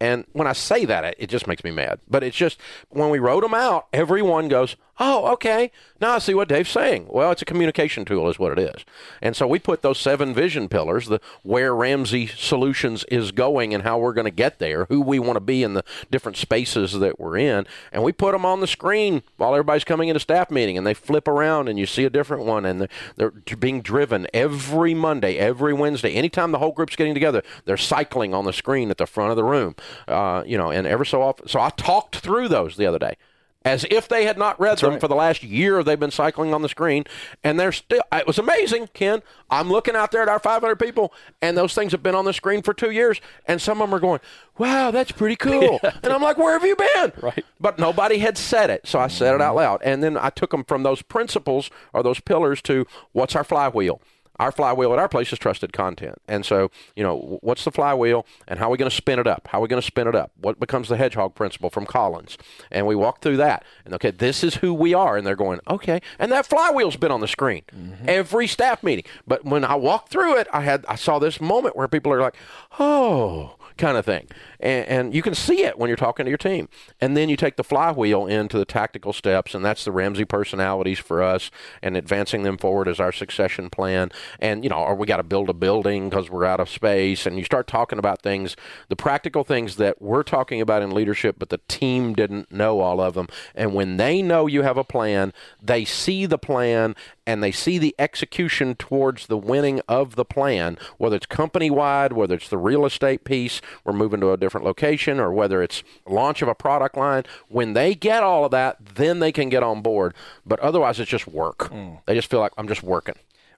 And 0.00 0.26
when 0.32 0.46
I 0.46 0.52
say 0.52 0.84
that, 0.84 1.04
it- 1.04 1.16
it 1.18 1.26
just 1.28 1.46
makes 1.46 1.64
me 1.64 1.70
mad. 1.70 2.00
But 2.08 2.22
it's 2.22 2.36
just 2.36 2.60
when 2.90 3.10
we 3.10 3.18
wrote 3.18 3.42
them 3.42 3.54
out, 3.54 3.86
everyone 3.92 4.48
goes, 4.48 4.76
"Oh, 4.98 5.32
okay. 5.32 5.70
Now 6.00 6.14
I 6.14 6.18
see 6.18 6.34
what 6.34 6.48
Dave's 6.48 6.70
saying." 6.70 7.06
Well, 7.08 7.30
it's 7.30 7.42
a 7.42 7.46
communication 7.46 8.04
tool, 8.04 8.28
is 8.28 8.38
what 8.38 8.58
it 8.58 8.58
is. 8.58 8.84
And 9.20 9.36
so 9.36 9.46
we 9.46 9.58
put 9.58 9.82
those 9.82 9.98
seven 9.98 10.34
vision 10.34 10.68
pillars, 10.68 11.06
the 11.06 11.20
where 11.42 11.74
Ramsey 11.74 12.26
Solutions 12.26 13.04
is 13.04 13.32
going 13.32 13.74
and 13.74 13.82
how 13.82 13.98
we're 13.98 14.12
going 14.12 14.24
to 14.26 14.30
get 14.30 14.58
there, 14.58 14.86
who 14.86 15.00
we 15.00 15.18
want 15.18 15.36
to 15.36 15.40
be 15.40 15.62
in 15.62 15.74
the 15.74 15.84
different 16.10 16.36
spaces 16.36 16.98
that 16.98 17.18
we're 17.18 17.36
in, 17.36 17.66
and 17.92 18.02
we 18.02 18.12
put 18.12 18.32
them 18.32 18.44
on 18.44 18.60
the 18.60 18.66
screen 18.66 19.22
while 19.36 19.54
everybody's 19.54 19.84
coming 19.84 20.08
into 20.08 20.20
staff 20.20 20.50
meeting, 20.50 20.78
and 20.78 20.86
they 20.86 20.94
flip 20.94 21.28
around, 21.28 21.68
and 21.68 21.78
you 21.78 21.86
see 21.86 22.04
a 22.04 22.10
different 22.10 22.44
one, 22.44 22.64
and 22.64 22.80
they're, 22.80 22.88
they're 23.16 23.56
being 23.56 23.82
driven 23.82 24.26
every 24.32 24.94
Monday, 24.94 25.36
every 25.36 25.74
Wednesday, 25.74 26.12
anytime 26.14 26.52
the 26.52 26.58
whole 26.58 26.72
group's 26.72 26.96
getting 26.96 27.14
together, 27.14 27.42
they're 27.64 27.76
cycling 27.76 28.34
on 28.34 28.44
the 28.44 28.52
screen 28.52 28.90
at 28.90 28.98
the 28.98 29.06
front 29.06 29.30
of 29.30 29.36
the 29.36 29.44
room, 29.44 29.74
uh, 30.08 30.42
you 30.46 30.58
know, 30.58 30.70
and 30.70 30.86
ever 30.86 31.04
so 31.04 31.22
often. 31.22 31.48
So 31.48 31.60
I 31.60 31.70
talked 31.70 32.16
through 32.16 32.48
those 32.48 32.76
the 32.76 32.86
other 32.86 32.98
day. 32.98 33.16
As 33.64 33.84
if 33.90 34.08
they 34.08 34.26
had 34.26 34.36
not 34.36 34.60
read 34.60 34.78
them 34.78 34.90
right. 34.92 35.00
for 35.00 35.08
the 35.08 35.14
last 35.14 35.42
year, 35.42 35.82
they've 35.82 35.98
been 35.98 36.10
cycling 36.10 36.52
on 36.52 36.60
the 36.60 36.68
screen, 36.68 37.04
and 37.42 37.58
they're 37.58 37.72
still. 37.72 38.02
It 38.12 38.26
was 38.26 38.38
amazing, 38.38 38.88
Ken. 38.92 39.22
I'm 39.50 39.70
looking 39.70 39.96
out 39.96 40.10
there 40.10 40.20
at 40.20 40.28
our 40.28 40.38
500 40.38 40.76
people, 40.76 41.14
and 41.40 41.56
those 41.56 41.72
things 41.72 41.92
have 41.92 42.02
been 42.02 42.14
on 42.14 42.26
the 42.26 42.34
screen 42.34 42.60
for 42.60 42.74
two 42.74 42.90
years, 42.90 43.22
and 43.46 43.62
some 43.62 43.80
of 43.80 43.88
them 43.88 43.94
are 43.94 44.00
going, 44.00 44.20
"Wow, 44.58 44.90
that's 44.90 45.12
pretty 45.12 45.36
cool," 45.40 45.80
and 45.82 46.12
I'm 46.12 46.20
like, 46.20 46.36
"Where 46.36 46.52
have 46.52 46.64
you 46.64 46.76
been?" 46.76 47.12
Right. 47.22 47.44
But 47.58 47.78
nobody 47.78 48.18
had 48.18 48.36
said 48.36 48.68
it, 48.68 48.86
so 48.86 48.98
I 48.98 49.08
said 49.08 49.34
it 49.34 49.40
out 49.40 49.56
loud, 49.56 49.80
and 49.82 50.02
then 50.02 50.18
I 50.18 50.28
took 50.28 50.50
them 50.50 50.64
from 50.64 50.82
those 50.82 51.00
principles 51.00 51.70
or 51.94 52.02
those 52.02 52.20
pillars 52.20 52.60
to 52.62 52.86
what's 53.12 53.34
our 53.34 53.44
flywheel. 53.44 54.00
Our 54.38 54.52
flywheel 54.52 54.92
at 54.92 54.98
our 54.98 55.08
place 55.08 55.32
is 55.32 55.38
trusted 55.38 55.72
content. 55.72 56.20
And 56.26 56.44
so, 56.44 56.70
you 56.96 57.02
know, 57.02 57.38
what's 57.42 57.64
the 57.64 57.70
flywheel 57.70 58.26
and 58.48 58.58
how 58.58 58.68
are 58.68 58.70
we 58.70 58.78
going 58.78 58.90
to 58.90 58.96
spin 58.96 59.18
it 59.18 59.26
up? 59.26 59.48
How 59.48 59.58
are 59.58 59.62
we 59.62 59.68
going 59.68 59.80
to 59.80 59.86
spin 59.86 60.08
it 60.08 60.14
up? 60.14 60.32
What 60.40 60.58
becomes 60.58 60.88
the 60.88 60.96
hedgehog 60.96 61.34
principle 61.34 61.70
from 61.70 61.86
Collins? 61.86 62.36
And 62.70 62.86
we 62.86 62.94
walk 62.94 63.20
through 63.20 63.36
that. 63.38 63.64
And 63.84 63.94
okay, 63.94 64.10
this 64.10 64.42
is 64.42 64.56
who 64.56 64.74
we 64.74 64.94
are. 64.94 65.16
And 65.16 65.26
they're 65.26 65.36
going, 65.36 65.60
okay. 65.68 66.00
And 66.18 66.32
that 66.32 66.48
flywheel's 66.48 66.96
been 66.96 67.12
on 67.12 67.20
the 67.20 67.28
screen 67.28 67.62
mm-hmm. 67.74 68.08
every 68.08 68.46
staff 68.46 68.82
meeting. 68.82 69.04
But 69.26 69.44
when 69.44 69.64
I 69.64 69.74
walked 69.76 70.10
through 70.10 70.36
it, 70.38 70.48
I 70.52 70.62
had 70.62 70.84
I 70.88 70.96
saw 70.96 71.18
this 71.18 71.40
moment 71.40 71.76
where 71.76 71.88
people 71.88 72.12
are 72.12 72.20
like, 72.20 72.36
oh, 72.78 73.56
kind 73.76 73.96
of 73.96 74.04
thing. 74.04 74.28
And, 74.60 74.86
and 74.88 75.14
you 75.14 75.22
can 75.22 75.34
see 75.34 75.64
it 75.64 75.78
when 75.78 75.88
you're 75.88 75.96
talking 75.96 76.24
to 76.24 76.30
your 76.30 76.38
team. 76.38 76.68
And 77.00 77.16
then 77.16 77.28
you 77.28 77.36
take 77.36 77.56
the 77.56 77.64
flywheel 77.64 78.26
into 78.26 78.58
the 78.58 78.64
tactical 78.64 79.12
steps, 79.12 79.54
and 79.54 79.64
that's 79.64 79.84
the 79.84 79.92
Ramsey 79.92 80.24
personalities 80.24 80.98
for 80.98 81.22
us 81.22 81.50
and 81.82 81.96
advancing 81.96 82.42
them 82.42 82.56
forward 82.56 82.88
as 82.88 83.00
our 83.00 83.12
succession 83.12 83.70
plan. 83.70 84.10
And, 84.38 84.64
you 84.64 84.70
know, 84.70 84.78
or 84.78 84.94
we 84.94 85.06
got 85.06 85.18
to 85.18 85.22
build 85.22 85.48
a 85.50 85.54
building 85.54 86.08
because 86.08 86.30
we're 86.30 86.44
out 86.44 86.60
of 86.60 86.68
space. 86.68 87.26
And 87.26 87.36
you 87.36 87.44
start 87.44 87.66
talking 87.66 87.98
about 87.98 88.22
things, 88.22 88.56
the 88.88 88.96
practical 88.96 89.44
things 89.44 89.76
that 89.76 90.00
we're 90.00 90.22
talking 90.22 90.60
about 90.60 90.82
in 90.82 90.90
leadership, 90.90 91.36
but 91.38 91.48
the 91.48 91.60
team 91.68 92.14
didn't 92.14 92.52
know 92.52 92.80
all 92.80 93.00
of 93.00 93.14
them. 93.14 93.28
And 93.54 93.74
when 93.74 93.96
they 93.96 94.22
know 94.22 94.46
you 94.46 94.62
have 94.62 94.76
a 94.76 94.84
plan, 94.84 95.32
they 95.62 95.84
see 95.84 96.26
the 96.26 96.38
plan 96.38 96.94
and 97.26 97.42
they 97.42 97.52
see 97.52 97.78
the 97.78 97.94
execution 97.98 98.74
towards 98.74 99.26
the 99.26 99.36
winning 99.36 99.80
of 99.88 100.16
the 100.16 100.24
plan, 100.24 100.78
whether 100.98 101.16
it's 101.16 101.26
company 101.26 101.70
wide, 101.70 102.12
whether 102.12 102.34
it's 102.34 102.48
the 102.48 102.58
real 102.58 102.84
estate 102.84 103.24
piece, 103.24 103.60
we're 103.84 103.92
moving 103.92 104.20
to 104.20 104.32
a 104.32 104.36
different 104.36 104.66
location, 104.66 105.18
or 105.18 105.32
whether 105.32 105.62
it's 105.62 105.82
launch 106.06 106.42
of 106.42 106.48
a 106.48 106.54
product 106.54 106.96
line. 106.96 107.24
When 107.48 107.72
they 107.72 107.94
get 107.94 108.22
all 108.22 108.44
of 108.44 108.50
that, 108.50 108.78
then 108.94 109.20
they 109.20 109.32
can 109.32 109.48
get 109.48 109.62
on 109.62 109.82
board. 109.82 110.14
But 110.44 110.60
otherwise, 110.60 111.00
it's 111.00 111.10
just 111.10 111.26
work. 111.26 111.68
Hmm. 111.68 111.94
They 112.06 112.14
just 112.14 112.30
feel 112.30 112.40
like 112.40 112.52
I'm 112.58 112.68
just 112.68 112.82
working. 112.82 113.14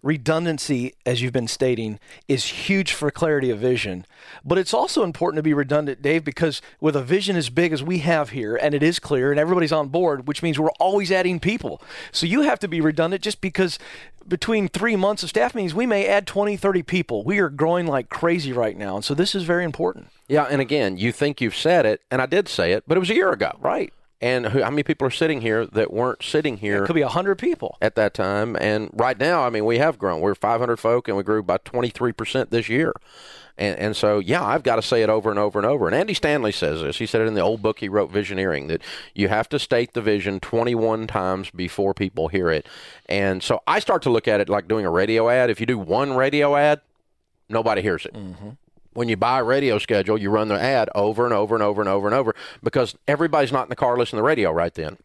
Redundancy, 0.07 0.95
as 1.05 1.21
you've 1.21 1.33
been 1.33 1.49
stating, 1.49 1.99
is 2.29 2.45
huge 2.45 2.93
for 2.93 3.11
clarity 3.11 3.51
of 3.51 3.59
vision. 3.59 4.07
But 4.45 4.57
it's 4.57 4.73
also 4.73 5.03
important 5.03 5.39
to 5.39 5.43
be 5.43 5.53
redundant, 5.53 6.01
Dave, 6.01 6.25
because 6.25 6.63
with 6.81 6.95
a 6.95 7.03
vision 7.03 7.37
as 7.37 7.51
big 7.51 7.73
as 7.73 7.83
we 7.83 7.99
have 7.99 8.31
here, 8.31 8.55
and 8.57 8.73
it 8.73 8.83
is 8.83 9.01
clear, 9.01 9.33
and 9.33 9.41
everybody's 9.41 9.73
on 9.73 9.89
board, 9.89 10.29
which 10.29 10.43
means 10.43 10.59
we're 10.59 10.71
always 10.79 11.11
adding 11.11 11.41
people. 11.41 11.83
So 12.13 12.25
you 12.25 12.43
have 12.43 12.61
to 12.61 12.69
be 12.69 12.81
redundant 12.81 13.23
just 13.23 13.41
because 13.41 13.79
between 14.29 14.69
three 14.69 14.97
months 14.97 15.25
of 15.25 15.29
staff 15.29 15.55
meetings, 15.55 15.75
we 15.75 15.87
may 15.87 16.07
add 16.07 16.27
20, 16.27 16.57
30 16.57 16.83
people. 16.85 17.25
We 17.25 17.41
are 17.41 17.49
growing 17.49 17.87
like 17.87 18.09
crazy 18.09 18.53
right 18.53 18.77
now. 18.77 18.97
And 18.97 19.05
so 19.05 19.13
this 19.13 19.35
is 19.35 19.43
very 19.43 19.65
important. 19.65 20.09
Yeah, 20.29 20.45
and 20.45 20.61
again, 20.61 20.97
you 20.97 21.13
think 21.13 21.41
you've 21.41 21.57
said 21.57 21.85
it, 21.85 22.01
and 22.11 22.23
I 22.23 22.27
did 22.27 22.49
say 22.49 22.73
it, 22.73 22.85
but 22.87 22.97
it 22.97 23.01
was 23.01 23.11
a 23.11 23.15
year 23.15 23.33
ago. 23.33 23.57
Right. 23.61 23.93
And 24.21 24.47
who, 24.47 24.63
how 24.63 24.71
many 24.71 24.83
people 24.83 25.07
are 25.07 25.11
sitting 25.11 25.43
here 25.43 25.67
that 25.67 25.93
weren't 25.93 26.23
sitting 26.23 26.57
here 26.57 26.85
It 26.85 26.87
could 26.87 26.95
be 26.95 27.03
100 27.03 27.37
people. 27.37 27.77
at 27.83 27.97
that 27.97 28.15
time? 28.15 28.57
And 28.59 28.91
right 28.95 29.19
now, 29.19 29.43
I 29.43 29.51
mean, 29.51 29.67
we 29.67 29.79
have 29.79 29.99
grown. 29.99 30.21
We're 30.21 30.35
500 30.35 30.79
folk, 30.79 31.09
and 31.09 31.17
we 31.17 31.23
grew 31.23 31.43
by 31.43 31.59
23% 31.59 32.49
this 32.49 32.69
year. 32.69 32.95
And, 33.59 33.79
and 33.79 33.97
so, 33.97 34.19
yeah, 34.19 34.45
I've 34.45 34.63
got 34.63 34.77
to 34.77 34.83
say 34.83 35.03
it 35.03 35.09
over 35.09 35.31
and 35.31 35.39
over 35.39 35.59
and 35.59 35.67
over. 35.67 35.87
And 35.87 35.95
Andy 35.95 36.15
Stanley 36.15 36.53
says 36.53 36.83
this. 36.83 36.99
He 36.99 37.07
said 37.07 37.23
it 37.23 37.27
in 37.27 37.35
the 37.35 37.41
old 37.41 37.63
book 37.63 37.79
he 37.81 37.89
wrote, 37.89 38.13
Visioneering, 38.13 38.69
that 38.69 38.83
you 39.15 39.29
have 39.29 39.49
to 39.51 39.59
state 39.59 39.95
the 39.95 40.03
vision 40.03 40.41
21 40.41 41.07
times 41.07 41.51
before 41.51 41.95
people 41.95 42.29
hear 42.29 42.51
it. 42.51 42.67
And 43.07 43.43
so 43.43 43.63
I 43.67 43.81
start 43.81 44.03
to 44.03 44.11
look 44.11 44.29
at 44.29 44.41
it 44.41 44.49
like 44.49 44.69
doing 44.69 44.85
a 44.85 44.91
radio 44.91 45.29
ad. 45.29 45.49
If 45.49 45.61
you 45.61 45.67
do 45.67 45.79
one 45.79 46.15
radio 46.15 46.57
ad, 46.57 46.81
nobody 47.49 47.81
hears 47.81 48.05
it 48.05 48.15
mm-hmm. 48.15 48.51
When 48.97 49.09
you 49.09 49.17
buy 49.17 49.41
a 49.41 49.45
radio 49.45 49.79
schedule, 49.79 50.19
you 50.19 50.31
run 50.31 50.49
the 50.49 50.61
ad 50.61 50.89
over 50.95 51.25
and 51.25 51.35
over 51.35 51.55
and 51.55 51.63
over 51.63 51.83
and 51.83 51.89
over 51.89 52.09
and 52.09 52.15
over 52.15 52.35
because 52.63 52.97
everybody's 53.07 53.53
not 53.53 53.65
in 53.65 53.69
the 53.69 53.77
car 53.77 53.97
listening 53.97 54.19
to 54.19 54.23
the 54.23 54.27
radio 54.27 54.51
right 54.51 54.75
then. 54.75 54.97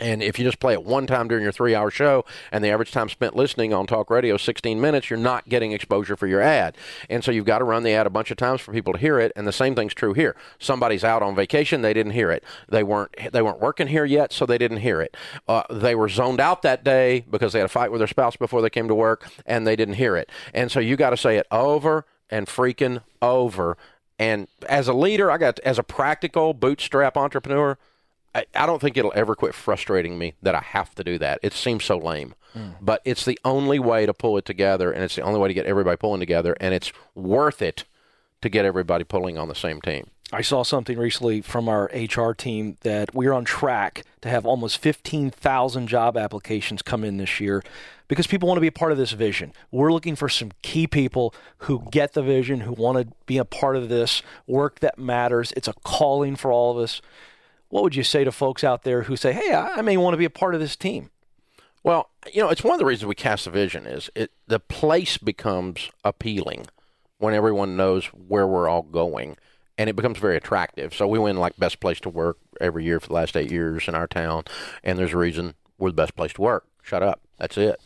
And 0.00 0.22
if 0.22 0.38
you 0.38 0.46
just 0.46 0.60
play 0.60 0.72
it 0.72 0.82
one 0.82 1.06
time 1.06 1.28
during 1.28 1.42
your 1.42 1.52
three 1.52 1.74
hour 1.74 1.90
show 1.90 2.24
and 2.50 2.64
the 2.64 2.70
average 2.70 2.90
time 2.90 3.10
spent 3.10 3.36
listening 3.36 3.74
on 3.74 3.86
talk 3.86 4.08
radio 4.08 4.36
is 4.36 4.42
16 4.42 4.80
minutes, 4.80 5.10
you're 5.10 5.18
not 5.18 5.46
getting 5.48 5.72
exposure 5.72 6.16
for 6.16 6.26
your 6.26 6.40
ad. 6.40 6.74
And 7.10 7.22
so 7.22 7.30
you've 7.30 7.44
got 7.44 7.58
to 7.58 7.64
run 7.64 7.82
the 7.82 7.92
ad 7.92 8.06
a 8.06 8.10
bunch 8.10 8.30
of 8.30 8.38
times 8.38 8.62
for 8.62 8.72
people 8.72 8.94
to 8.94 8.98
hear 8.98 9.20
it. 9.20 9.30
And 9.36 9.46
the 9.46 9.52
same 9.52 9.74
thing's 9.74 9.92
true 9.92 10.14
here. 10.14 10.34
Somebody's 10.58 11.04
out 11.04 11.22
on 11.22 11.36
vacation, 11.36 11.82
they 11.82 11.92
didn't 11.92 12.12
hear 12.12 12.30
it. 12.30 12.42
They 12.70 12.82
weren't 12.82 13.14
they 13.30 13.42
weren't 13.42 13.60
working 13.60 13.88
here 13.88 14.06
yet, 14.06 14.32
so 14.32 14.46
they 14.46 14.58
didn't 14.58 14.78
hear 14.78 15.02
it. 15.02 15.14
Uh, 15.46 15.64
they 15.68 15.94
were 15.94 16.08
zoned 16.08 16.40
out 16.40 16.62
that 16.62 16.82
day 16.82 17.26
because 17.30 17.52
they 17.52 17.58
had 17.58 17.66
a 17.66 17.68
fight 17.68 17.92
with 17.92 18.00
their 18.00 18.08
spouse 18.08 18.36
before 18.36 18.62
they 18.62 18.70
came 18.70 18.88
to 18.88 18.94
work 18.94 19.30
and 19.44 19.66
they 19.66 19.76
didn't 19.76 19.94
hear 19.94 20.16
it. 20.16 20.30
And 20.54 20.72
so 20.72 20.80
you 20.80 20.96
got 20.96 21.10
to 21.10 21.18
say 21.18 21.36
it 21.36 21.46
over 21.50 22.06
and 22.30 22.46
freaking 22.46 23.02
over. 23.22 23.76
And 24.18 24.48
as 24.68 24.88
a 24.88 24.92
leader, 24.92 25.30
I 25.30 25.38
got 25.38 25.58
as 25.60 25.78
a 25.78 25.82
practical 25.82 26.52
bootstrap 26.52 27.16
entrepreneur, 27.16 27.78
I, 28.34 28.44
I 28.54 28.66
don't 28.66 28.80
think 28.80 28.96
it'll 28.96 29.12
ever 29.14 29.34
quit 29.34 29.54
frustrating 29.54 30.18
me 30.18 30.34
that 30.42 30.54
I 30.54 30.60
have 30.60 30.94
to 30.96 31.04
do 31.04 31.18
that. 31.18 31.40
It 31.42 31.52
seems 31.52 31.84
so 31.84 31.98
lame, 31.98 32.34
mm. 32.54 32.74
but 32.80 33.00
it's 33.04 33.24
the 33.24 33.38
only 33.44 33.78
way 33.78 34.06
to 34.06 34.14
pull 34.14 34.36
it 34.36 34.44
together, 34.44 34.92
and 34.92 35.02
it's 35.02 35.16
the 35.16 35.22
only 35.22 35.40
way 35.40 35.48
to 35.48 35.54
get 35.54 35.66
everybody 35.66 35.96
pulling 35.96 36.20
together, 36.20 36.56
and 36.60 36.74
it's 36.74 36.92
worth 37.14 37.62
it 37.62 37.84
to 38.42 38.48
get 38.48 38.64
everybody 38.64 39.04
pulling 39.04 39.36
on 39.36 39.48
the 39.48 39.54
same 39.54 39.80
team. 39.80 40.10
I 40.32 40.42
saw 40.42 40.62
something 40.62 40.96
recently 40.96 41.40
from 41.40 41.68
our 41.68 41.90
HR 41.92 42.32
team 42.32 42.76
that 42.82 43.14
we're 43.14 43.32
on 43.32 43.44
track 43.44 44.04
to 44.20 44.28
have 44.28 44.46
almost 44.46 44.78
15,000 44.78 45.88
job 45.88 46.16
applications 46.16 46.82
come 46.82 47.02
in 47.02 47.16
this 47.16 47.40
year 47.40 47.64
because 48.10 48.26
people 48.26 48.48
want 48.48 48.56
to 48.56 48.60
be 48.60 48.66
a 48.66 48.72
part 48.72 48.90
of 48.90 48.98
this 48.98 49.12
vision. 49.12 49.52
We're 49.70 49.92
looking 49.92 50.16
for 50.16 50.28
some 50.28 50.50
key 50.62 50.88
people 50.88 51.32
who 51.58 51.86
get 51.92 52.14
the 52.14 52.24
vision, 52.24 52.62
who 52.62 52.72
want 52.72 52.98
to 52.98 53.14
be 53.24 53.38
a 53.38 53.44
part 53.44 53.76
of 53.76 53.88
this 53.88 54.20
work 54.48 54.80
that 54.80 54.98
matters. 54.98 55.52
It's 55.56 55.68
a 55.68 55.74
calling 55.84 56.34
for 56.34 56.50
all 56.50 56.72
of 56.72 56.78
us. 56.82 57.00
What 57.68 57.84
would 57.84 57.94
you 57.94 58.02
say 58.02 58.24
to 58.24 58.32
folks 58.32 58.64
out 58.64 58.82
there 58.82 59.02
who 59.02 59.14
say, 59.14 59.32
"Hey, 59.32 59.54
I 59.54 59.80
may 59.80 59.96
want 59.96 60.14
to 60.14 60.18
be 60.18 60.24
a 60.24 60.30
part 60.30 60.54
of 60.56 60.60
this 60.60 60.74
team"? 60.74 61.10
Well, 61.84 62.10
you 62.32 62.42
know, 62.42 62.48
it's 62.48 62.64
one 62.64 62.74
of 62.74 62.80
the 62.80 62.84
reasons 62.84 63.06
we 63.06 63.14
cast 63.14 63.44
the 63.44 63.52
vision 63.52 63.86
is 63.86 64.10
it 64.16 64.32
the 64.48 64.58
place 64.58 65.16
becomes 65.16 65.92
appealing 66.04 66.66
when 67.18 67.32
everyone 67.32 67.76
knows 67.76 68.06
where 68.06 68.46
we're 68.46 68.68
all 68.68 68.82
going 68.82 69.36
and 69.78 69.88
it 69.88 69.94
becomes 69.94 70.18
very 70.18 70.36
attractive. 70.36 70.92
So 70.94 71.06
we 71.06 71.20
win 71.20 71.36
like 71.36 71.56
best 71.58 71.78
place 71.78 72.00
to 72.00 72.08
work 72.08 72.38
every 72.60 72.84
year 72.84 72.98
for 72.98 73.06
the 73.06 73.14
last 73.14 73.36
8 73.36 73.52
years 73.52 73.86
in 73.86 73.94
our 73.94 74.08
town 74.08 74.44
and 74.82 74.98
there's 74.98 75.12
a 75.12 75.16
reason 75.16 75.54
we're 75.78 75.90
the 75.90 75.94
best 75.94 76.16
place 76.16 76.32
to 76.34 76.42
work. 76.42 76.66
Shut 76.82 77.04
up. 77.04 77.20
That's 77.38 77.56
it. 77.56 77.80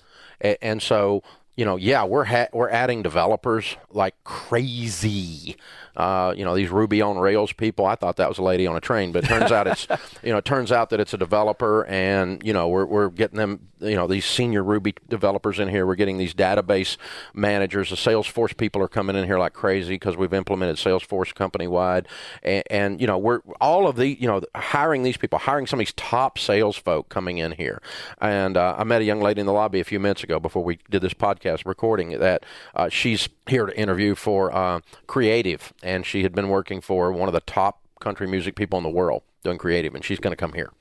And 0.44 0.82
so 0.82 1.22
you 1.56 1.64
know, 1.64 1.76
yeah, 1.76 2.04
we're 2.04 2.24
ha- 2.24 2.48
we're 2.52 2.70
adding 2.70 3.02
developers 3.02 3.76
like 3.90 4.14
crazy. 4.24 5.56
Uh, 5.96 6.34
you 6.36 6.44
know, 6.44 6.56
these 6.56 6.70
Ruby 6.70 7.00
on 7.00 7.16
Rails 7.18 7.52
people. 7.52 7.86
I 7.86 7.94
thought 7.94 8.16
that 8.16 8.28
was 8.28 8.38
a 8.38 8.42
lady 8.42 8.66
on 8.66 8.74
a 8.74 8.80
train, 8.80 9.12
but 9.12 9.22
it 9.22 9.28
turns 9.28 9.52
out 9.52 9.68
it's 9.68 9.86
you 10.24 10.32
know, 10.32 10.38
it 10.38 10.44
turns 10.44 10.72
out 10.72 10.90
that 10.90 10.98
it's 10.98 11.14
a 11.14 11.16
developer, 11.16 11.86
and 11.86 12.42
you 12.44 12.52
know, 12.52 12.66
we're 12.68 12.84
we're 12.84 13.08
getting 13.10 13.38
them. 13.38 13.68
You 13.78 13.96
know, 13.96 14.06
these 14.06 14.24
senior 14.24 14.64
Ruby 14.64 14.94
developers 15.08 15.60
in 15.60 15.68
here. 15.68 15.86
We're 15.86 15.94
getting 15.94 16.16
these 16.16 16.34
database 16.34 16.96
managers. 17.34 17.90
The 17.90 17.96
Salesforce 17.96 18.56
people 18.56 18.82
are 18.82 18.88
coming 18.88 19.14
in 19.14 19.24
here 19.24 19.38
like 19.38 19.52
crazy 19.52 19.94
because 19.94 20.16
we've 20.16 20.32
implemented 20.32 20.76
Salesforce 20.76 21.34
company 21.34 21.68
wide, 21.68 22.08
and, 22.42 22.64
and 22.70 23.00
you 23.00 23.06
know, 23.06 23.18
we're 23.18 23.40
all 23.60 23.86
of 23.86 23.94
the 23.94 24.08
you 24.08 24.26
know 24.26 24.42
hiring 24.56 25.04
these 25.04 25.16
people, 25.16 25.38
hiring 25.38 25.66
some 25.66 25.78
of 25.78 25.86
these 25.86 25.92
top 25.92 26.38
sales 26.38 26.76
folk 26.76 27.08
coming 27.08 27.38
in 27.38 27.52
here. 27.52 27.80
And 28.20 28.56
uh, 28.56 28.74
I 28.76 28.82
met 28.82 29.02
a 29.02 29.04
young 29.04 29.20
lady 29.20 29.40
in 29.40 29.46
the 29.46 29.52
lobby 29.52 29.78
a 29.78 29.84
few 29.84 30.00
minutes 30.00 30.24
ago 30.24 30.40
before 30.40 30.64
we 30.64 30.80
did 30.90 31.02
this 31.02 31.14
podcast 31.14 31.43
recording 31.66 32.18
that 32.18 32.44
uh, 32.74 32.88
she's 32.88 33.28
here 33.46 33.66
to 33.66 33.78
interview 33.78 34.14
for 34.14 34.54
uh, 34.54 34.80
Creative, 35.06 35.72
and 35.82 36.04
she 36.04 36.22
had 36.22 36.34
been 36.34 36.48
working 36.48 36.80
for 36.80 37.12
one 37.12 37.28
of 37.28 37.34
the 37.34 37.40
top 37.40 37.80
country 38.00 38.26
music 38.26 38.54
people 38.54 38.76
in 38.78 38.82
the 38.82 38.90
world 38.90 39.22
doing 39.42 39.58
Creative, 39.58 39.94
and 39.94 40.04
she's 40.04 40.18
going 40.18 40.32
to 40.32 40.36
come 40.36 40.52
here 40.52 40.72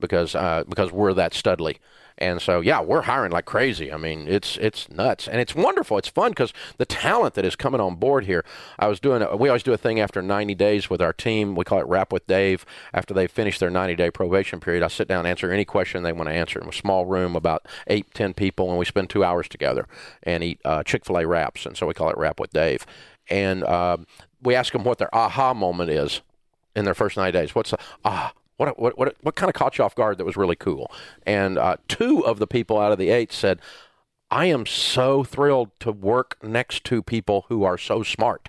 because 0.00 0.34
uh, 0.34 0.64
because 0.68 0.92
we're 0.92 1.14
that 1.14 1.32
studly. 1.32 1.78
And 2.18 2.40
so, 2.40 2.60
yeah, 2.60 2.80
we're 2.80 3.02
hiring 3.02 3.32
like 3.32 3.44
crazy. 3.44 3.92
I 3.92 3.96
mean, 3.96 4.28
it's 4.28 4.56
it's 4.58 4.88
nuts, 4.88 5.26
and 5.26 5.40
it's 5.40 5.54
wonderful. 5.54 5.98
It's 5.98 6.08
fun 6.08 6.30
because 6.30 6.52
the 6.78 6.86
talent 6.86 7.34
that 7.34 7.44
is 7.44 7.56
coming 7.56 7.80
on 7.80 7.96
board 7.96 8.24
here. 8.24 8.44
I 8.78 8.86
was 8.86 9.00
doing. 9.00 9.22
A, 9.22 9.36
we 9.36 9.48
always 9.48 9.64
do 9.64 9.72
a 9.72 9.76
thing 9.76 9.98
after 9.98 10.22
90 10.22 10.54
days 10.54 10.88
with 10.88 11.02
our 11.02 11.12
team. 11.12 11.56
We 11.56 11.64
call 11.64 11.80
it 11.80 11.86
Wrap 11.88 12.12
with 12.12 12.26
Dave. 12.28 12.64
After 12.92 13.14
they 13.14 13.26
finish 13.26 13.58
their 13.58 13.70
90 13.70 13.96
day 13.96 14.10
probation 14.12 14.60
period, 14.60 14.84
I 14.84 14.88
sit 14.88 15.08
down 15.08 15.20
and 15.20 15.28
answer 15.28 15.50
any 15.50 15.64
question 15.64 16.04
they 16.04 16.12
want 16.12 16.28
to 16.28 16.34
answer 16.34 16.60
in 16.60 16.68
a 16.68 16.72
small 16.72 17.04
room, 17.04 17.34
about 17.34 17.66
eight, 17.88 18.14
ten 18.14 18.32
people, 18.32 18.70
and 18.70 18.78
we 18.78 18.84
spend 18.84 19.10
two 19.10 19.24
hours 19.24 19.48
together 19.48 19.88
and 20.22 20.44
eat 20.44 20.60
uh, 20.64 20.84
Chick 20.84 21.04
Fil 21.04 21.18
A 21.18 21.26
wraps. 21.26 21.66
And 21.66 21.76
so 21.76 21.86
we 21.86 21.94
call 21.94 22.10
it 22.10 22.16
Wrap 22.16 22.38
with 22.38 22.52
Dave. 22.52 22.86
And 23.28 23.64
uh, 23.64 23.96
we 24.40 24.54
ask 24.54 24.72
them 24.72 24.84
what 24.84 24.98
their 24.98 25.12
aha 25.12 25.52
moment 25.52 25.90
is 25.90 26.20
in 26.76 26.84
their 26.84 26.94
first 26.94 27.16
90 27.16 27.32
days. 27.32 27.54
What's 27.56 27.72
the 27.72 27.78
ah? 28.04 28.32
What, 28.56 28.78
what, 28.78 28.96
what, 28.96 29.16
what 29.20 29.34
kind 29.34 29.48
of 29.48 29.54
caught 29.54 29.78
you 29.78 29.84
off 29.84 29.94
guard 29.94 30.18
that 30.18 30.24
was 30.24 30.36
really 30.36 30.56
cool? 30.56 30.90
And 31.26 31.58
uh, 31.58 31.76
two 31.88 32.24
of 32.24 32.38
the 32.38 32.46
people 32.46 32.78
out 32.78 32.92
of 32.92 32.98
the 32.98 33.10
eight 33.10 33.32
said, 33.32 33.60
I 34.30 34.46
am 34.46 34.66
so 34.66 35.24
thrilled 35.24 35.70
to 35.80 35.92
work 35.92 36.36
next 36.42 36.84
to 36.84 37.02
people 37.02 37.46
who 37.48 37.64
are 37.64 37.78
so 37.78 38.02
smart. 38.02 38.48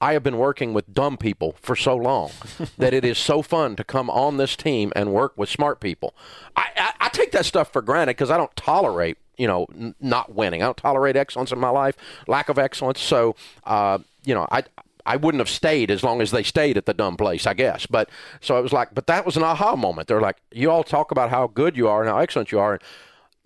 I 0.00 0.12
have 0.12 0.22
been 0.22 0.38
working 0.38 0.72
with 0.72 0.94
dumb 0.94 1.16
people 1.16 1.56
for 1.60 1.74
so 1.74 1.96
long 1.96 2.30
that 2.78 2.94
it 2.94 3.04
is 3.04 3.18
so 3.18 3.42
fun 3.42 3.76
to 3.76 3.84
come 3.84 4.08
on 4.10 4.36
this 4.36 4.56
team 4.56 4.92
and 4.94 5.12
work 5.12 5.36
with 5.36 5.48
smart 5.48 5.80
people. 5.80 6.14
I, 6.56 6.68
I, 6.76 6.92
I 7.00 7.08
take 7.08 7.32
that 7.32 7.44
stuff 7.44 7.72
for 7.72 7.82
granted 7.82 8.16
because 8.16 8.30
I 8.30 8.36
don't 8.36 8.54
tolerate, 8.54 9.18
you 9.36 9.48
know, 9.48 9.66
n- 9.74 9.94
not 10.00 10.34
winning. 10.34 10.62
I 10.62 10.66
don't 10.66 10.76
tolerate 10.76 11.16
excellence 11.16 11.50
in 11.50 11.58
my 11.58 11.70
life, 11.70 11.96
lack 12.28 12.48
of 12.48 12.58
excellence. 12.58 13.00
So, 13.00 13.34
uh, 13.64 13.98
you 14.24 14.34
know, 14.34 14.46
I 14.52 14.62
I 15.08 15.16
wouldn't 15.16 15.40
have 15.40 15.48
stayed 15.48 15.90
as 15.90 16.04
long 16.04 16.20
as 16.20 16.32
they 16.32 16.42
stayed 16.42 16.76
at 16.76 16.84
the 16.84 16.92
dumb 16.92 17.16
place, 17.16 17.46
I 17.46 17.54
guess. 17.54 17.86
But 17.86 18.10
so 18.42 18.58
it 18.58 18.62
was 18.62 18.74
like, 18.74 18.94
but 18.94 19.06
that 19.06 19.24
was 19.24 19.38
an 19.38 19.42
aha 19.42 19.74
moment. 19.74 20.06
They're 20.06 20.20
like, 20.20 20.36
you 20.52 20.70
all 20.70 20.84
talk 20.84 21.10
about 21.10 21.30
how 21.30 21.46
good 21.46 21.78
you 21.78 21.88
are 21.88 22.02
and 22.02 22.10
how 22.10 22.18
excellent 22.18 22.52
you 22.52 22.60
are. 22.60 22.74
And 22.74 22.82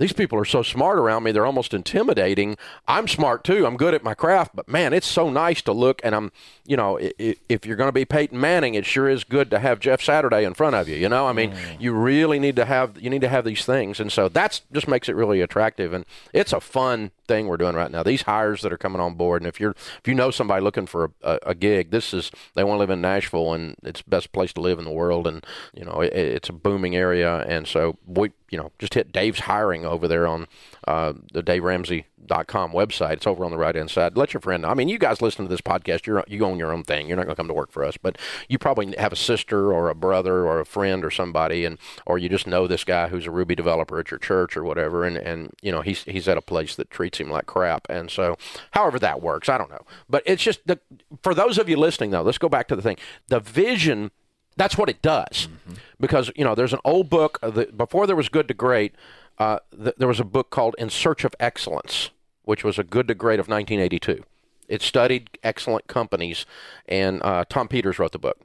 these 0.03 0.13
people 0.13 0.37
are 0.37 0.45
so 0.45 0.65
smart 0.65 0.99
around 0.99 1.23
me, 1.23 1.31
they're 1.31 1.47
almost 1.47 1.73
intimidating. 1.73 2.57
I'm 2.89 3.07
smart 3.07 3.45
too. 3.45 3.65
I'm 3.65 3.77
good 3.77 3.95
at 3.95 4.03
my 4.03 4.15
craft, 4.15 4.51
but 4.53 4.69
man, 4.69 4.93
it's 4.93 5.07
so 5.07 5.31
nice 5.31 5.63
to 5.63 5.73
look. 5.73 6.01
And 6.03 6.13
I'm, 6.13 6.33
you 6.67 6.77
know, 6.77 6.99
if 6.99 7.65
you're 7.65 7.77
going 7.77 7.87
to 7.87 7.93
be 7.93 8.05
Peyton 8.05 8.41
Manning, 8.41 8.75
it 8.75 8.85
sure 8.85 9.09
is 9.09 9.23
good 9.23 9.49
to 9.53 9.61
have 9.61 9.79
Jeff 9.79 10.03
Saturday 10.03 10.43
in 10.43 10.55
front 10.55 10.75
of 10.75 10.89
you. 10.89 10.97
You 10.97 11.09
know, 11.09 11.29
I 11.29 11.33
mean, 11.33 11.53
mm. 11.53 11.81
you 11.81 11.93
really 11.93 12.41
need 12.41 12.57
to 12.57 12.65
have 12.65 13.01
you 13.01 13.11
need 13.11 13.21
to 13.21 13.29
have 13.29 13.45
these 13.45 13.65
things, 13.65 14.01
and 14.01 14.11
so 14.11 14.29
that's 14.29 14.63
just 14.73 14.89
makes 14.89 15.09
it 15.09 15.15
really 15.15 15.41
attractive. 15.41 15.93
And 15.93 16.05
it's 16.33 16.53
a 16.53 16.61
fun 16.61 17.13
thing 17.29 17.47
we're 17.47 17.57
doing 17.57 17.77
right 17.77 17.91
now. 17.91 18.03
These 18.03 18.23
hires 18.23 18.63
that 18.63 18.73
are 18.73 18.79
coming 18.79 19.01
on 19.01 19.15
board, 19.15 19.43
and 19.43 19.49
if 19.49 19.61
you're 19.61 19.71
if 19.71 20.09
you 20.09 20.15
know 20.15 20.33
somebody 20.33 20.65
looking 20.65 20.87
for 20.87 21.13
a, 21.23 21.39
a, 21.47 21.55
gig, 21.55 21.93
this 21.93 22.13
is 22.13 22.33
they 22.55 22.65
want 22.65 22.77
to 22.77 22.81
live 22.81 22.91
in 22.91 23.01
Nashville, 23.01 23.53
and 23.53 23.77
it's 23.85 24.03
the 24.03 24.11
best 24.11 24.33
place 24.33 24.53
to 24.55 24.61
live 24.61 24.81
in 24.81 24.85
the 24.85 24.91
world, 24.91 25.29
and 25.29 25.47
you 25.73 25.85
know 25.85 26.01
it, 26.01 26.13
it's 26.13 26.49
a 26.49 26.53
booming 26.53 26.97
area, 26.97 27.45
and 27.47 27.69
so 27.69 27.97
we 28.05 28.33
you 28.53 28.59
know 28.59 28.71
just 28.79 28.95
hit 28.95 29.11
Dave's 29.11 29.41
hiring 29.41 29.85
over 29.85 30.07
there 30.07 30.27
on 30.27 30.47
uh, 30.87 31.15
the 31.33 31.43
DaveRamsey.com 31.43 32.73
website. 32.73 33.15
It's 33.15 33.27
over 33.27 33.45
on 33.45 33.51
the 33.51 33.57
right 33.57 33.75
hand 33.75 33.91
side. 33.91 34.17
Let 34.17 34.35
your 34.35 34.43
friend 34.43 34.63
know. 34.63 34.69
I 34.69 34.75
mean, 34.75 34.89
you 34.89 34.99
guys 34.99 35.23
listen 35.23 35.47
to 35.47 35.49
this 35.49 35.63
podcast. 35.63 36.07
You're 36.07 36.23
you 36.29 36.45
own 36.45 36.59
your 36.59 36.71
own 36.71 36.85
thing. 36.85 37.09
You're 37.09 37.17
not 37.17 37.25
going 37.25 37.35
to 37.35 37.41
come 37.41 37.49
to 37.49 37.55
work 37.55 37.73
for 37.73 37.83
us, 37.83 37.97
but 37.97 38.19
you 38.49 38.59
probably 38.59 38.95
have 38.99 39.13
a 39.13 39.17
sister 39.17 39.73
or 39.73 39.89
a 39.89 39.95
brother 39.95 40.47
or 40.47 40.61
a 40.61 40.67
friend 40.67 41.03
or 41.03 41.11
somebody, 41.11 41.65
and 41.65 41.79
or 42.07 42.19
you 42.19 42.29
just 42.29 42.47
know 42.47 42.67
this 42.67 42.85
guy 42.85 43.09
who's 43.09 43.27
a 43.27 43.31
Ruby 43.31 43.55
developer 43.55 43.99
at 43.99 44.11
your 44.11 44.19
church 44.19 44.57
or 44.57 44.63
whatever, 44.63 45.05
and 45.05 45.17
and 45.17 45.53
you 45.63 45.73
know 45.73 45.81
he's 45.81 46.05
he's 46.05 46.29
at 46.29 46.37
a 46.37 46.43
place 46.43 46.77
that 46.77 46.91
treats 46.91 47.19
him 47.19 47.31
like 47.31 47.47
crap, 47.47 47.89
and 47.89 48.11
so 48.11 48.37
however 48.73 48.99
that 48.99 49.23
works, 49.23 49.49
I 49.49 49.57
don't 49.57 49.71
know. 49.71 49.87
But 50.11 50.23
it's 50.27 50.43
just 50.43 50.67
the 50.67 50.79
for 51.23 51.35
those 51.35 51.57
of 51.57 51.71
you 51.71 51.79
listening 51.79 52.11
though, 52.11 52.23
let's 52.23 52.39
go 52.39 52.51
back 52.51 52.69
to 52.69 52.77
the 52.77 52.83
thing. 52.83 52.99
The 53.29 53.41
vision 53.41 54.11
that's 54.57 54.77
what 54.77 54.89
it 54.89 55.01
does 55.03 55.49
mm-hmm. 55.49 55.75
because 56.01 56.31
you 56.37 56.45
know 56.45 56.55
there's 56.55 56.73
an 56.73 56.81
old 56.85 57.09
book 57.09 57.39
that 57.43 57.77
before 57.77 58.07
there 58.07 58.17
was 58.17 58.29
good 58.29 58.49
to 58.49 58.55
great 58.55 58.95
uh, 59.39 59.59
th- 59.77 59.97
there 59.99 60.09
was 60.09 60.21
a 60.21 60.25
book 60.25 60.51
called 60.51 60.75
In 60.79 60.91
Search 60.91 61.25
of 61.25 61.35
Excellence, 61.41 62.11
which 62.45 62.65
was 62.65 62.79
a 62.79 62.85
good 62.85 63.09
to 63.09 63.15
great 63.15 63.41
of 63.41 63.49
1982. 63.49 64.25
It 64.69 64.83
studied 64.83 65.31
excellent 65.43 65.87
companies, 65.87 66.47
and 66.87 67.23
uh, 67.23 67.45
Tom 67.49 67.69
Peters 67.69 67.99
wrote 67.99 68.13
the 68.13 68.19
book. 68.19 68.39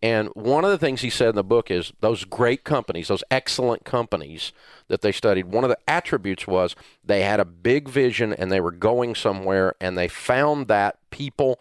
And 0.00 0.28
one 0.28 0.64
of 0.64 0.70
the 0.70 0.78
things 0.78 1.00
he 1.00 1.10
said 1.10 1.30
in 1.30 1.34
the 1.34 1.44
book 1.44 1.70
is 1.72 1.92
those 2.00 2.24
great 2.24 2.62
companies, 2.62 3.08
those 3.08 3.24
excellent 3.32 3.84
companies 3.84 4.52
that 4.86 5.00
they 5.00 5.10
studied, 5.10 5.46
one 5.46 5.64
of 5.64 5.70
the 5.70 5.78
attributes 5.88 6.46
was 6.46 6.76
they 7.04 7.22
had 7.22 7.40
a 7.40 7.44
big 7.44 7.88
vision 7.88 8.32
and 8.32 8.50
they 8.50 8.60
were 8.60 8.70
going 8.70 9.14
somewhere, 9.16 9.74
and 9.80 9.98
they 9.98 10.08
found 10.08 10.68
that 10.68 10.98
people 11.10 11.58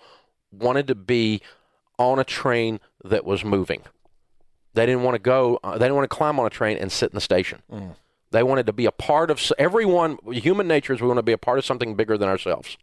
wanted 0.52 0.88
to 0.88 0.96
be 0.96 1.42
on 1.98 2.20
a 2.20 2.24
train 2.24 2.80
that 3.04 3.26
was 3.26 3.44
moving. 3.44 3.84
They 4.74 4.86
didn't 4.86 5.04
want 5.04 5.16
to 5.16 5.20
go, 5.20 5.60
uh, 5.64 5.74
they 5.74 5.86
didn't 5.86 5.96
want 5.96 6.10
to 6.10 6.16
climb 6.16 6.40
on 6.40 6.46
a 6.46 6.50
train 6.50 6.78
and 6.78 6.92
sit 6.92 7.12
in 7.12 7.16
the 7.16 7.22
station. 7.22 7.62
Mm. 7.72 7.96
They 8.32 8.44
wanted 8.44 8.66
to 8.66 8.74
be 8.74 8.86
a 8.86 8.92
part 8.92 9.32
of 9.32 9.42
everyone. 9.58 10.18
Human 10.32 10.68
nature 10.68 10.94
is 10.94 11.02
we 11.02 11.08
want 11.08 11.18
to 11.18 11.24
be 11.24 11.32
a 11.32 11.38
part 11.38 11.58
of 11.58 11.66
something 11.66 11.96
bigger 11.96 12.18
than 12.18 12.30
ourselves. 12.30 12.78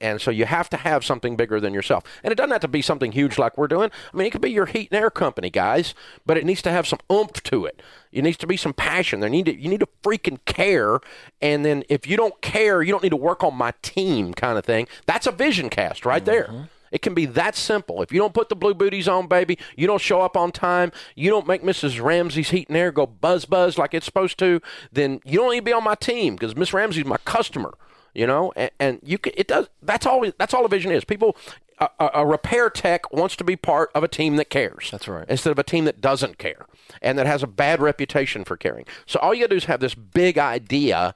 And 0.00 0.20
so 0.20 0.30
you 0.30 0.44
have 0.44 0.68
to 0.70 0.76
have 0.76 1.04
something 1.04 1.36
bigger 1.36 1.60
than 1.60 1.72
yourself. 1.72 2.04
And 2.22 2.32
it 2.32 2.34
doesn't 2.34 2.50
have 2.50 2.60
to 2.62 2.68
be 2.68 2.82
something 2.82 3.12
huge 3.12 3.38
like 3.38 3.56
we're 3.56 3.68
doing. 3.68 3.90
I 4.12 4.16
mean, 4.16 4.26
it 4.26 4.30
could 4.30 4.40
be 4.40 4.50
your 4.50 4.66
heat 4.66 4.88
and 4.90 5.00
air 5.00 5.10
company, 5.10 5.50
guys, 5.50 5.94
but 6.26 6.36
it 6.36 6.44
needs 6.44 6.62
to 6.62 6.70
have 6.70 6.86
some 6.86 6.98
oomph 7.10 7.42
to 7.44 7.64
it. 7.64 7.80
It 8.10 8.22
needs 8.22 8.36
to 8.38 8.46
be 8.46 8.56
some 8.56 8.74
passion. 8.74 9.20
There 9.20 9.30
need 9.30 9.46
to, 9.46 9.56
you 9.56 9.68
need 9.68 9.80
to 9.80 9.88
freaking 10.02 10.38
care. 10.46 10.98
And 11.40 11.64
then 11.64 11.84
if 11.88 12.06
you 12.06 12.16
don't 12.16 12.38
care, 12.42 12.82
you 12.82 12.90
don't 12.90 13.02
need 13.02 13.10
to 13.10 13.16
work 13.16 13.44
on 13.44 13.54
my 13.54 13.72
team 13.82 14.34
kind 14.34 14.58
of 14.58 14.64
thing. 14.64 14.88
That's 15.06 15.26
a 15.26 15.32
vision 15.32 15.70
cast 15.70 16.04
right 16.04 16.24
there. 16.24 16.68
It 16.94 17.02
can 17.02 17.12
be 17.12 17.26
that 17.26 17.56
simple. 17.56 18.02
If 18.02 18.12
you 18.12 18.20
don't 18.20 18.32
put 18.32 18.48
the 18.48 18.54
blue 18.54 18.72
booties 18.72 19.08
on, 19.08 19.26
baby, 19.26 19.58
you 19.76 19.88
don't 19.88 20.00
show 20.00 20.20
up 20.20 20.36
on 20.36 20.52
time, 20.52 20.92
you 21.16 21.28
don't 21.28 21.44
make 21.44 21.64
Mrs. 21.64 22.00
Ramsey's 22.00 22.50
heat 22.50 22.68
and 22.68 22.76
air 22.76 22.92
go 22.92 23.04
buzz 23.04 23.46
buzz 23.46 23.76
like 23.76 23.94
it's 23.94 24.06
supposed 24.06 24.38
to, 24.38 24.62
then 24.92 25.20
you 25.24 25.40
don't 25.40 25.50
need 25.50 25.58
to 25.58 25.64
be 25.64 25.72
on 25.72 25.82
my 25.82 25.96
team 25.96 26.36
because 26.36 26.54
Miss 26.54 26.72
Ramsey's 26.72 27.04
my 27.04 27.16
customer. 27.24 27.74
You 28.14 28.28
know, 28.28 28.52
and, 28.54 28.70
and 28.78 29.00
you 29.02 29.18
can, 29.18 29.32
it 29.36 29.48
does. 29.48 29.68
That's 29.82 30.06
all. 30.06 30.24
That's 30.38 30.54
all 30.54 30.64
a 30.64 30.68
vision 30.68 30.92
is. 30.92 31.04
People 31.04 31.36
a, 31.80 32.10
a, 32.14 32.24
repair 32.24 32.70
tech 32.70 33.12
wants 33.12 33.34
to 33.36 33.44
be 33.44 33.56
part 33.56 33.90
of 33.94 34.04
a 34.04 34.08
team 34.08 34.36
that 34.36 34.50
cares. 34.50 34.88
That's 34.90 35.08
right. 35.08 35.26
Instead 35.28 35.50
of 35.50 35.58
a 35.58 35.64
team 35.64 35.84
that 35.86 36.00
doesn't 36.00 36.38
care 36.38 36.66
and 37.02 37.18
that 37.18 37.26
has 37.26 37.42
a 37.42 37.46
bad 37.46 37.80
reputation 37.80 38.44
for 38.44 38.56
caring. 38.56 38.84
So 39.06 39.18
all 39.18 39.34
you 39.34 39.40
got 39.40 39.46
to 39.46 39.54
do 39.54 39.56
is 39.56 39.64
have 39.64 39.80
this 39.80 39.94
big 39.94 40.38
idea 40.38 41.14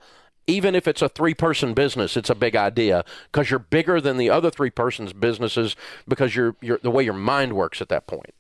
even 0.48 0.74
if 0.74 0.88
it's 0.88 1.02
a 1.02 1.08
three 1.08 1.34
person 1.34 1.74
business, 1.74 2.16
it's 2.16 2.30
a 2.30 2.34
big 2.34 2.56
idea 2.56 3.04
because 3.30 3.50
you're 3.50 3.60
bigger 3.60 4.00
than 4.00 4.16
the 4.16 4.30
other 4.30 4.50
three 4.50 4.70
persons' 4.70 5.12
businesses 5.12 5.76
because 6.08 6.34
you're, 6.34 6.56
you're 6.60 6.80
the 6.82 6.90
way 6.90 7.04
your 7.04 7.14
mind 7.14 7.52
works 7.52 7.80
at 7.80 7.90
that 7.90 8.08
point. 8.08 8.34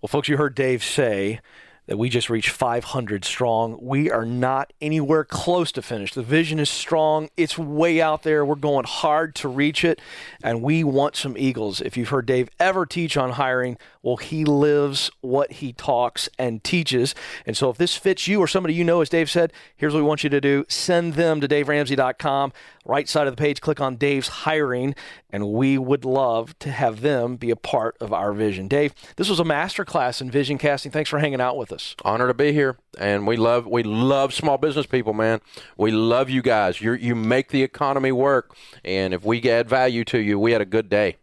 Well, 0.00 0.08
folks, 0.08 0.28
you 0.28 0.36
heard 0.36 0.54
Dave 0.54 0.82
say 0.82 1.40
that 1.90 1.96
we 1.96 2.08
just 2.08 2.30
reached 2.30 2.50
500 2.50 3.24
strong. 3.24 3.76
We 3.82 4.12
are 4.12 4.24
not 4.24 4.72
anywhere 4.80 5.24
close 5.24 5.72
to 5.72 5.82
finished. 5.82 6.14
The 6.14 6.22
vision 6.22 6.60
is 6.60 6.70
strong. 6.70 7.30
It's 7.36 7.58
way 7.58 8.00
out 8.00 8.22
there. 8.22 8.44
We're 8.44 8.54
going 8.54 8.84
hard 8.84 9.34
to 9.34 9.48
reach 9.48 9.84
it, 9.84 10.00
and 10.40 10.62
we 10.62 10.84
want 10.84 11.16
some 11.16 11.36
Eagles. 11.36 11.80
If 11.80 11.96
you've 11.96 12.10
heard 12.10 12.26
Dave 12.26 12.48
ever 12.60 12.86
teach 12.86 13.16
on 13.16 13.32
hiring, 13.32 13.76
well, 14.04 14.18
he 14.18 14.44
lives 14.44 15.10
what 15.20 15.54
he 15.54 15.72
talks 15.72 16.28
and 16.38 16.62
teaches. 16.62 17.12
And 17.44 17.56
so 17.56 17.70
if 17.70 17.76
this 17.76 17.96
fits 17.96 18.28
you 18.28 18.38
or 18.38 18.46
somebody 18.46 18.72
you 18.72 18.84
know, 18.84 19.00
as 19.00 19.08
Dave 19.08 19.28
said, 19.28 19.52
here's 19.76 19.92
what 19.92 19.98
we 19.98 20.06
want 20.06 20.22
you 20.22 20.30
to 20.30 20.40
do 20.40 20.64
send 20.68 21.14
them 21.14 21.40
to 21.40 21.48
daveramsey.com. 21.48 22.52
Right 22.86 23.08
side 23.08 23.26
of 23.26 23.36
the 23.36 23.40
page, 23.40 23.60
click 23.60 23.80
on 23.80 23.96
Dave's 23.96 24.28
hiring, 24.28 24.94
and 25.30 25.52
we 25.52 25.76
would 25.76 26.04
love 26.04 26.58
to 26.60 26.70
have 26.70 27.02
them 27.02 27.36
be 27.36 27.50
a 27.50 27.56
part 27.56 27.96
of 28.00 28.12
our 28.12 28.32
vision. 28.32 28.68
Dave, 28.68 28.94
this 29.16 29.28
was 29.28 29.38
a 29.38 29.44
master 29.44 29.84
class 29.84 30.20
in 30.20 30.30
vision 30.30 30.56
casting. 30.56 30.90
Thanks 30.90 31.10
for 31.10 31.18
hanging 31.18 31.40
out 31.40 31.58
with 31.58 31.72
us. 31.72 31.79
Honor 32.04 32.26
to 32.28 32.34
be 32.34 32.52
here. 32.52 32.76
And 32.98 33.26
we 33.26 33.36
love 33.36 33.66
we 33.66 33.82
love 33.82 34.32
small 34.34 34.58
business 34.58 34.86
people, 34.86 35.12
man. 35.12 35.40
We 35.76 35.90
love 35.90 36.30
you 36.30 36.42
guys. 36.42 36.80
You 36.80 36.92
you 36.94 37.14
make 37.14 37.48
the 37.48 37.62
economy 37.62 38.12
work. 38.12 38.54
And 38.84 39.14
if 39.14 39.24
we 39.24 39.42
add 39.50 39.68
value 39.68 40.04
to 40.06 40.18
you, 40.18 40.38
we 40.38 40.52
had 40.52 40.60
a 40.60 40.66
good 40.66 40.88
day. 40.88 41.16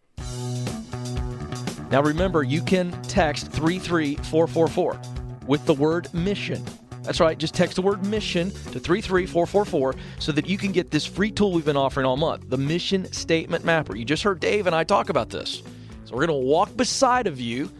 Now 1.89 2.01
remember, 2.01 2.43
you 2.43 2.61
can 2.61 2.91
text 3.03 3.51
33444 3.51 4.99
with 5.47 5.65
the 5.65 5.73
word 5.73 6.13
mission 6.13 6.63
That's 7.03 7.21
right. 7.21 7.37
Just 7.37 7.53
text 7.53 7.75
the 7.77 7.81
word 7.81 8.05
mission 8.05 8.49
to 8.49 8.79
33444 8.79 9.95
so 10.19 10.33
that 10.33 10.49
you 10.49 10.57
can 10.57 10.73
get 10.73 10.91
this 10.91 11.05
free 11.05 11.31
tool 11.31 11.53
we've 11.53 11.63
been 11.63 11.77
offering 11.77 12.05
all 12.05 12.17
month 12.17 12.49
the 12.49 12.57
Mission 12.57 13.09
Statement 13.13 13.63
Mapper. 13.63 13.95
You 13.95 14.03
just 14.03 14.23
heard 14.23 14.41
Dave 14.41 14.67
and 14.67 14.75
I 14.75 14.83
talk 14.83 15.09
about 15.09 15.29
this. 15.29 15.63
So 16.03 16.15
we're 16.15 16.27
going 16.27 16.41
to 16.41 16.45
walk 16.45 16.75
beside 16.75 17.25
of 17.27 17.39
you 17.39 17.71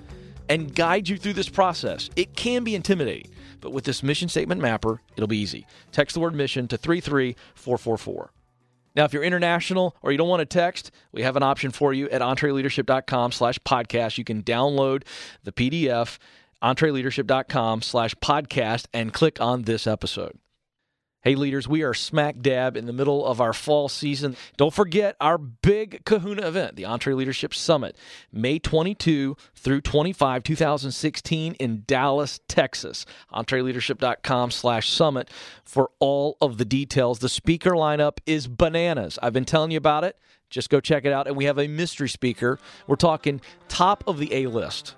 and 0.50 0.74
guide 0.74 1.10
you 1.10 1.18
through 1.18 1.34
this 1.34 1.50
process. 1.50 2.10
It 2.16 2.36
can 2.36 2.64
be 2.64 2.76
intimidating, 2.76 3.32
but 3.62 3.72
with 3.72 3.84
this 3.84 4.04
Mission 4.04 4.30
Statement 4.30 4.62
Mapper, 4.62 5.02
it'll 5.16 5.28
be 5.28 5.38
easy. 5.38 5.66
Text 5.92 6.14
the 6.14 6.20
word 6.20 6.36
mission 6.36 6.68
to 6.68 6.78
33444. 6.78 8.32
Now, 8.96 9.06
if 9.06 9.14
you're 9.14 9.24
international 9.24 9.96
or 10.02 10.12
you 10.12 10.18
don't 10.18 10.28
want 10.28 10.40
to 10.40 10.46
text, 10.46 10.92
we 11.12 11.22
have 11.22 11.36
an 11.36 11.44
option 11.44 11.72
for 11.72 11.94
you 11.94 12.10
at 12.10 12.22
entreleadership.com 12.22 13.32
slash 13.32 13.60
podcast. 13.60 14.18
You 14.18 14.24
can 14.24 14.42
download 14.42 15.04
the 15.44 15.52
PDF 15.52 16.18
entreleadership.com 16.64 17.82
slash 17.84 18.16
podcast 18.16 18.88
and 18.94 19.14
click 19.14 19.40
on 19.40 19.64
this 19.64 19.86
episode. 19.86 20.40
Hey, 21.24 21.34
leaders, 21.34 21.68
we 21.68 21.82
are 21.82 21.96
smack 21.96 22.42
dab 22.42 22.78
in 22.78 22.86
the 22.86 22.94
middle 22.94 23.26
of 23.26 23.42
our 23.42 23.52
fall 23.52 23.90
season. 23.90 24.38
Don't 24.56 24.74
forget 24.74 25.16
our 25.20 25.40
big 25.40 26.06
kahuna 26.06 26.48
event, 26.48 26.76
the 26.76 26.84
EntreLeadership 26.84 27.56
Summit, 27.56 27.98
May 28.32 28.60
22 28.60 29.36
through 29.56 29.82
25, 29.82 30.44
2016 30.44 31.54
in 31.56 31.84
Dallas, 31.88 32.40
Texas. 32.48 33.08
EntreLeadership.com 33.34 34.52
slash 34.52 34.90
summit 34.90 35.32
for 35.66 35.90
all 36.00 36.38
of 36.40 36.60
the 36.60 36.66
details. 36.66 37.18
The 37.18 37.30
speaker 37.30 37.72
lineup 37.72 38.20
is 38.28 38.48
bananas. 38.48 39.18
I've 39.22 39.34
been 39.34 39.44
telling 39.44 39.72
you 39.72 39.78
about 39.80 40.04
it. 40.04 40.18
Just 40.52 40.70
go 40.70 40.80
check 40.80 41.04
it 41.04 41.12
out. 41.12 41.26
And 41.28 41.36
we 41.36 41.46
have 41.46 41.58
a 41.58 41.68
mystery 41.68 42.10
speaker. 42.10 42.60
We're 42.86 42.96
talking 42.96 43.42
top 43.68 44.04
of 44.06 44.20
the 44.20 44.34
A 44.34 44.48
list. 44.48 44.96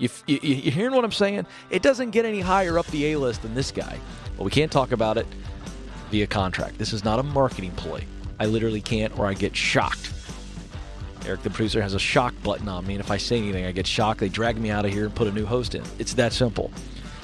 You, 0.00 0.08
you, 0.26 0.38
you 0.42 0.70
hearing 0.70 0.94
what 0.94 1.04
I'm 1.04 1.12
saying? 1.12 1.46
It 1.68 1.82
doesn't 1.82 2.10
get 2.10 2.24
any 2.24 2.40
higher 2.40 2.78
up 2.78 2.86
the 2.86 3.12
A 3.12 3.18
list 3.18 3.42
than 3.42 3.54
this 3.54 3.70
guy, 3.70 3.98
but 4.36 4.44
we 4.44 4.50
can't 4.50 4.72
talk 4.72 4.92
about 4.92 5.18
it 5.18 5.26
via 6.10 6.26
contract. 6.26 6.78
This 6.78 6.94
is 6.94 7.04
not 7.04 7.18
a 7.18 7.22
marketing 7.22 7.72
ploy. 7.72 8.04
I 8.40 8.46
literally 8.46 8.80
can't, 8.80 9.16
or 9.18 9.26
I 9.26 9.34
get 9.34 9.54
shocked. 9.54 10.12
Eric, 11.26 11.42
the 11.42 11.50
producer, 11.50 11.82
has 11.82 11.92
a 11.92 11.98
shock 11.98 12.34
button 12.42 12.66
on 12.66 12.86
me, 12.86 12.94
and 12.94 13.04
if 13.04 13.10
I 13.10 13.18
say 13.18 13.36
anything, 13.36 13.66
I 13.66 13.72
get 13.72 13.86
shocked. 13.86 14.20
They 14.20 14.30
drag 14.30 14.58
me 14.58 14.70
out 14.70 14.86
of 14.86 14.90
here 14.90 15.04
and 15.04 15.14
put 15.14 15.28
a 15.28 15.32
new 15.32 15.44
host 15.44 15.74
in. 15.74 15.82
It's 15.98 16.14
that 16.14 16.32
simple. 16.32 16.70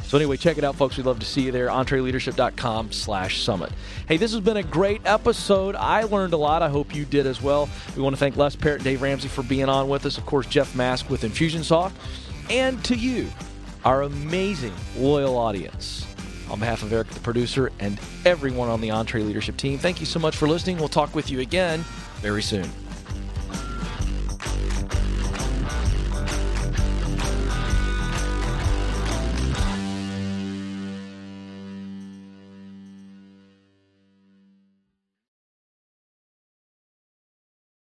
So 0.05 0.19
anyway, 0.19 0.37
check 0.37 0.59
it 0.59 0.63
out, 0.63 0.77
folks. 0.77 0.99
We'd 0.99 1.07
love 1.07 1.19
to 1.19 1.27
see 1.27 1.41
you 1.41 1.53
there. 1.53 1.69
EntreLeadership.com 1.69 2.93
slash 2.93 3.43
summit. 3.43 3.73
Hey, 4.07 4.19
this 4.19 4.33
has 4.33 4.41
been 4.41 4.59
a 4.59 4.63
great 4.63 5.01
episode. 5.07 5.75
I 5.75 6.03
learned 6.03 6.35
a 6.35 6.37
lot. 6.37 6.63
I 6.63 6.69
hope 6.69 6.95
you 6.95 7.07
did 7.07 7.27
as 7.27 7.43
well. 7.43 7.69
We 7.97 8.03
want 8.03 8.15
to 8.15 8.21
thank 8.21 8.37
Les 8.37 8.55
Parrott 8.55 8.85
Dave 8.85 9.03
Ramsey 9.03 9.27
for 9.29 9.43
being 9.43 9.69
on 9.69 9.89
with 9.89 10.07
us. 10.07 10.19
Of 10.19 10.27
course, 10.27 10.47
Jeff 10.47 10.77
Mask 10.77 11.09
with 11.11 11.23
Infusionsoft 11.23 11.93
and 12.51 12.85
to 12.85 12.95
you, 12.95 13.29
our 13.85 14.03
amazing, 14.03 14.75
loyal 14.97 15.37
audience. 15.37 16.07
On 16.51 16.59
behalf 16.61 16.83
of 16.83 16.93
Eric, 16.93 17.09
the 17.11 17.21
producer, 17.21 17.73
and 17.81 17.99
everyone 18.25 18.69
on 18.69 18.81
the 18.81 18.89
EntreLeadership 18.89 19.57
team, 19.57 19.79
thank 19.79 20.01
you 20.01 20.07
so 20.07 20.21
much 20.21 20.37
for 20.37 20.47
listening. 20.47 20.79
We'll 20.79 20.89
talk 20.89 21.15
with 21.15 21.31
you 21.31 21.41
again 21.41 21.81
very 22.21 22.43
soon. 22.43 22.69